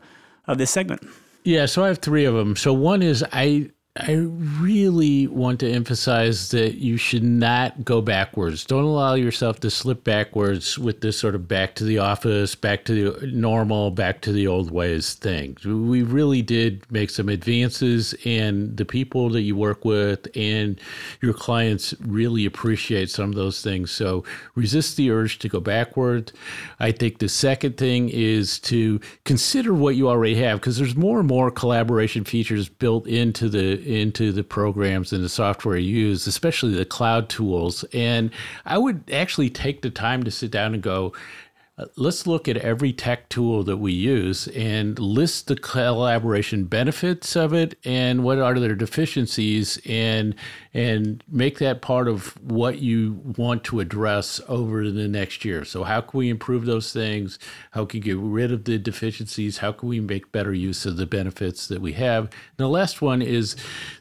of 0.47 0.57
this 0.57 0.71
segment? 0.71 1.05
Yeah, 1.43 1.65
so 1.65 1.83
I 1.83 1.87
have 1.87 1.99
three 1.99 2.25
of 2.25 2.33
them. 2.33 2.55
So 2.55 2.73
one 2.73 3.01
is 3.01 3.23
I 3.31 3.71
I 3.99 4.13
really 4.13 5.27
want 5.27 5.59
to 5.61 5.71
emphasize 5.71 6.51
that 6.51 6.75
you 6.75 6.97
should 6.97 7.23
not 7.23 7.83
go 7.83 8.01
backwards. 8.01 8.65
Don't 8.65 8.83
allow 8.83 9.15
yourself 9.15 9.59
to 9.61 9.69
slip 9.69 10.03
backwards 10.03 10.77
with 10.77 11.01
this 11.01 11.17
sort 11.17 11.35
of 11.35 11.47
back 11.47 11.75
to 11.75 11.83
the 11.83 11.97
office, 11.97 12.55
back 12.55 12.85
to 12.85 13.11
the 13.11 13.27
normal, 13.27 13.91
back 13.91 14.21
to 14.21 14.31
the 14.31 14.47
old 14.47 14.71
ways 14.71 15.13
thing. 15.15 15.57
We 15.65 16.03
really 16.03 16.41
did 16.41 16.89
make 16.91 17.09
some 17.09 17.29
advances, 17.29 18.13
and 18.25 18.77
the 18.77 18.85
people 18.85 19.29
that 19.29 19.41
you 19.41 19.55
work 19.55 19.83
with 19.83 20.27
and 20.35 20.79
your 21.21 21.33
clients 21.33 21.93
really 22.01 22.45
appreciate 22.45 23.09
some 23.09 23.29
of 23.29 23.35
those 23.35 23.61
things. 23.61 23.91
So 23.91 24.23
resist 24.55 24.97
the 24.97 25.11
urge 25.11 25.39
to 25.39 25.49
go 25.49 25.59
backward. 25.59 26.31
I 26.79 26.91
think 26.91 27.19
the 27.19 27.29
second 27.29 27.77
thing 27.77 28.09
is 28.09 28.59
to 28.59 28.99
consider 29.25 29.73
what 29.73 29.95
you 29.95 30.09
already 30.09 30.35
have 30.35 30.59
because 30.59 30.77
there's 30.77 30.95
more 30.95 31.19
and 31.19 31.27
more 31.27 31.49
collaboration 31.51 32.23
features 32.23 32.69
built 32.69 33.07
into 33.07 33.49
the 33.49 33.86
into 33.87 34.31
the 34.31 34.43
programs 34.43 35.13
and 35.13 35.23
the 35.23 35.29
software 35.29 35.77
you 35.77 36.07
use, 36.07 36.27
especially 36.27 36.75
the 36.75 36.85
cloud 36.85 37.29
tools. 37.29 37.83
And 37.93 38.31
I 38.65 38.77
would 38.77 39.09
actually 39.11 39.49
take 39.49 39.81
the 39.81 39.89
time 39.89 40.23
to 40.23 40.31
sit 40.31 40.51
down 40.51 40.73
and 40.73 40.83
go, 40.83 41.13
Uh, 41.79 41.85
let's 41.95 42.25
look 42.25 42.47
at 42.47 42.57
every 42.57 42.91
tech 42.91 43.29
tool 43.29 43.63
that 43.63 43.77
we 43.77 43.93
use 43.93 44.47
and 44.49 44.97
list 44.97 45.45
the 45.45 45.55
collaboration 45.55 46.63
benefits 46.63 47.35
of 47.35 47.53
it 47.53 47.77
and 47.85 48.23
what 48.23 48.39
are 48.39 48.59
their 48.59 48.73
deficiencies 48.73 49.79
and 49.85 50.33
and 50.73 51.23
make 51.27 51.59
that 51.59 51.81
part 51.81 52.07
of 52.07 52.35
what 52.41 52.79
you 52.79 53.21
want 53.37 53.63
to 53.63 53.79
address 53.79 54.41
over 54.47 54.89
the 54.89 55.07
next 55.07 55.45
year. 55.45 55.63
So 55.65 55.83
how 55.83 56.01
can 56.01 56.17
we 56.17 56.29
improve 56.29 56.65
those 56.65 56.91
things? 56.91 57.37
How 57.71 57.85
can 57.85 57.99
we 57.99 58.03
get 58.03 58.17
rid 58.17 58.51
of 58.51 58.63
the 58.63 58.79
deficiencies? 58.79 59.59
How 59.59 59.71
can 59.71 59.87
we 59.87 59.99
make 59.99 60.31
better 60.31 60.53
use 60.53 60.85
of 60.85 60.97
the 60.97 61.05
benefits 61.05 61.67
that 61.67 61.81
we 61.81 61.93
have? 61.93 62.23
And 62.23 62.31
the 62.57 62.67
last 62.67 63.01
one 63.01 63.21
is 63.21 63.55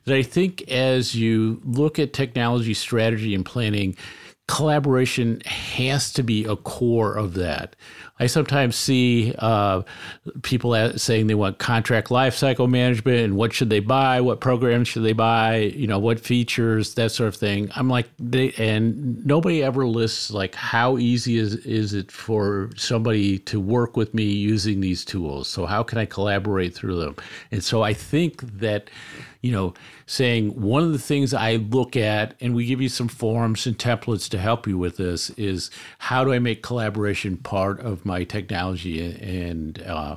that 0.05 0.15
i 0.15 0.23
think 0.23 0.63
as 0.71 1.15
you 1.15 1.61
look 1.65 1.99
at 1.99 2.13
technology 2.13 2.73
strategy 2.73 3.35
and 3.35 3.45
planning 3.45 3.97
collaboration 4.49 5.41
has 5.45 6.13
to 6.13 6.23
be 6.23 6.45
a 6.45 6.55
core 6.55 7.15
of 7.15 7.35
that. 7.35 7.75
I 8.19 8.27
sometimes 8.27 8.77
see 8.77 9.35
uh, 9.39 9.83
people 10.43 10.73
saying 10.97 11.27
they 11.27 11.35
want 11.35 11.59
contract 11.59 12.09
lifecycle 12.09 12.71
management 12.71 13.19
and 13.19 13.37
what 13.37 13.53
should 13.53 13.69
they 13.69 13.81
buy, 13.81 14.21
what 14.21 14.41
programs 14.41 14.89
should 14.89 15.03
they 15.03 15.13
buy, 15.13 15.57
you 15.57 15.87
know, 15.87 15.99
what 15.99 16.21
features, 16.21 16.95
that 16.95 17.11
sort 17.11 17.29
of 17.29 17.37
thing. 17.37 17.71
I'm 17.75 17.91
like, 17.91 18.09
they, 18.19 18.53
and 18.53 19.25
nobody 19.27 19.63
ever 19.63 19.87
lists 19.87 20.31
like 20.31 20.55
how 20.55 20.97
easy 20.97 21.37
is 21.37 21.57
is 21.57 21.93
it 21.93 22.11
for 22.11 22.71
somebody 22.77 23.39
to 23.41 23.61
work 23.61 23.97
with 23.97 24.15
me 24.15 24.25
using 24.25 24.81
these 24.81 25.05
tools. 25.05 25.49
So 25.49 25.67
how 25.67 25.83
can 25.83 25.99
I 25.99 26.07
collaborate 26.07 26.75
through 26.75 27.01
them? 27.01 27.17
And 27.51 27.63
so 27.63 27.83
I 27.83 27.93
think 27.93 28.41
that 28.59 28.89
you 29.47 29.53
know, 29.53 29.75
saying 30.07 30.61
one 30.61 30.85
of 30.85 30.93
the 30.93 30.99
things 30.99 31.35
I 31.35 31.57
look 31.57 31.97
at, 31.97 32.35
and 32.41 32.55
we 32.55 32.65
give 32.65 32.81
you 32.81 32.89
some 32.89 33.09
forms 33.09 33.67
and 33.67 33.77
templates 33.77 34.29
to 34.31 34.39
help 34.39 34.67
you 34.67 34.79
with 34.79 34.97
this, 34.97 35.31
is 35.31 35.71
how 35.99 36.25
do 36.25 36.33
I 36.33 36.39
make 36.39 36.63
collaboration 36.63 37.37
part 37.37 37.81
of 37.81 38.07
my 38.07 38.23
technology 38.23 39.05
and 39.05 39.83
uh, 39.83 40.17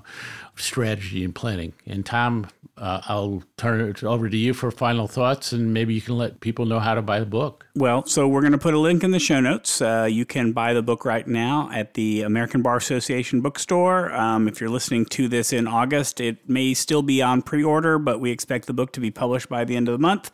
strategy 0.56 1.24
and 1.24 1.34
planning? 1.34 1.74
And 1.88 2.06
Tom, 2.06 2.48
uh, 2.80 3.02
I'll 3.08 3.44
turn 3.58 3.82
it 3.82 4.04
over 4.04 4.30
to 4.30 4.38
you 4.38 4.54
for 4.54 4.72
final 4.72 5.08
thoughts, 5.08 5.52
and 5.52 5.74
maybe 5.74 5.94
you 5.94 6.02
can 6.02 6.18
let 6.18 6.40
people 6.40 6.66
know 6.66 6.80
how 6.80 6.94
to 6.94 7.02
buy 7.02 7.20
the 7.20 7.26
book. 7.26 7.66
Well, 7.76 8.06
so 8.06 8.28
we're 8.28 8.42
going 8.42 8.54
to 8.54 8.58
put 8.58 8.74
a 8.74 8.80
link 8.80 9.04
in 9.04 9.12
the 9.12 9.20
show 9.20 9.40
notes. 9.40 9.82
Uh, 9.82 10.08
you 10.10 10.26
can 10.26 10.54
buy 10.54 10.74
the 10.74 10.82
book 10.82 11.04
right 11.04 11.28
now 11.28 11.70
at 11.74 11.96
the 11.96 12.22
American 12.22 12.62
Bar 12.62 12.78
Association 12.78 13.42
bookstore. 13.42 14.14
Um, 14.14 14.48
if 14.48 14.62
you're 14.62 14.70
listening 14.70 15.06
to 15.08 15.28
this 15.28 15.52
in 15.52 15.68
August, 15.68 16.22
it 16.22 16.48
may 16.48 16.74
still 16.74 17.02
be 17.02 17.22
on 17.22 17.42
pre 17.42 17.64
order, 17.64 18.00
but 18.00 18.20
we 18.20 18.32
expect 18.32 18.68
the 18.68 18.74
book 18.74 18.94
to 18.94 19.00
be 19.00 19.12
published 19.12 19.50
by 19.50 19.66
the 19.66 19.76
end 19.76 19.90
of 19.90 19.92
the 19.94 20.00
month 20.00 20.32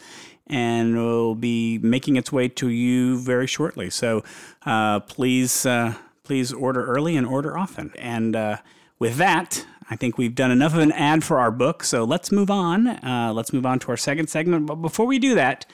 and 0.48 0.96
will 0.96 1.34
be 1.34 1.80
making 1.80 2.16
its 2.16 2.32
way 2.32 2.48
to 2.48 2.70
you 2.70 3.18
very 3.18 3.48
shortly. 3.48 3.90
So 3.90 4.24
uh, 4.66 5.00
please, 5.02 5.66
uh, 5.66 5.96
please 6.24 6.54
order 6.54 6.86
early 6.86 7.18
and 7.18 7.26
order 7.26 7.58
often. 7.58 7.92
And 7.98 8.36
uh, 8.36 8.58
with 9.00 9.18
that, 9.18 9.66
I 9.90 9.96
think 9.96 10.18
we've 10.18 10.34
done 10.34 10.52
enough 10.52 10.74
of 10.74 10.80
an 10.80 10.92
ad 10.94 11.24
for 11.24 11.40
our 11.40 11.52
book, 11.52 11.84
so 11.84 12.04
let's 12.04 12.32
move 12.32 12.50
on. 12.50 12.88
Uh, 12.88 13.32
let's 13.36 13.54
move 13.54 13.66
on 13.66 13.80
to 13.80 13.90
our 13.90 13.98
second 13.98 14.30
segment. 14.30 14.66
But 14.66 14.76
before 14.76 15.06
we 15.06 15.20
do 15.20 15.36
that, 15.36 15.66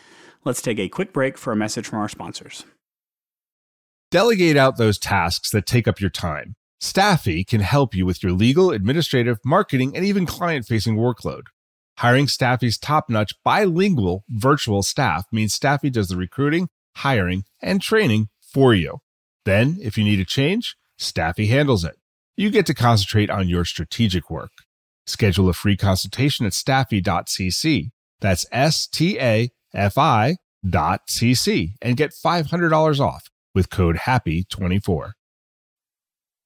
let's 0.43 0.61
take 0.61 0.79
a 0.79 0.89
quick 0.89 1.13
break 1.13 1.37
for 1.37 1.53
a 1.53 1.55
message 1.55 1.87
from 1.87 1.99
our 1.99 2.09
sponsors. 2.09 2.65
Delegate 4.09 4.57
out 4.57 4.77
those 4.77 4.97
tasks 4.97 5.51
that 5.51 5.65
take 5.65 5.87
up 5.87 6.01
your 6.01 6.09
time. 6.09 6.55
Staffy 6.81 7.45
can 7.45 7.61
help 7.61 7.95
you 7.95 8.05
with 8.05 8.21
your 8.21 8.33
legal, 8.33 8.71
administrative, 8.71 9.37
marketing, 9.45 9.95
and 9.95 10.03
even 10.03 10.25
client 10.25 10.65
facing 10.65 10.97
workload. 10.97 11.43
Hiring 11.97 12.27
Staffy's 12.27 12.77
top 12.77 13.09
notch 13.09 13.33
bilingual 13.45 14.25
virtual 14.29 14.81
staff 14.81 15.25
means 15.31 15.53
Staffy 15.53 15.89
does 15.89 16.07
the 16.07 16.17
recruiting, 16.17 16.67
hiring, 16.97 17.43
and 17.61 17.81
training 17.81 18.27
for 18.41 18.73
you. 18.73 18.97
Then, 19.45 19.77
if 19.81 19.97
you 19.97 20.03
need 20.03 20.19
a 20.19 20.25
change, 20.25 20.75
Staffy 20.97 21.45
handles 21.45 21.85
it 21.85 22.00
you 22.41 22.49
get 22.49 22.65
to 22.65 22.73
concentrate 22.73 23.29
on 23.29 23.47
your 23.47 23.63
strategic 23.63 24.29
work. 24.29 24.51
Schedule 25.05 25.47
a 25.47 25.53
free 25.53 25.77
consultation 25.77 26.45
at 26.45 26.53
staffy.cc. 26.53 27.91
That's 28.19 28.45
S 28.51 28.87
T 28.87 29.19
A 29.19 29.51
F 29.73 29.97
I 29.97 30.37
dot 30.67 31.07
cc 31.07 31.73
and 31.81 31.97
get 31.97 32.11
$500 32.11 32.99
off 32.99 33.29
with 33.55 33.69
code 33.69 33.97
HAPPY24. 33.97 35.11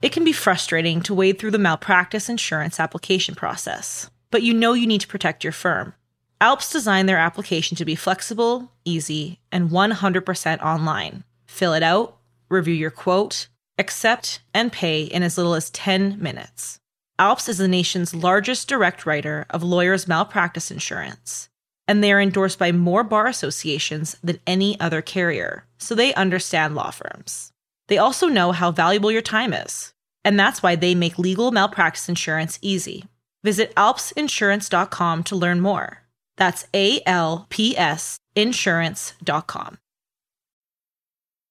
It 0.02 0.12
can 0.12 0.24
be 0.24 0.32
frustrating 0.32 1.02
to 1.02 1.14
wade 1.14 1.40
through 1.40 1.52
the 1.52 1.58
malpractice 1.58 2.30
insurance 2.30 2.80
application 2.80 3.36
process, 3.36 4.10
but 4.32 4.44
you 4.44 4.54
know 4.54 4.74
you 4.74 4.88
need 4.88 5.02
to 5.02 5.08
protect 5.08 5.44
your 5.44 5.54
firm. 5.54 5.94
Alps 6.42 6.72
designed 6.72 7.08
their 7.08 7.18
application 7.18 7.78
to 7.78 7.86
be 7.86 7.96
flexible, 7.96 8.72
easy, 8.84 9.40
and 9.52 9.70
100% 9.70 10.62
online. 10.62 11.24
Fill 11.46 11.74
it 11.74 11.84
out, 11.84 12.18
review 12.50 12.74
your 12.74 12.92
quote, 12.92 13.48
accept, 13.78 14.40
and 14.54 14.72
pay 14.72 15.04
in 15.04 15.24
as 15.24 15.38
little 15.38 15.56
as 15.56 15.70
10 15.72 16.22
minutes. 16.22 16.80
Alps 17.18 17.48
is 17.48 17.58
the 17.58 17.68
nation's 17.68 18.14
largest 18.14 18.68
direct 18.68 19.06
writer 19.06 19.46
of 19.50 19.64
lawyers' 19.64 20.08
malpractice 20.08 20.72
insurance, 20.72 21.50
and 21.88 22.04
they 22.04 22.12
are 22.12 22.20
endorsed 22.20 22.60
by 22.60 22.72
more 22.72 23.04
bar 23.04 23.28
associations 23.28 24.18
than 24.24 24.40
any 24.46 24.80
other 24.80 25.02
carrier, 25.02 25.66
so 25.78 25.96
they 25.96 26.14
understand 26.14 26.76
law 26.76 26.92
firms. 26.92 27.52
They 27.88 27.98
also 27.98 28.28
know 28.28 28.52
how 28.52 28.72
valuable 28.72 29.12
your 29.12 29.22
time 29.22 29.54
is, 29.54 29.94
and 30.24 30.40
that's 30.40 30.62
why 30.64 30.76
they 30.76 30.96
make 30.96 31.20
legal 31.20 31.52
malpractice 31.52 32.10
insurance 32.10 32.60
easy. 32.62 33.06
Visit 33.44 33.74
alpsinsurance.com 33.76 35.24
to 35.24 35.36
learn 35.36 35.62
more. 35.62 36.02
That's 36.36 36.66
A 36.74 37.02
L 37.06 37.46
P 37.50 37.78
S 37.78 38.18
insurance.com. 38.36 39.78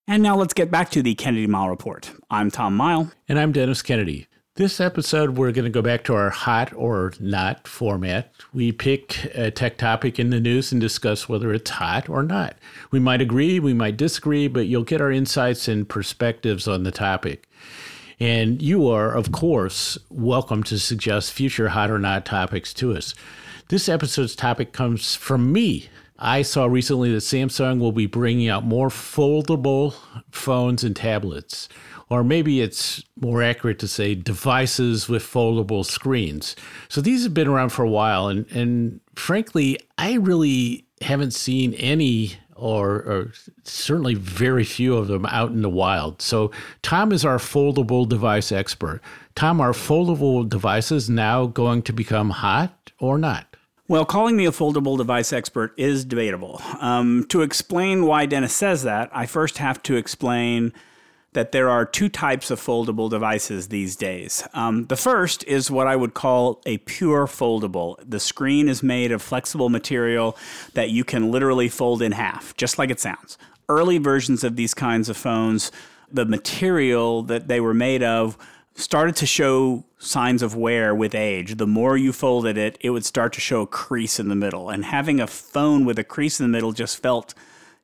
And 0.07 0.23
now 0.23 0.37
let's 0.37 0.53
get 0.53 0.71
back 0.71 0.91
to 0.91 1.03
the 1.03 1.15
Kennedy 1.15 1.47
Mighell 1.47 1.71
Report. 1.71 2.13
I'm 2.31 2.51
Tom 2.51 2.77
Mighell. 2.77 3.11
And 3.27 3.39
I'm 3.39 3.53
Dennis 3.53 3.81
Kennedy. 3.81 4.27
This 4.57 4.79
episode, 4.79 5.39
we're 5.39 5.51
going 5.51 5.65
to 5.65 5.71
go 5.71 5.81
back 5.81 6.05
to 6.05 6.15
our 6.15 6.29
hot 6.29 6.75
or 6.75 7.15
not 7.19 7.67
format. 7.67 8.31
We 8.53 8.71
pick 8.71 9.25
a 9.35 9.51
tech 9.51 9.79
topic 9.79 10.19
in 10.19 10.29
the 10.29 10.41
news 10.41 10.73
and 10.73 10.81
discuss 10.81 11.27
whether 11.27 11.55
it's 11.55 11.71
hot 11.71 12.11
or 12.11 12.23
not. 12.23 12.57
We 12.91 13.01
might 13.01 13.23
agree, 13.23 13.59
we 13.59 13.73
might 13.73 13.97
disagree, 13.97 14.47
but 14.47 14.67
you'll 14.67 14.85
get 14.85 15.01
our 15.01 15.11
insights 15.11 15.69
and 15.69 15.89
perspectives 15.89 16.69
on 16.69 16.83
the 16.83 16.93
topic. 16.93 17.49
And 18.21 18.61
you 18.61 18.87
are, 18.91 19.11
of 19.11 19.33
course, 19.33 19.97
welcome 20.11 20.63
to 20.65 20.79
suggest 20.79 21.33
future 21.33 21.71
hot 21.71 21.91
or 21.91 21.99
not 21.99 22.27
topics 22.27 22.75
to 22.75 22.93
us. 22.95 23.15
This 23.71 23.89
episode's 23.89 24.37
topic 24.37 24.75
comes 24.75 25.15
from 25.15 25.51
me. 25.51 25.89
I 26.25 26.43
saw 26.43 26.65
recently 26.65 27.13
that 27.13 27.19
Samsung 27.19 27.79
will 27.79 27.93
be 27.93 28.07
bringing 28.07 28.49
out 28.49 28.65
more 28.65 28.89
foldable 28.89 29.95
phones 30.31 30.83
and 30.83 30.97
tablets 30.97 31.69
or 32.11 32.23
maybe 32.23 32.61
it's 32.61 33.03
more 33.21 33.43
accurate 33.43 33.79
to 33.81 33.89
say 33.89 34.15
devices 34.15 35.09
with 35.09 35.23
foldable 35.23 35.85
screens. 35.85 36.55
So 36.89 37.01
these 37.01 37.25
have 37.25 37.35
been 37.35 37.49
around 37.49 37.71
for 37.71 37.83
a 37.83 37.91
while, 37.91 38.29
and 38.29 38.51
and 38.53 39.01
frankly, 39.15 39.79
I 39.99 40.15
really 40.15 40.87
haven't 41.01 41.33
seen 41.33 41.75
any. 41.75 42.35
Or, 42.57 42.89
or 42.89 43.33
certainly 43.65 44.15
very 44.15 44.63
few 44.63 44.97
of 44.97 45.09
them 45.09 45.27
out 45.27 45.51
in 45.51 45.63
the 45.63 45.69
wild. 45.69 46.23
So, 46.23 46.53
Tom 46.83 47.11
is 47.11 47.25
our 47.25 47.39
foldable 47.39 48.09
device 48.09 48.53
expert. 48.53 49.01
Tom, 49.35 49.61
are 49.61 49.73
foldable 49.73 50.49
devices 50.49 51.11
now 51.11 51.47
going 51.47 51.83
to 51.83 51.93
become 51.93 52.31
hot 52.31 52.93
or 53.01 53.19
not? 53.19 53.54
Well, 53.87 54.07
calling 54.07 54.35
me 54.35 54.47
a 54.47 54.51
foldable 54.51 54.97
device 54.97 55.31
expert 55.31 55.75
is 55.77 56.07
debatable. 56.07 56.63
Um, 56.81 57.27
to 57.29 57.43
explain 57.43 58.07
why 58.07 58.25
Dennis 58.25 58.55
says 58.55 58.83
that, 58.85 59.11
I 59.13 59.27
first 59.27 59.59
have 59.59 59.83
to 59.83 59.97
explain 59.97 60.73
that 61.35 61.53
there 61.53 61.69
are 61.69 61.85
two 61.85 62.09
types 62.09 62.51
of 62.51 62.59
foldable 62.59 63.11
devices 63.11 63.69
these 63.69 63.95
days. 63.95 64.43
Um, 64.55 64.87
the 64.87 64.97
first 64.97 65.45
is 65.45 65.71
what 65.71 65.87
I 65.87 65.97
would 65.97 66.15
call 66.15 66.63
a 66.65 66.79
pure 66.79 67.27
foldable. 67.27 67.97
The 68.09 68.21
screen 68.21 68.71
is 68.71 68.83
made 68.83 69.13
of 69.13 69.21
flexible 69.21 69.69
material 69.69 70.35
that 70.73 70.89
you 70.89 71.05
can 71.05 71.31
literally 71.31 71.69
fold 71.69 72.01
in 72.01 72.13
half, 72.13 72.57
just 72.57 72.79
like 72.79 72.89
it 72.89 73.01
sounds. 73.01 73.37
Early 73.69 73.99
versions 73.99 74.45
of 74.45 74.57
these 74.57 74.73
kinds 74.73 75.11
of 75.11 75.17
phones, 75.19 75.71
the 76.11 76.25
material 76.25 77.23
that 77.25 77.49
they 77.49 77.61
were 77.61 77.75
made 77.75 78.03
of 78.03 78.39
started 78.75 79.17
to 79.17 79.27
show 79.27 79.85
signs 79.99 80.43
of 80.43 80.57
wear 80.57 80.95
with 80.95 81.15
age. 81.15 81.57
The 81.57 81.67
more 81.67 81.97
you 81.97 82.13
folded 82.13 82.59
it, 82.59 82.77
it 82.81 82.91
would 82.91 83.05
start 83.05 83.33
to 83.35 83.41
show 83.41 83.63
a 83.63 83.67
crease 83.67 84.19
in 84.19 84.29
the 84.29 84.35
middle. 84.35 84.69
And 84.69 84.85
having 84.85 85.21
a 85.21 85.27
phone 85.27 85.85
with 85.85 85.99
a 85.99 86.05
crease 86.05 86.41
in 86.41 86.45
the 86.45 86.53
middle 86.53 86.73
just 86.73 87.01
felt 87.01 87.35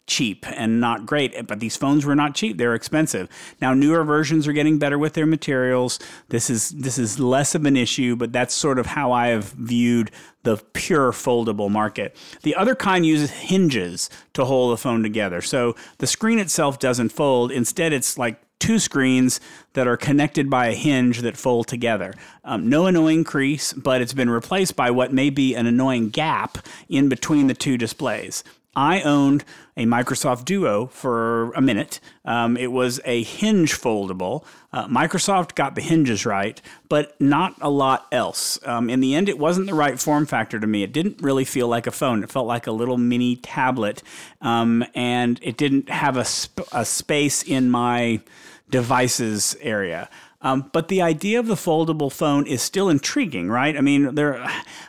cheap 0.07 0.45
and 0.49 0.81
not 0.81 1.07
great. 1.07 1.47
But 1.47 1.61
these 1.61 1.77
phones 1.77 2.05
were 2.05 2.17
not 2.17 2.35
cheap; 2.35 2.59
they're 2.59 2.75
expensive. 2.75 3.29
Now 3.61 3.73
newer 3.73 4.05
versions 4.05 4.49
are 4.49 4.53
getting 4.53 4.79
better 4.79 4.99
with 4.99 5.15
their 5.15 5.27
materials. 5.27 5.99
This 6.29 6.51
is 6.51 6.71
this 6.71 6.99
is 6.99 7.21
less 7.21 7.55
of 7.55 7.65
an 7.65 7.77
issue, 7.77 8.17
but 8.17 8.33
that's 8.33 8.53
sort 8.53 8.79
of 8.79 8.87
how 8.87 9.13
I 9.13 9.29
have 9.29 9.45
viewed 9.53 10.11
the 10.43 10.57
pure 10.73 11.13
foldable 11.13 11.71
market. 11.71 12.17
The 12.43 12.57
other 12.57 12.75
kind 12.75 13.07
uses 13.07 13.31
hinges 13.31 14.11
to 14.35 14.45
hold 14.45 14.73
the 14.73 14.83
phone 14.83 15.03
together. 15.03 15.41
So 15.41 15.77
the 15.99 16.07
screen 16.07 16.39
itself 16.39 16.79
doesn't 16.79 17.11
fold. 17.11 17.53
Instead, 17.53 17.93
it's 17.93 18.19
like 18.19 18.43
two 18.61 18.79
screens 18.79 19.41
that 19.73 19.89
are 19.89 19.97
connected 19.97 20.49
by 20.49 20.69
a 20.69 20.75
hinge 20.75 21.23
that 21.23 21.37
fold 21.37 21.67
together. 21.67 22.15
Um, 22.45 22.69
no 22.69 22.87
annoying 22.87 23.25
crease, 23.25 23.73
but 23.73 24.01
it's 24.01 24.13
been 24.13 24.31
replaced 24.31 24.77
by 24.77 24.93
what 24.93 25.13
may 25.13 25.31
be 25.31 25.57
an 25.57 25.67
annoying 25.67 26.11
gap 26.11 26.59
in 26.89 27.09
between 27.09 27.49
the 27.49 27.55
two 27.55 27.77
displays. 27.77 28.45
I 28.77 29.03
owned 29.03 29.45
a 29.77 29.85
Microsoft 29.85 30.45
Duo 30.45 30.87
for 30.87 31.53
a 31.53 31.61
minute. 31.61 31.99
Um, 32.25 32.57
it 32.57 32.71
was 32.71 33.01
a 33.05 33.25
hinge 33.25 33.75
foldable. 33.75 34.45
Uh, 34.73 34.87
Microsoft 34.87 35.57
got 35.57 35.75
the 35.75 35.81
hinges 35.81 36.25
right, 36.25 36.61
but 36.89 37.21
not 37.21 37.57
a 37.61 37.69
lot 37.69 38.07
else. 38.13 38.61
Um, 38.65 38.89
in 38.89 39.01
the 39.01 39.15
end, 39.15 39.29
it 39.29 39.39
wasn't 39.39 39.67
the 39.67 39.75
right 39.75 39.99
form 39.99 40.25
factor 40.25 40.61
to 40.61 40.67
me. 40.67 40.85
It 40.85 40.93
didn't 40.93 41.21
really 41.21 41.45
feel 41.45 41.67
like 41.67 41.89
a 41.89 41.91
phone. 41.91 42.23
It 42.23 42.31
felt 42.31 42.47
like 42.47 42.69
a 42.69 42.73
little 42.73 42.97
mini 42.97 43.37
tablet, 43.37 44.05
um, 44.41 44.85
and 44.95 45.41
it 45.43 45.57
didn't 45.57 45.89
have 45.89 46.17
a, 46.17 46.25
sp- 46.25 46.71
a 46.73 46.85
space 46.85 47.43
in 47.43 47.71
my 47.71 48.21
devices 48.71 49.57
area. 49.61 50.09
Um, 50.43 50.71
but 50.73 50.89
the 50.89 51.03
idea 51.03 51.39
of 51.39 51.47
the 51.47 51.55
foldable 51.55 52.11
phone 52.11 52.47
is 52.47 52.63
still 52.63 52.89
intriguing, 52.89 53.51
right? 53.51 53.77
I 53.77 53.81
mean, 53.83 54.17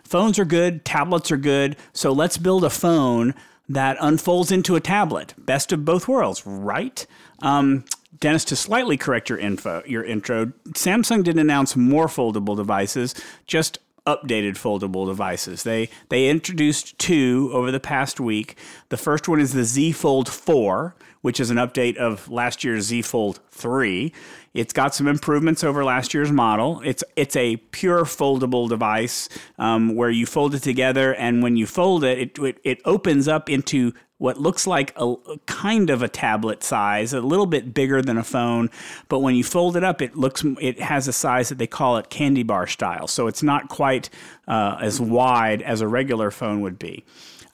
phones 0.04 0.40
are 0.40 0.46
good, 0.46 0.86
tablets 0.86 1.32
are 1.32 1.38
good. 1.38 1.76
So 1.94 2.12
let's 2.12 2.38
build 2.38 2.64
a 2.64 2.70
phone 2.70 3.34
that 3.68 3.98
unfolds 4.00 4.52
into 4.52 4.76
a 4.76 4.80
tablet. 4.80 5.34
Best 5.38 5.72
of 5.72 5.84
both 5.84 6.08
worlds, 6.08 6.46
right? 6.46 7.06
Um, 7.40 7.84
Dennis, 8.20 8.46
to 8.46 8.56
slightly 8.56 8.98
correct 8.98 9.30
your 9.30 9.40
info, 9.40 9.84
your 9.86 10.04
intro, 10.04 10.48
Samsung 10.70 11.24
didn't 11.24 11.40
announce 11.40 11.76
more 11.76 12.08
foldable 12.08 12.56
devices, 12.56 13.16
just 13.48 13.80
updated 14.06 14.54
foldable 14.54 15.06
devices. 15.06 15.64
They 15.64 15.90
they 16.10 16.30
introduced 16.30 16.98
two 16.98 17.50
over 17.54 17.72
the 17.72 17.80
past 17.80 18.20
week. 18.20 18.58
The 18.90 18.98
first 18.98 19.28
one 19.28 19.40
is 19.40 19.54
the 19.54 19.64
Z 19.64 19.92
Fold 19.94 20.28
4, 20.28 20.96
which 21.22 21.40
is 21.40 21.50
an 21.50 21.58
update 21.58 21.98
of 21.98 22.30
last 22.30 22.64
year's 22.64 22.86
Z 22.86 23.04
Fold 23.04 23.40
3. 23.52 24.12
It's 24.54 24.74
got 24.74 24.94
some 24.94 25.08
improvements 25.08 25.64
over 25.64 25.84
last 25.84 26.14
year's 26.14 26.32
model. 26.32 26.82
It's 26.84 27.04
it's 27.16 27.36
a 27.36 27.58
pure 27.58 28.04
foldable 28.04 28.68
device 28.68 29.30
um, 29.58 29.96
where 29.96 30.10
you 30.10 30.26
fold 30.26 30.56
it 30.56 30.64
together, 30.64 31.14
and 31.14 31.44
when 31.44 31.56
you 31.56 31.66
fold 31.66 32.04
it, 32.04 32.18
it, 32.18 32.40
it, 32.40 32.60
it 32.64 32.82
opens 32.86 33.28
up 33.28 33.50
into 33.50 33.94
what 34.22 34.38
looks 34.38 34.68
like 34.68 34.94
a, 34.98 35.04
a, 35.04 35.38
kind 35.48 35.90
of 35.90 36.04
a 36.04 36.08
tablet 36.08 36.64
size, 36.64 37.12
a 37.12 37.22
little 37.22 37.48
bit 37.48 37.74
bigger 37.74 38.04
than 38.04 38.20
a 38.20 38.24
phone, 38.24 38.70
but 39.10 39.20
when 39.20 39.34
you 39.34 39.44
fold 39.44 39.76
it 39.76 39.84
up, 39.84 40.00
it 40.00 40.16
looks 40.16 40.46
it 40.60 40.80
has 40.80 41.08
a 41.08 41.14
size 41.14 41.50
that 41.50 41.58
they 41.58 41.66
call 41.66 41.98
it 41.98 42.12
candy 42.12 42.44
bar 42.44 42.68
style. 42.68 43.08
So 43.08 43.26
it's 43.26 43.42
not 43.42 43.68
quite 43.68 44.12
uh, 44.48 44.78
as 44.80 45.02
wide 45.02 45.64
as 45.64 45.82
a 45.82 45.88
regular 45.88 46.30
phone 46.30 46.62
would 46.62 46.78
be. 46.78 47.04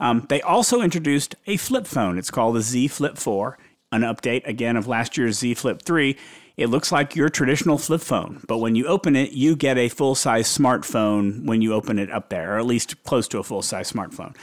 Um, 0.02 0.26
they 0.28 0.42
also 0.42 0.82
introduced 0.82 1.36
a 1.48 1.56
flip 1.56 1.88
phone. 1.88 2.18
It's 2.18 2.30
called 2.30 2.58
the 2.58 2.62
Z 2.62 2.90
Flip 2.90 3.18
4, 3.18 3.58
an 3.94 4.02
update 4.02 4.46
again 4.46 4.76
of 4.76 4.88
last 4.88 5.18
year's 5.18 5.40
Z 5.40 5.54
Flip 5.54 5.82
3. 5.82 6.18
It 6.58 6.68
looks 6.68 6.92
like 6.92 7.16
your 7.16 7.30
traditional 7.30 7.78
flip 7.78 8.02
phone, 8.02 8.44
but 8.46 8.58
when 8.58 8.76
you 8.76 8.88
open 8.88 9.16
it, 9.16 9.32
you 9.32 9.56
get 9.56 9.78
a 9.78 9.88
full 9.88 10.16
size 10.16 10.50
smartphone 10.50 11.46
when 11.46 11.62
you 11.62 11.74
open 11.74 11.98
it 11.98 12.12
up 12.12 12.28
there, 12.28 12.56
or 12.56 12.60
at 12.60 12.66
least 12.66 13.02
close 13.06 13.30
to 13.30 13.38
a 13.38 13.44
full 13.44 13.62
size 13.62 13.90
smartphone. 13.90 14.36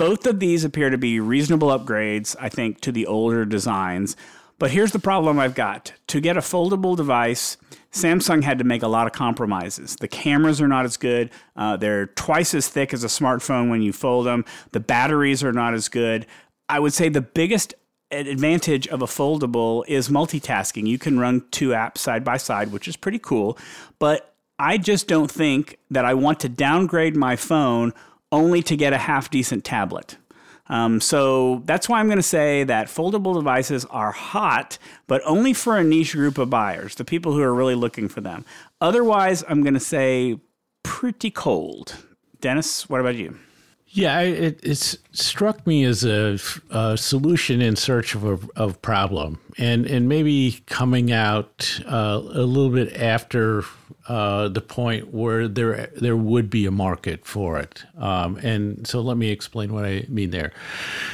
Both 0.00 0.26
of 0.26 0.40
these 0.40 0.64
appear 0.64 0.88
to 0.88 0.96
be 0.96 1.20
reasonable 1.20 1.68
upgrades, 1.68 2.34
I 2.40 2.48
think, 2.48 2.80
to 2.80 2.90
the 2.90 3.06
older 3.06 3.44
designs. 3.44 4.16
But 4.58 4.70
here's 4.70 4.92
the 4.92 4.98
problem 4.98 5.38
I've 5.38 5.54
got. 5.54 5.92
To 6.06 6.22
get 6.22 6.38
a 6.38 6.40
foldable 6.40 6.96
device, 6.96 7.58
Samsung 7.92 8.42
had 8.42 8.56
to 8.60 8.64
make 8.64 8.82
a 8.82 8.88
lot 8.88 9.06
of 9.06 9.12
compromises. 9.12 9.96
The 9.96 10.08
cameras 10.08 10.58
are 10.58 10.68
not 10.68 10.86
as 10.86 10.96
good. 10.96 11.28
Uh, 11.54 11.76
they're 11.76 12.06
twice 12.06 12.54
as 12.54 12.66
thick 12.66 12.94
as 12.94 13.04
a 13.04 13.08
smartphone 13.08 13.68
when 13.68 13.82
you 13.82 13.92
fold 13.92 14.24
them. 14.24 14.46
The 14.72 14.80
batteries 14.80 15.44
are 15.44 15.52
not 15.52 15.74
as 15.74 15.90
good. 15.90 16.24
I 16.66 16.78
would 16.78 16.94
say 16.94 17.10
the 17.10 17.20
biggest 17.20 17.74
advantage 18.10 18.88
of 18.88 19.02
a 19.02 19.06
foldable 19.06 19.84
is 19.86 20.08
multitasking. 20.08 20.86
You 20.86 20.98
can 20.98 21.18
run 21.18 21.44
two 21.50 21.72
apps 21.72 21.98
side 21.98 22.24
by 22.24 22.38
side, 22.38 22.72
which 22.72 22.88
is 22.88 22.96
pretty 22.96 23.18
cool. 23.18 23.58
But 23.98 24.34
I 24.58 24.78
just 24.78 25.08
don't 25.08 25.30
think 25.30 25.76
that 25.90 26.06
I 26.06 26.14
want 26.14 26.40
to 26.40 26.48
downgrade 26.48 27.16
my 27.16 27.36
phone 27.36 27.92
only 28.32 28.62
to 28.62 28.76
get 28.76 28.92
a 28.92 28.98
half 28.98 29.30
decent 29.30 29.64
tablet. 29.64 30.16
Um, 30.70 31.00
so 31.00 31.62
that's 31.64 31.88
why 31.88 31.98
I'm 31.98 32.06
going 32.06 32.18
to 32.18 32.22
say 32.22 32.62
that 32.62 32.86
foldable 32.86 33.34
devices 33.34 33.84
are 33.86 34.12
hot, 34.12 34.78
but 35.08 35.20
only 35.26 35.52
for 35.52 35.76
a 35.76 35.82
niche 35.82 36.12
group 36.12 36.38
of 36.38 36.48
buyers, 36.48 36.94
the 36.94 37.04
people 37.04 37.32
who 37.32 37.42
are 37.42 37.52
really 37.52 37.74
looking 37.74 38.08
for 38.08 38.20
them. 38.20 38.44
Otherwise, 38.80 39.42
I'm 39.48 39.62
going 39.62 39.74
to 39.74 39.80
say 39.80 40.38
pretty 40.84 41.30
cold. 41.30 41.96
Dennis, 42.40 42.88
what 42.88 43.00
about 43.00 43.16
you? 43.16 43.36
Yeah, 43.92 44.20
it, 44.20 44.60
it's 44.62 44.96
struck 45.10 45.66
me 45.66 45.82
as 45.82 46.04
a, 46.04 46.38
a, 46.70 46.96
solution 46.96 47.60
in 47.60 47.74
search 47.74 48.14
of 48.14 48.24
a 48.24 48.38
of 48.54 48.80
problem, 48.82 49.40
and 49.58 49.84
and 49.84 50.08
maybe 50.08 50.62
coming 50.66 51.10
out 51.10 51.80
uh, 51.86 52.20
a 52.22 52.46
little 52.46 52.70
bit 52.70 52.94
after 52.94 53.64
uh, 54.08 54.48
the 54.48 54.60
point 54.60 55.12
where 55.12 55.46
there 55.46 55.90
there 55.96 56.16
would 56.16 56.48
be 56.48 56.66
a 56.66 56.70
market 56.70 57.26
for 57.26 57.58
it. 57.58 57.84
Um, 57.98 58.36
and 58.38 58.86
so 58.86 59.00
let 59.00 59.16
me 59.16 59.30
explain 59.30 59.72
what 59.72 59.84
I 59.84 60.06
mean 60.08 60.30
there. 60.30 60.52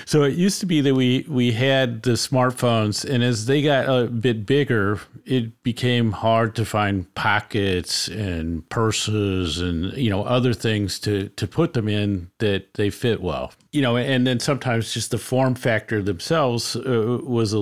So 0.05 0.23
it 0.23 0.35
used 0.35 0.61
to 0.61 0.67
be 0.67 0.81
that 0.81 0.95
we 0.95 1.27
we 1.29 1.53
had 1.53 2.03
the 2.03 2.13
smartphones, 2.13 3.05
and 3.05 3.25
as 3.25 3.47
they 3.47 3.63
got 3.63 3.89
a 3.89 4.07
bit 4.07 4.47
bigger, 4.47 5.01
it 5.25 5.63
became 5.63 6.13
hard 6.13 6.55
to 6.57 6.65
find 6.65 7.13
pockets 7.15 8.09
and 8.09 8.69
purses 8.69 9.61
and 9.61 9.93
you 9.95 10.09
know 10.09 10.23
other 10.23 10.55
things 10.55 10.99
to 11.01 11.29
to 11.31 11.47
put 11.47 11.73
them 11.73 11.89
in 11.89 12.31
that 12.39 12.75
they 12.75 12.91
fit 12.91 13.21
well. 13.21 13.53
You 13.73 13.83
know, 13.83 13.97
and 13.97 14.27
then 14.27 14.41
sometimes 14.41 14.95
just 14.95 15.11
the 15.11 15.19
form 15.19 15.55
factor 15.55 16.03
themselves 16.03 16.77
uh, 16.77 17.19
was 17.23 17.53
a 17.53 17.61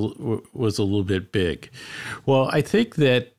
was 0.52 0.78
a 0.78 0.84
little 0.84 1.02
bit 1.02 1.32
big. 1.32 1.70
Well, 2.26 2.48
I 2.52 2.60
think 2.60 2.96
that 2.96 3.33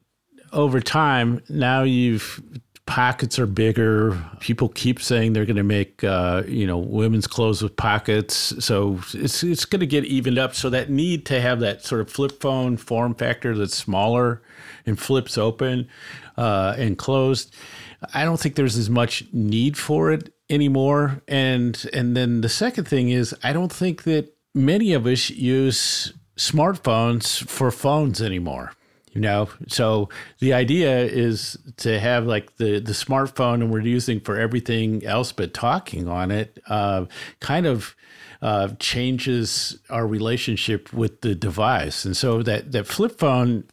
over 0.53 0.79
time, 0.79 1.41
now 1.49 1.83
you've 1.83 2.41
pockets 2.85 3.39
are 3.39 3.47
bigger. 3.47 4.17
People 4.39 4.69
keep 4.69 5.01
saying 5.01 5.33
they're 5.33 5.45
going 5.45 5.55
to 5.55 5.63
make 5.63 6.03
uh, 6.03 6.43
you 6.47 6.67
know 6.67 6.77
women's 6.77 7.27
clothes 7.27 7.61
with 7.61 7.75
pockets, 7.75 8.53
so 8.63 8.99
it's 9.13 9.43
it's 9.43 9.65
going 9.65 9.79
to 9.79 9.87
get 9.87 10.05
evened 10.05 10.37
up. 10.37 10.55
So 10.55 10.69
that 10.69 10.89
need 10.89 11.25
to 11.27 11.41
have 11.41 11.59
that 11.61 11.83
sort 11.83 12.01
of 12.01 12.09
flip 12.09 12.39
phone 12.39 12.77
form 12.77 13.15
factor 13.15 13.57
that's 13.57 13.75
smaller 13.75 14.41
and 14.85 14.99
flips 14.99 15.37
open 15.37 15.87
uh, 16.37 16.75
and 16.77 16.97
closed. 16.97 17.53
I 18.13 18.23
don't 18.23 18.39
think 18.39 18.55
there's 18.55 18.77
as 18.77 18.89
much 18.89 19.23
need 19.33 19.77
for 19.77 20.11
it 20.11 20.33
anymore. 20.49 21.21
And 21.27 21.83
and 21.93 22.15
then 22.15 22.41
the 22.41 22.49
second 22.49 22.87
thing 22.87 23.09
is 23.09 23.35
I 23.43 23.53
don't 23.53 23.71
think 23.71 24.03
that 24.03 24.33
many 24.53 24.93
of 24.93 25.05
us 25.07 25.29
use 25.29 26.13
smartphones 26.37 27.43
for 27.47 27.71
phones 27.71 28.21
anymore 28.21 28.73
you 29.15 29.21
know? 29.21 29.49
So 29.67 30.09
the 30.39 30.53
idea 30.53 30.99
is 30.99 31.57
to 31.77 31.99
have 31.99 32.27
like 32.27 32.57
the 32.57 32.79
the 32.79 32.91
smartphone 32.91 33.55
and 33.55 33.71
we're 33.71 33.79
using 33.79 34.19
for 34.19 34.37
everything 34.37 35.03
else 35.03 35.31
but 35.31 35.53
talking 35.53 36.07
on 36.07 36.29
it 36.29 36.59
uh, 36.67 37.05
kind 37.39 37.65
of 37.65 37.95
uh, 38.41 38.69
changes 38.79 39.79
our 39.89 40.05
relationship 40.05 40.93
with 40.93 41.21
the 41.21 41.33
device, 41.33 42.05
and 42.05 42.15
so 42.15 42.43
that 42.43 42.71
that 42.73 42.85
flip 42.85 43.17
phone 43.17 43.63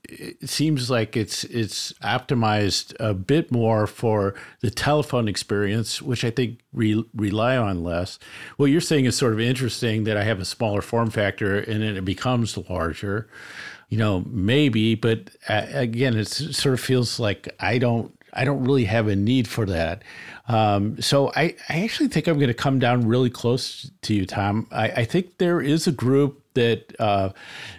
seems 0.44 0.88
like 0.88 1.14
it's 1.14 1.44
it's 1.44 1.92
optimized 2.02 2.94
a 2.98 3.12
bit 3.12 3.52
more 3.52 3.86
for 3.86 4.34
the 4.60 4.70
telephone 4.70 5.28
experience, 5.28 6.00
which 6.00 6.24
I 6.24 6.30
think 6.30 6.60
re- 6.72 7.04
rely 7.14 7.56
on 7.56 7.82
less. 7.82 8.18
What 8.56 8.66
you're 8.66 8.80
saying 8.80 9.04
is 9.04 9.16
sort 9.16 9.34
of 9.34 9.40
interesting 9.40 10.04
that 10.04 10.16
I 10.16 10.24
have 10.24 10.40
a 10.40 10.44
smaller 10.46 10.80
form 10.80 11.10
factor 11.10 11.58
and 11.58 11.82
then 11.82 11.96
it 11.96 12.04
becomes 12.06 12.56
larger 12.56 13.28
you 13.92 13.98
know, 13.98 14.24
maybe, 14.30 14.94
but 14.94 15.28
uh, 15.50 15.66
again, 15.74 16.16
it 16.16 16.24
sort 16.26 16.72
of 16.72 16.80
feels 16.80 17.20
like 17.20 17.54
I 17.60 17.76
don't, 17.76 18.10
I 18.32 18.46
don't 18.46 18.64
really 18.64 18.86
have 18.86 19.06
a 19.06 19.14
need 19.14 19.46
for 19.46 19.66
that. 19.66 20.02
Um, 20.48 20.98
so 21.02 21.30
I, 21.36 21.54
I 21.68 21.84
actually 21.84 22.08
think 22.08 22.26
I'm 22.26 22.38
going 22.38 22.48
to 22.48 22.54
come 22.54 22.78
down 22.78 23.06
really 23.06 23.28
close 23.28 23.90
to 24.00 24.14
you, 24.14 24.24
Tom. 24.24 24.66
I, 24.72 24.88
I 24.88 25.04
think 25.04 25.36
there 25.36 25.60
is 25.60 25.86
a 25.86 25.92
group 25.92 26.42
that 26.54 26.98
uh, 26.98 27.32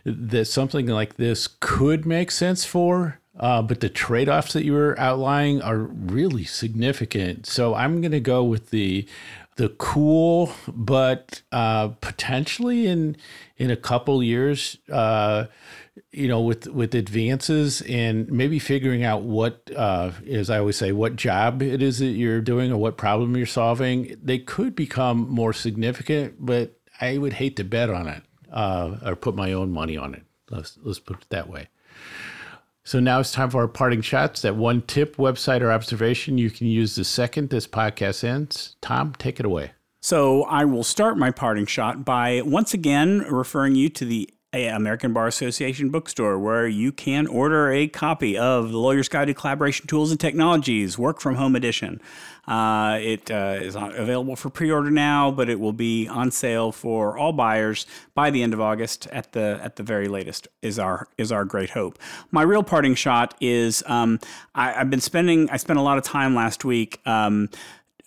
that 0.06 0.46
something 0.46 0.86
like 0.86 1.16
this 1.16 1.48
could 1.60 2.06
make 2.06 2.30
sense 2.30 2.64
for. 2.64 3.20
Uh, 3.40 3.64
but 3.64 3.80
the 3.80 3.90
trade-offs 3.90 4.54
that 4.54 4.64
you 4.64 4.74
were 4.74 4.96
outlining 5.00 5.64
are 5.64 5.80
really 5.80 6.44
significant. 6.44 7.48
So 7.48 7.74
I'm 7.74 8.02
going 8.02 8.12
to 8.12 8.20
go 8.20 8.44
with 8.44 8.70
the 8.70 9.08
the 9.56 9.70
cool, 9.70 10.52
but 10.68 11.42
uh, 11.52 11.90
potentially 12.02 12.86
in 12.86 13.18
in 13.58 13.72
a 13.72 13.76
couple 13.76 14.22
years, 14.22 14.78
uh, 14.92 15.46
you 16.12 16.28
know, 16.28 16.42
with 16.42 16.68
with 16.68 16.96
advances 16.96 17.82
and 17.82 18.32
maybe 18.32 18.60
figuring 18.60 19.04
out 19.04 19.24
what, 19.24 19.70
uh, 19.76 20.12
as 20.30 20.50
I 20.50 20.60
always 20.60 20.78
say, 20.78 20.92
what 20.92 21.16
job 21.16 21.62
it 21.62 21.82
is 21.82 22.00
that 22.00 22.08
you're 22.08 22.42
doing 22.42 22.72
or 22.72 22.78
what 22.78 22.98
problem 22.98 23.38
you're 23.38 23.46
solving, 23.46 24.16
they 24.22 24.40
could 24.40 24.76
become 24.76 25.30
more 25.30 25.54
significant. 25.54 26.36
But 26.40 26.80
I 27.00 27.18
would 27.18 27.34
hate 27.34 27.56
to 27.58 27.64
bet 27.64 27.90
on 27.90 28.08
it 28.08 28.24
uh, 28.52 28.98
or 29.06 29.16
put 29.16 29.36
my 29.36 29.54
own 29.54 29.72
money 29.72 29.98
on 29.98 30.14
it. 30.16 30.24
Let's 30.50 30.78
let's 30.84 31.00
put 31.00 31.22
it 31.22 31.30
that 31.30 31.50
way. 31.50 31.68
So 32.86 33.00
now 33.00 33.20
it's 33.20 33.32
time 33.32 33.50
for 33.50 33.62
our 33.62 33.68
parting 33.68 34.02
shots. 34.02 34.42
That 34.42 34.56
one 34.56 34.82
tip, 34.82 35.16
website, 35.16 35.62
or 35.62 35.72
observation 35.72 36.38
you 36.38 36.50
can 36.50 36.68
use 36.68 36.96
the 36.96 37.06
second 37.06 37.50
this 37.50 37.66
podcast 37.66 38.24
ends. 38.24 38.76
Tom, 38.82 39.16
take 39.18 39.40
it 39.40 39.46
away. 39.46 39.72
So 40.02 40.44
I 40.44 40.66
will 40.66 40.84
start 40.84 41.18
my 41.18 41.32
parting 41.32 41.66
shot 41.66 42.04
by 42.04 42.42
once 42.42 42.74
again 42.74 43.20
referring 43.20 43.76
you 43.76 43.88
to 43.90 44.04
the 44.04 44.30
American 44.54 45.14
Bar 45.14 45.28
Association 45.28 45.90
bookstore 45.90 46.38
where 46.38 46.68
you 46.68 46.92
can 46.92 47.28
order 47.28 47.72
a 47.72 47.88
copy 47.88 48.38
of 48.38 48.72
The 48.72 48.78
Lawyer's 48.78 49.10
Guide 49.10 49.26
to 49.26 49.34
Collaboration 49.34 49.88
Tools 49.88 50.12
and 50.12 50.20
Technologies, 50.20 50.98
Work 50.98 51.20
from 51.20 51.36
Home 51.36 51.56
Edition. 51.56 52.00
Uh, 52.48 53.00
it 53.02 53.32
uh, 53.32 53.58
is 53.62 53.76
available 53.76 54.36
for 54.36 54.50
pre-order 54.50 54.92
now, 54.92 55.32
but 55.32 55.50
it 55.50 55.60
will 55.60 55.74
be 55.74 56.08
on 56.08 56.30
sale 56.30 56.72
for 56.72 57.18
all 57.18 57.32
buyers 57.32 57.86
by 58.16 58.30
the 58.30 58.44
end 58.44 58.54
of 58.54 58.60
August 58.60 59.08
at 59.08 59.32
the 59.32 59.60
at 59.64 59.78
the 59.78 59.84
very 59.84 60.08
latest. 60.08 60.48
Is 60.62 60.78
our 60.78 61.08
is 61.18 61.32
our 61.32 61.46
great 61.46 61.70
hope. 61.70 61.98
My 62.32 62.42
real 62.42 62.64
parting 62.64 62.96
shot 62.96 63.34
is 63.40 63.82
um, 63.88 64.20
I, 64.54 64.72
have 64.72 64.90
been 64.90 65.00
spending 65.00 65.50
I 65.50 65.58
spent 65.58 65.80
a 65.80 65.82
lot 65.82 65.98
of 65.98 66.04
time 66.04 66.36
last 66.36 66.66
week. 66.66 67.00
Um, 67.06 67.50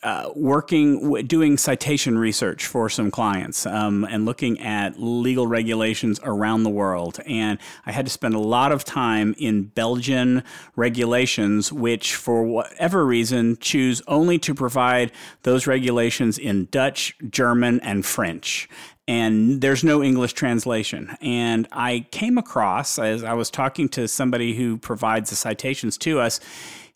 uh, 0.07 0.31
working, 0.37 1.27
doing 1.27 1.57
citation 1.57 2.17
research 2.17 2.65
for 2.65 2.89
some 2.89 3.11
clients 3.11 3.67
um, 3.67 4.05
and 4.05 4.25
looking 4.25 4.61
at 4.61 5.01
legal 5.01 5.49
regulations 5.49 6.21
around 6.23 6.63
the 6.63 6.71
world. 6.71 7.19
And 7.27 7.59
I 7.87 7.91
had 7.91 8.07
to 8.07 8.13
spend 8.13 8.35
a 8.35 8.39
lot 8.39 8.71
of 8.71 8.85
time 8.85 9.35
in 9.37 9.65
Belgian 9.65 10.45
regulations, 10.77 11.73
which, 11.73 12.15
for 12.15 12.45
whatever 12.45 13.05
reason, 13.05 13.57
choose 13.57 14.01
only 14.07 14.39
to 14.39 14.55
provide 14.55 15.11
those 15.43 15.67
regulations 15.67 16.39
in 16.39 16.67
Dutch, 16.67 17.17
German, 17.29 17.81
and 17.81 18.07
French 18.07 18.69
and 19.09 19.61
there's 19.61 19.85
no 19.85 20.03
English 20.03 20.33
translation. 20.33 21.17
And 21.21 21.69
I 21.71 22.07
came 22.11 22.39
across, 22.39 22.99
as 22.99 23.23
I 23.23 23.35
was 23.35 23.51
talking 23.51 23.89
to 23.91 24.09
somebody 24.09 24.57
who 24.57 24.79
provides 24.79 25.31
the 25.31 25.37
citations 25.37 25.97
to 25.99 26.19
us, 26.19 26.41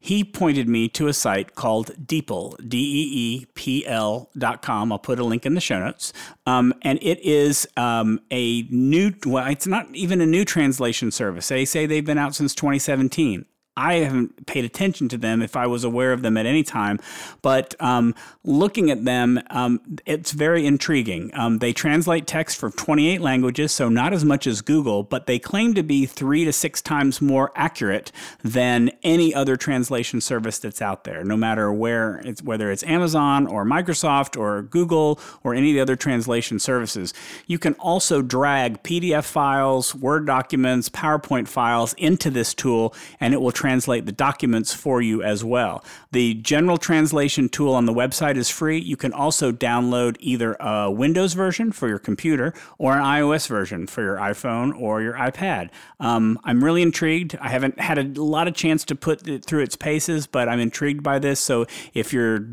he 0.02 0.24
pointed 0.24 0.66
me 0.66 0.88
to 0.88 1.08
a 1.08 1.12
site 1.12 1.54
called 1.54 1.90
DeepL, 2.06 2.56
D 2.66 2.78
E 2.78 3.40
E 3.42 3.46
P 3.54 3.86
L 3.86 4.30
dot 4.36 4.62
com. 4.62 4.90
I'll 4.90 4.98
put 4.98 5.18
a 5.18 5.24
link 5.24 5.44
in 5.44 5.54
the 5.54 5.60
show 5.60 5.78
notes. 5.78 6.14
Um, 6.46 6.72
and 6.80 6.98
it 7.02 7.20
is 7.20 7.68
um, 7.76 8.20
a 8.30 8.62
new, 8.62 9.12
well, 9.26 9.46
it's 9.46 9.66
not 9.66 9.94
even 9.94 10.22
a 10.22 10.26
new 10.26 10.46
translation 10.46 11.10
service. 11.10 11.48
They 11.48 11.66
say 11.66 11.84
they've 11.84 12.04
been 12.04 12.18
out 12.18 12.34
since 12.34 12.54
2017. 12.54 13.44
I 13.80 13.94
haven't 13.94 14.46
paid 14.46 14.66
attention 14.66 15.08
to 15.08 15.16
them 15.16 15.40
if 15.40 15.56
I 15.56 15.66
was 15.66 15.84
aware 15.84 16.12
of 16.12 16.20
them 16.20 16.36
at 16.36 16.44
any 16.44 16.62
time. 16.62 17.00
But 17.40 17.74
um, 17.80 18.14
looking 18.44 18.90
at 18.90 19.06
them, 19.06 19.40
um, 19.48 19.80
it's 20.04 20.32
very 20.32 20.66
intriguing. 20.66 21.30
Um, 21.32 21.58
they 21.58 21.72
translate 21.72 22.26
text 22.26 22.58
from 22.58 22.72
28 22.72 23.22
languages, 23.22 23.72
so 23.72 23.88
not 23.88 24.12
as 24.12 24.22
much 24.22 24.46
as 24.46 24.60
Google, 24.60 25.02
but 25.02 25.26
they 25.26 25.38
claim 25.38 25.72
to 25.74 25.82
be 25.82 26.04
three 26.04 26.44
to 26.44 26.52
six 26.52 26.82
times 26.82 27.22
more 27.22 27.52
accurate 27.56 28.12
than 28.44 28.90
any 29.02 29.34
other 29.34 29.56
translation 29.56 30.20
service 30.20 30.58
that's 30.58 30.82
out 30.82 31.04
there, 31.04 31.24
no 31.24 31.36
matter 31.36 31.72
where 31.72 32.20
it's 32.22 32.42
whether 32.42 32.70
it's 32.70 32.82
Amazon 32.82 33.46
or 33.46 33.64
Microsoft 33.64 34.38
or 34.38 34.60
Google 34.60 35.18
or 35.42 35.54
any 35.54 35.70
of 35.70 35.74
the 35.74 35.80
other 35.80 35.96
translation 35.96 36.58
services. 36.58 37.14
You 37.46 37.58
can 37.58 37.72
also 37.74 38.20
drag 38.20 38.82
PDF 38.82 39.24
files, 39.24 39.94
Word 39.94 40.26
documents, 40.26 40.90
PowerPoint 40.90 41.48
files 41.48 41.94
into 41.94 42.30
this 42.30 42.52
tool, 42.52 42.94
and 43.20 43.32
it 43.32 43.40
will 43.40 43.52
translate 43.52 43.69
translate 43.70 44.04
the 44.04 44.12
documents 44.12 44.74
for 44.74 45.00
you 45.00 45.22
as 45.22 45.44
well. 45.44 45.84
The 46.10 46.34
general 46.34 46.76
translation 46.76 47.48
tool 47.48 47.72
on 47.72 47.86
the 47.86 47.92
website 47.92 48.36
is 48.36 48.50
free. 48.50 48.80
You 48.80 48.96
can 48.96 49.12
also 49.12 49.52
download 49.52 50.16
either 50.18 50.56
a 50.58 50.90
Windows 50.90 51.34
version 51.34 51.70
for 51.70 51.86
your 51.86 52.00
computer 52.00 52.52
or 52.78 52.96
an 52.96 53.04
iOS 53.04 53.46
version 53.46 53.86
for 53.86 54.02
your 54.02 54.16
iPhone 54.16 54.76
or 54.76 55.02
your 55.02 55.14
iPad. 55.14 55.70
Um, 56.00 56.36
I'm 56.42 56.64
really 56.64 56.82
intrigued. 56.82 57.36
I 57.40 57.48
haven't 57.48 57.78
had 57.78 57.98
a 57.98 58.20
lot 58.20 58.48
of 58.48 58.54
chance 58.54 58.84
to 58.86 58.96
put 58.96 59.28
it 59.28 59.44
through 59.44 59.62
its 59.62 59.76
paces, 59.76 60.26
but 60.26 60.48
I'm 60.48 60.58
intrigued 60.58 61.04
by 61.04 61.20
this. 61.20 61.38
So 61.38 61.66
if 61.94 62.12
you're 62.12 62.48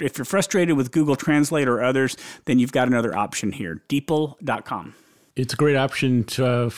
if 0.00 0.18
you're 0.18 0.24
frustrated 0.24 0.76
with 0.76 0.90
Google 0.90 1.14
Translate 1.14 1.68
or 1.68 1.84
others, 1.84 2.16
then 2.46 2.58
you've 2.58 2.72
got 2.72 2.88
another 2.88 3.16
option 3.16 3.52
here. 3.52 3.80
DeepL.com. 3.88 4.94
It's 5.36 5.54
a 5.54 5.56
great 5.56 5.76
option 5.76 6.24
to 6.24 6.44
uh, 6.44 6.70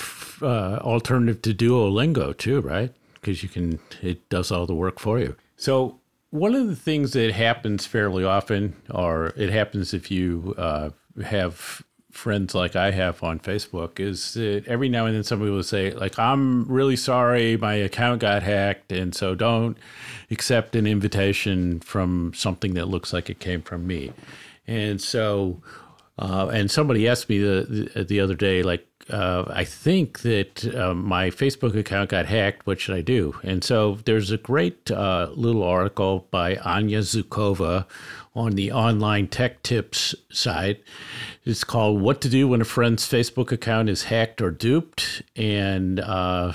uh, 0.43 0.79
alternative 0.83 1.41
to 1.43 1.55
Duolingo 1.55 2.37
too, 2.37 2.61
right? 2.61 2.93
Because 3.21 3.43
you 3.43 3.49
can 3.49 3.79
it 4.03 4.29
does 4.29 4.51
all 4.51 4.67
the 4.67 4.75
work 4.75 4.99
for 4.99 5.19
you. 5.19 5.37
So 5.57 6.01
one 6.31 6.55
of 6.55 6.69
the 6.69 6.77
things 6.77 7.13
that 7.13 7.33
happens 7.33 7.87
fairly 7.87 8.25
often, 8.25 8.77
or 8.91 9.33
it 9.37 9.51
happens 9.51 9.93
if 9.93 10.11
you 10.11 10.55
uh, 10.57 10.91
have 11.25 11.83
friends 12.11 12.55
like 12.55 12.75
I 12.75 12.91
have 12.91 13.23
on 13.23 13.39
Facebook, 13.41 14.01
is 14.01 14.35
that 14.35 14.65
every 14.67 14.89
now 14.89 15.07
and 15.07 15.15
then 15.15 15.25
somebody 15.25 15.51
will 15.51 15.63
say, 15.63 15.93
like, 15.93 16.19
I'm 16.19 16.65
really 16.67 16.97
sorry, 16.97 17.57
my 17.57 17.75
account 17.75 18.21
got 18.21 18.43
hacked, 18.43 18.93
and 18.93 19.15
so 19.15 19.35
don't 19.35 19.77
accept 20.31 20.77
an 20.77 20.87
invitation 20.87 21.81
from 21.81 22.33
something 22.35 22.75
that 22.75 22.87
looks 22.89 23.13
like 23.13 23.31
it 23.31 23.41
came 23.41 23.63
from 23.63 23.87
me. 23.87 24.13
And 24.67 25.01
so, 25.01 25.63
uh, 26.19 26.51
and 26.53 26.71
somebody 26.71 27.09
asked 27.09 27.29
me 27.29 27.39
the, 27.39 27.91
the, 27.95 28.05
the 28.05 28.21
other 28.21 28.35
day, 28.35 28.63
like, 28.63 28.87
uh, 29.11 29.45
I 29.49 29.65
think 29.65 30.21
that 30.21 30.75
uh, 30.75 30.95
my 30.95 31.31
Facebook 31.31 31.77
account 31.77 32.11
got 32.11 32.27
hacked. 32.27 32.67
What 32.67 32.81
should 32.81 32.95
I 32.95 33.01
do? 33.01 33.39
And 33.43 33.63
so 33.65 33.99
there's 34.05 34.31
a 34.31 34.39
great 34.39 34.91
uh, 34.91 35.31
little 35.35 35.63
article 35.63 36.27
by 36.31 36.57
Anya 36.57 37.01
Zhukova 37.01 37.87
on 38.35 38.53
the 38.53 38.73
online 38.73 39.27
tech 39.29 39.63
tips 39.63 40.15
site. 40.31 40.83
It's 41.45 41.65
called 41.65 42.01
What 42.01 42.21
to 42.23 42.29
Do 42.29 42.49
When 42.49 42.61
a 42.61 42.65
Friend's 42.65 43.09
Facebook 43.09 43.51
Account 43.51 43.89
is 43.89 44.05
Hacked 44.05 44.41
or 44.41 44.51
Duped. 44.51 45.23
And 45.37 46.01
uh, 46.01 46.53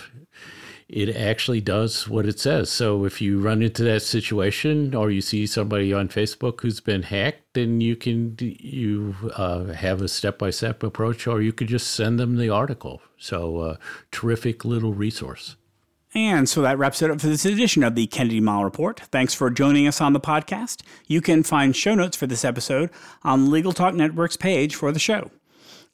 it 0.88 1.16
actually 1.16 1.62
does 1.62 2.08
what 2.08 2.26
it 2.26 2.40
says. 2.40 2.70
So 2.70 3.06
if 3.06 3.20
you 3.20 3.40
run 3.40 3.64
into 3.64 3.84
that 3.84 4.02
situation 4.02 4.94
or 4.94 5.10
you 5.10 5.22
see 5.22 5.48
somebody 5.48 5.92
on 5.94 6.10
Facebook 6.10 6.62
who's 6.62 6.80
been 6.80 7.04
hacked, 7.04 7.42
then 7.54 7.82
you 7.82 7.96
can 7.96 8.36
you 8.40 9.16
uh, 9.36 9.66
have 9.74 10.02
a 10.02 10.08
step 10.08 10.38
by 10.38 10.52
step 10.52 10.84
approach, 10.84 11.26
or 11.26 11.42
you 11.42 11.54
could 11.54 11.68
just 11.68 11.88
send 11.88 12.20
them 12.20 12.38
the 12.38 12.50
article. 12.50 13.02
So 13.18 13.58
uh, 13.58 13.78
terrific 14.12 14.64
little 14.64 14.94
resource. 14.94 15.56
And 16.14 16.48
so 16.48 16.62
that 16.62 16.78
wraps 16.78 17.02
it 17.02 17.12
up 17.12 17.20
for 17.20 17.28
this 17.28 17.46
edition 17.46 17.84
of 17.84 17.96
the 17.96 18.08
Kennedy 18.08 18.40
Mighell 18.40 18.64
Report. 18.64 19.02
Thanks 19.12 19.34
for 19.34 19.50
joining 19.50 19.86
us 19.86 20.00
on 20.00 20.14
the 20.14 20.20
podcast. 20.22 20.82
You 21.08 21.20
can 21.20 21.44
find 21.44 21.76
show 21.76 21.94
notes 21.94 22.16
for 22.16 22.26
this 22.26 22.46
episode 22.46 22.90
on 23.24 23.52
Legal 23.52 23.74
Talk 23.74 23.96
Network's 23.96 24.38
page 24.38 24.76
for 24.76 24.94
the 24.94 25.00
show. 25.00 25.30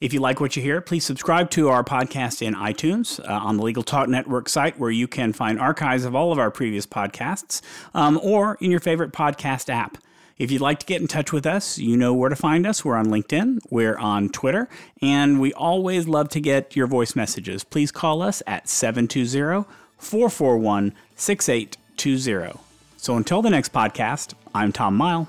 If 0.02 0.12
you 0.12 0.18
like 0.18 0.40
what 0.40 0.56
you 0.56 0.62
hear, 0.62 0.80
please 0.80 1.04
subscribe 1.04 1.48
to 1.50 1.68
our 1.68 1.84
podcast 1.84 2.42
in 2.42 2.54
iTunes 2.54 3.20
uh, 3.20 3.34
on 3.34 3.56
the 3.56 3.62
Legal 3.62 3.84
Talk 3.84 4.08
Network 4.08 4.48
site, 4.48 4.76
where 4.76 4.90
you 4.90 5.06
can 5.06 5.32
find 5.32 5.60
archives 5.60 6.04
of 6.04 6.16
all 6.16 6.32
of 6.32 6.40
our 6.40 6.50
previous 6.50 6.88
podcasts, 6.88 7.60
um, 7.94 8.18
or 8.20 8.58
in 8.60 8.72
your 8.72 8.80
favorite 8.80 9.12
podcast 9.12 9.72
app. 9.72 9.98
If 10.38 10.50
you'd 10.50 10.60
like 10.60 10.80
to 10.80 10.86
get 10.86 11.00
in 11.00 11.06
touch 11.06 11.32
with 11.32 11.46
us, 11.46 11.78
you 11.78 11.96
know 11.96 12.12
where 12.12 12.30
to 12.30 12.34
find 12.34 12.66
us. 12.66 12.84
We're 12.84 12.96
on 12.96 13.06
LinkedIn, 13.06 13.60
we're 13.70 13.96
on 13.96 14.28
Twitter, 14.30 14.68
and 15.00 15.40
we 15.40 15.52
always 15.52 16.08
love 16.08 16.28
to 16.30 16.40
get 16.40 16.74
your 16.74 16.88
voice 16.88 17.14
messages. 17.14 17.62
Please 17.62 17.92
call 17.92 18.22
us 18.22 18.42
at 18.44 18.68
720 18.68 19.72
441 19.98 20.94
6820. 21.14 22.58
So 22.96 23.16
until 23.16 23.40
the 23.40 23.50
next 23.50 23.72
podcast, 23.72 24.34
I'm 24.52 24.72
Tom 24.72 24.98
Mighell. 24.98 25.28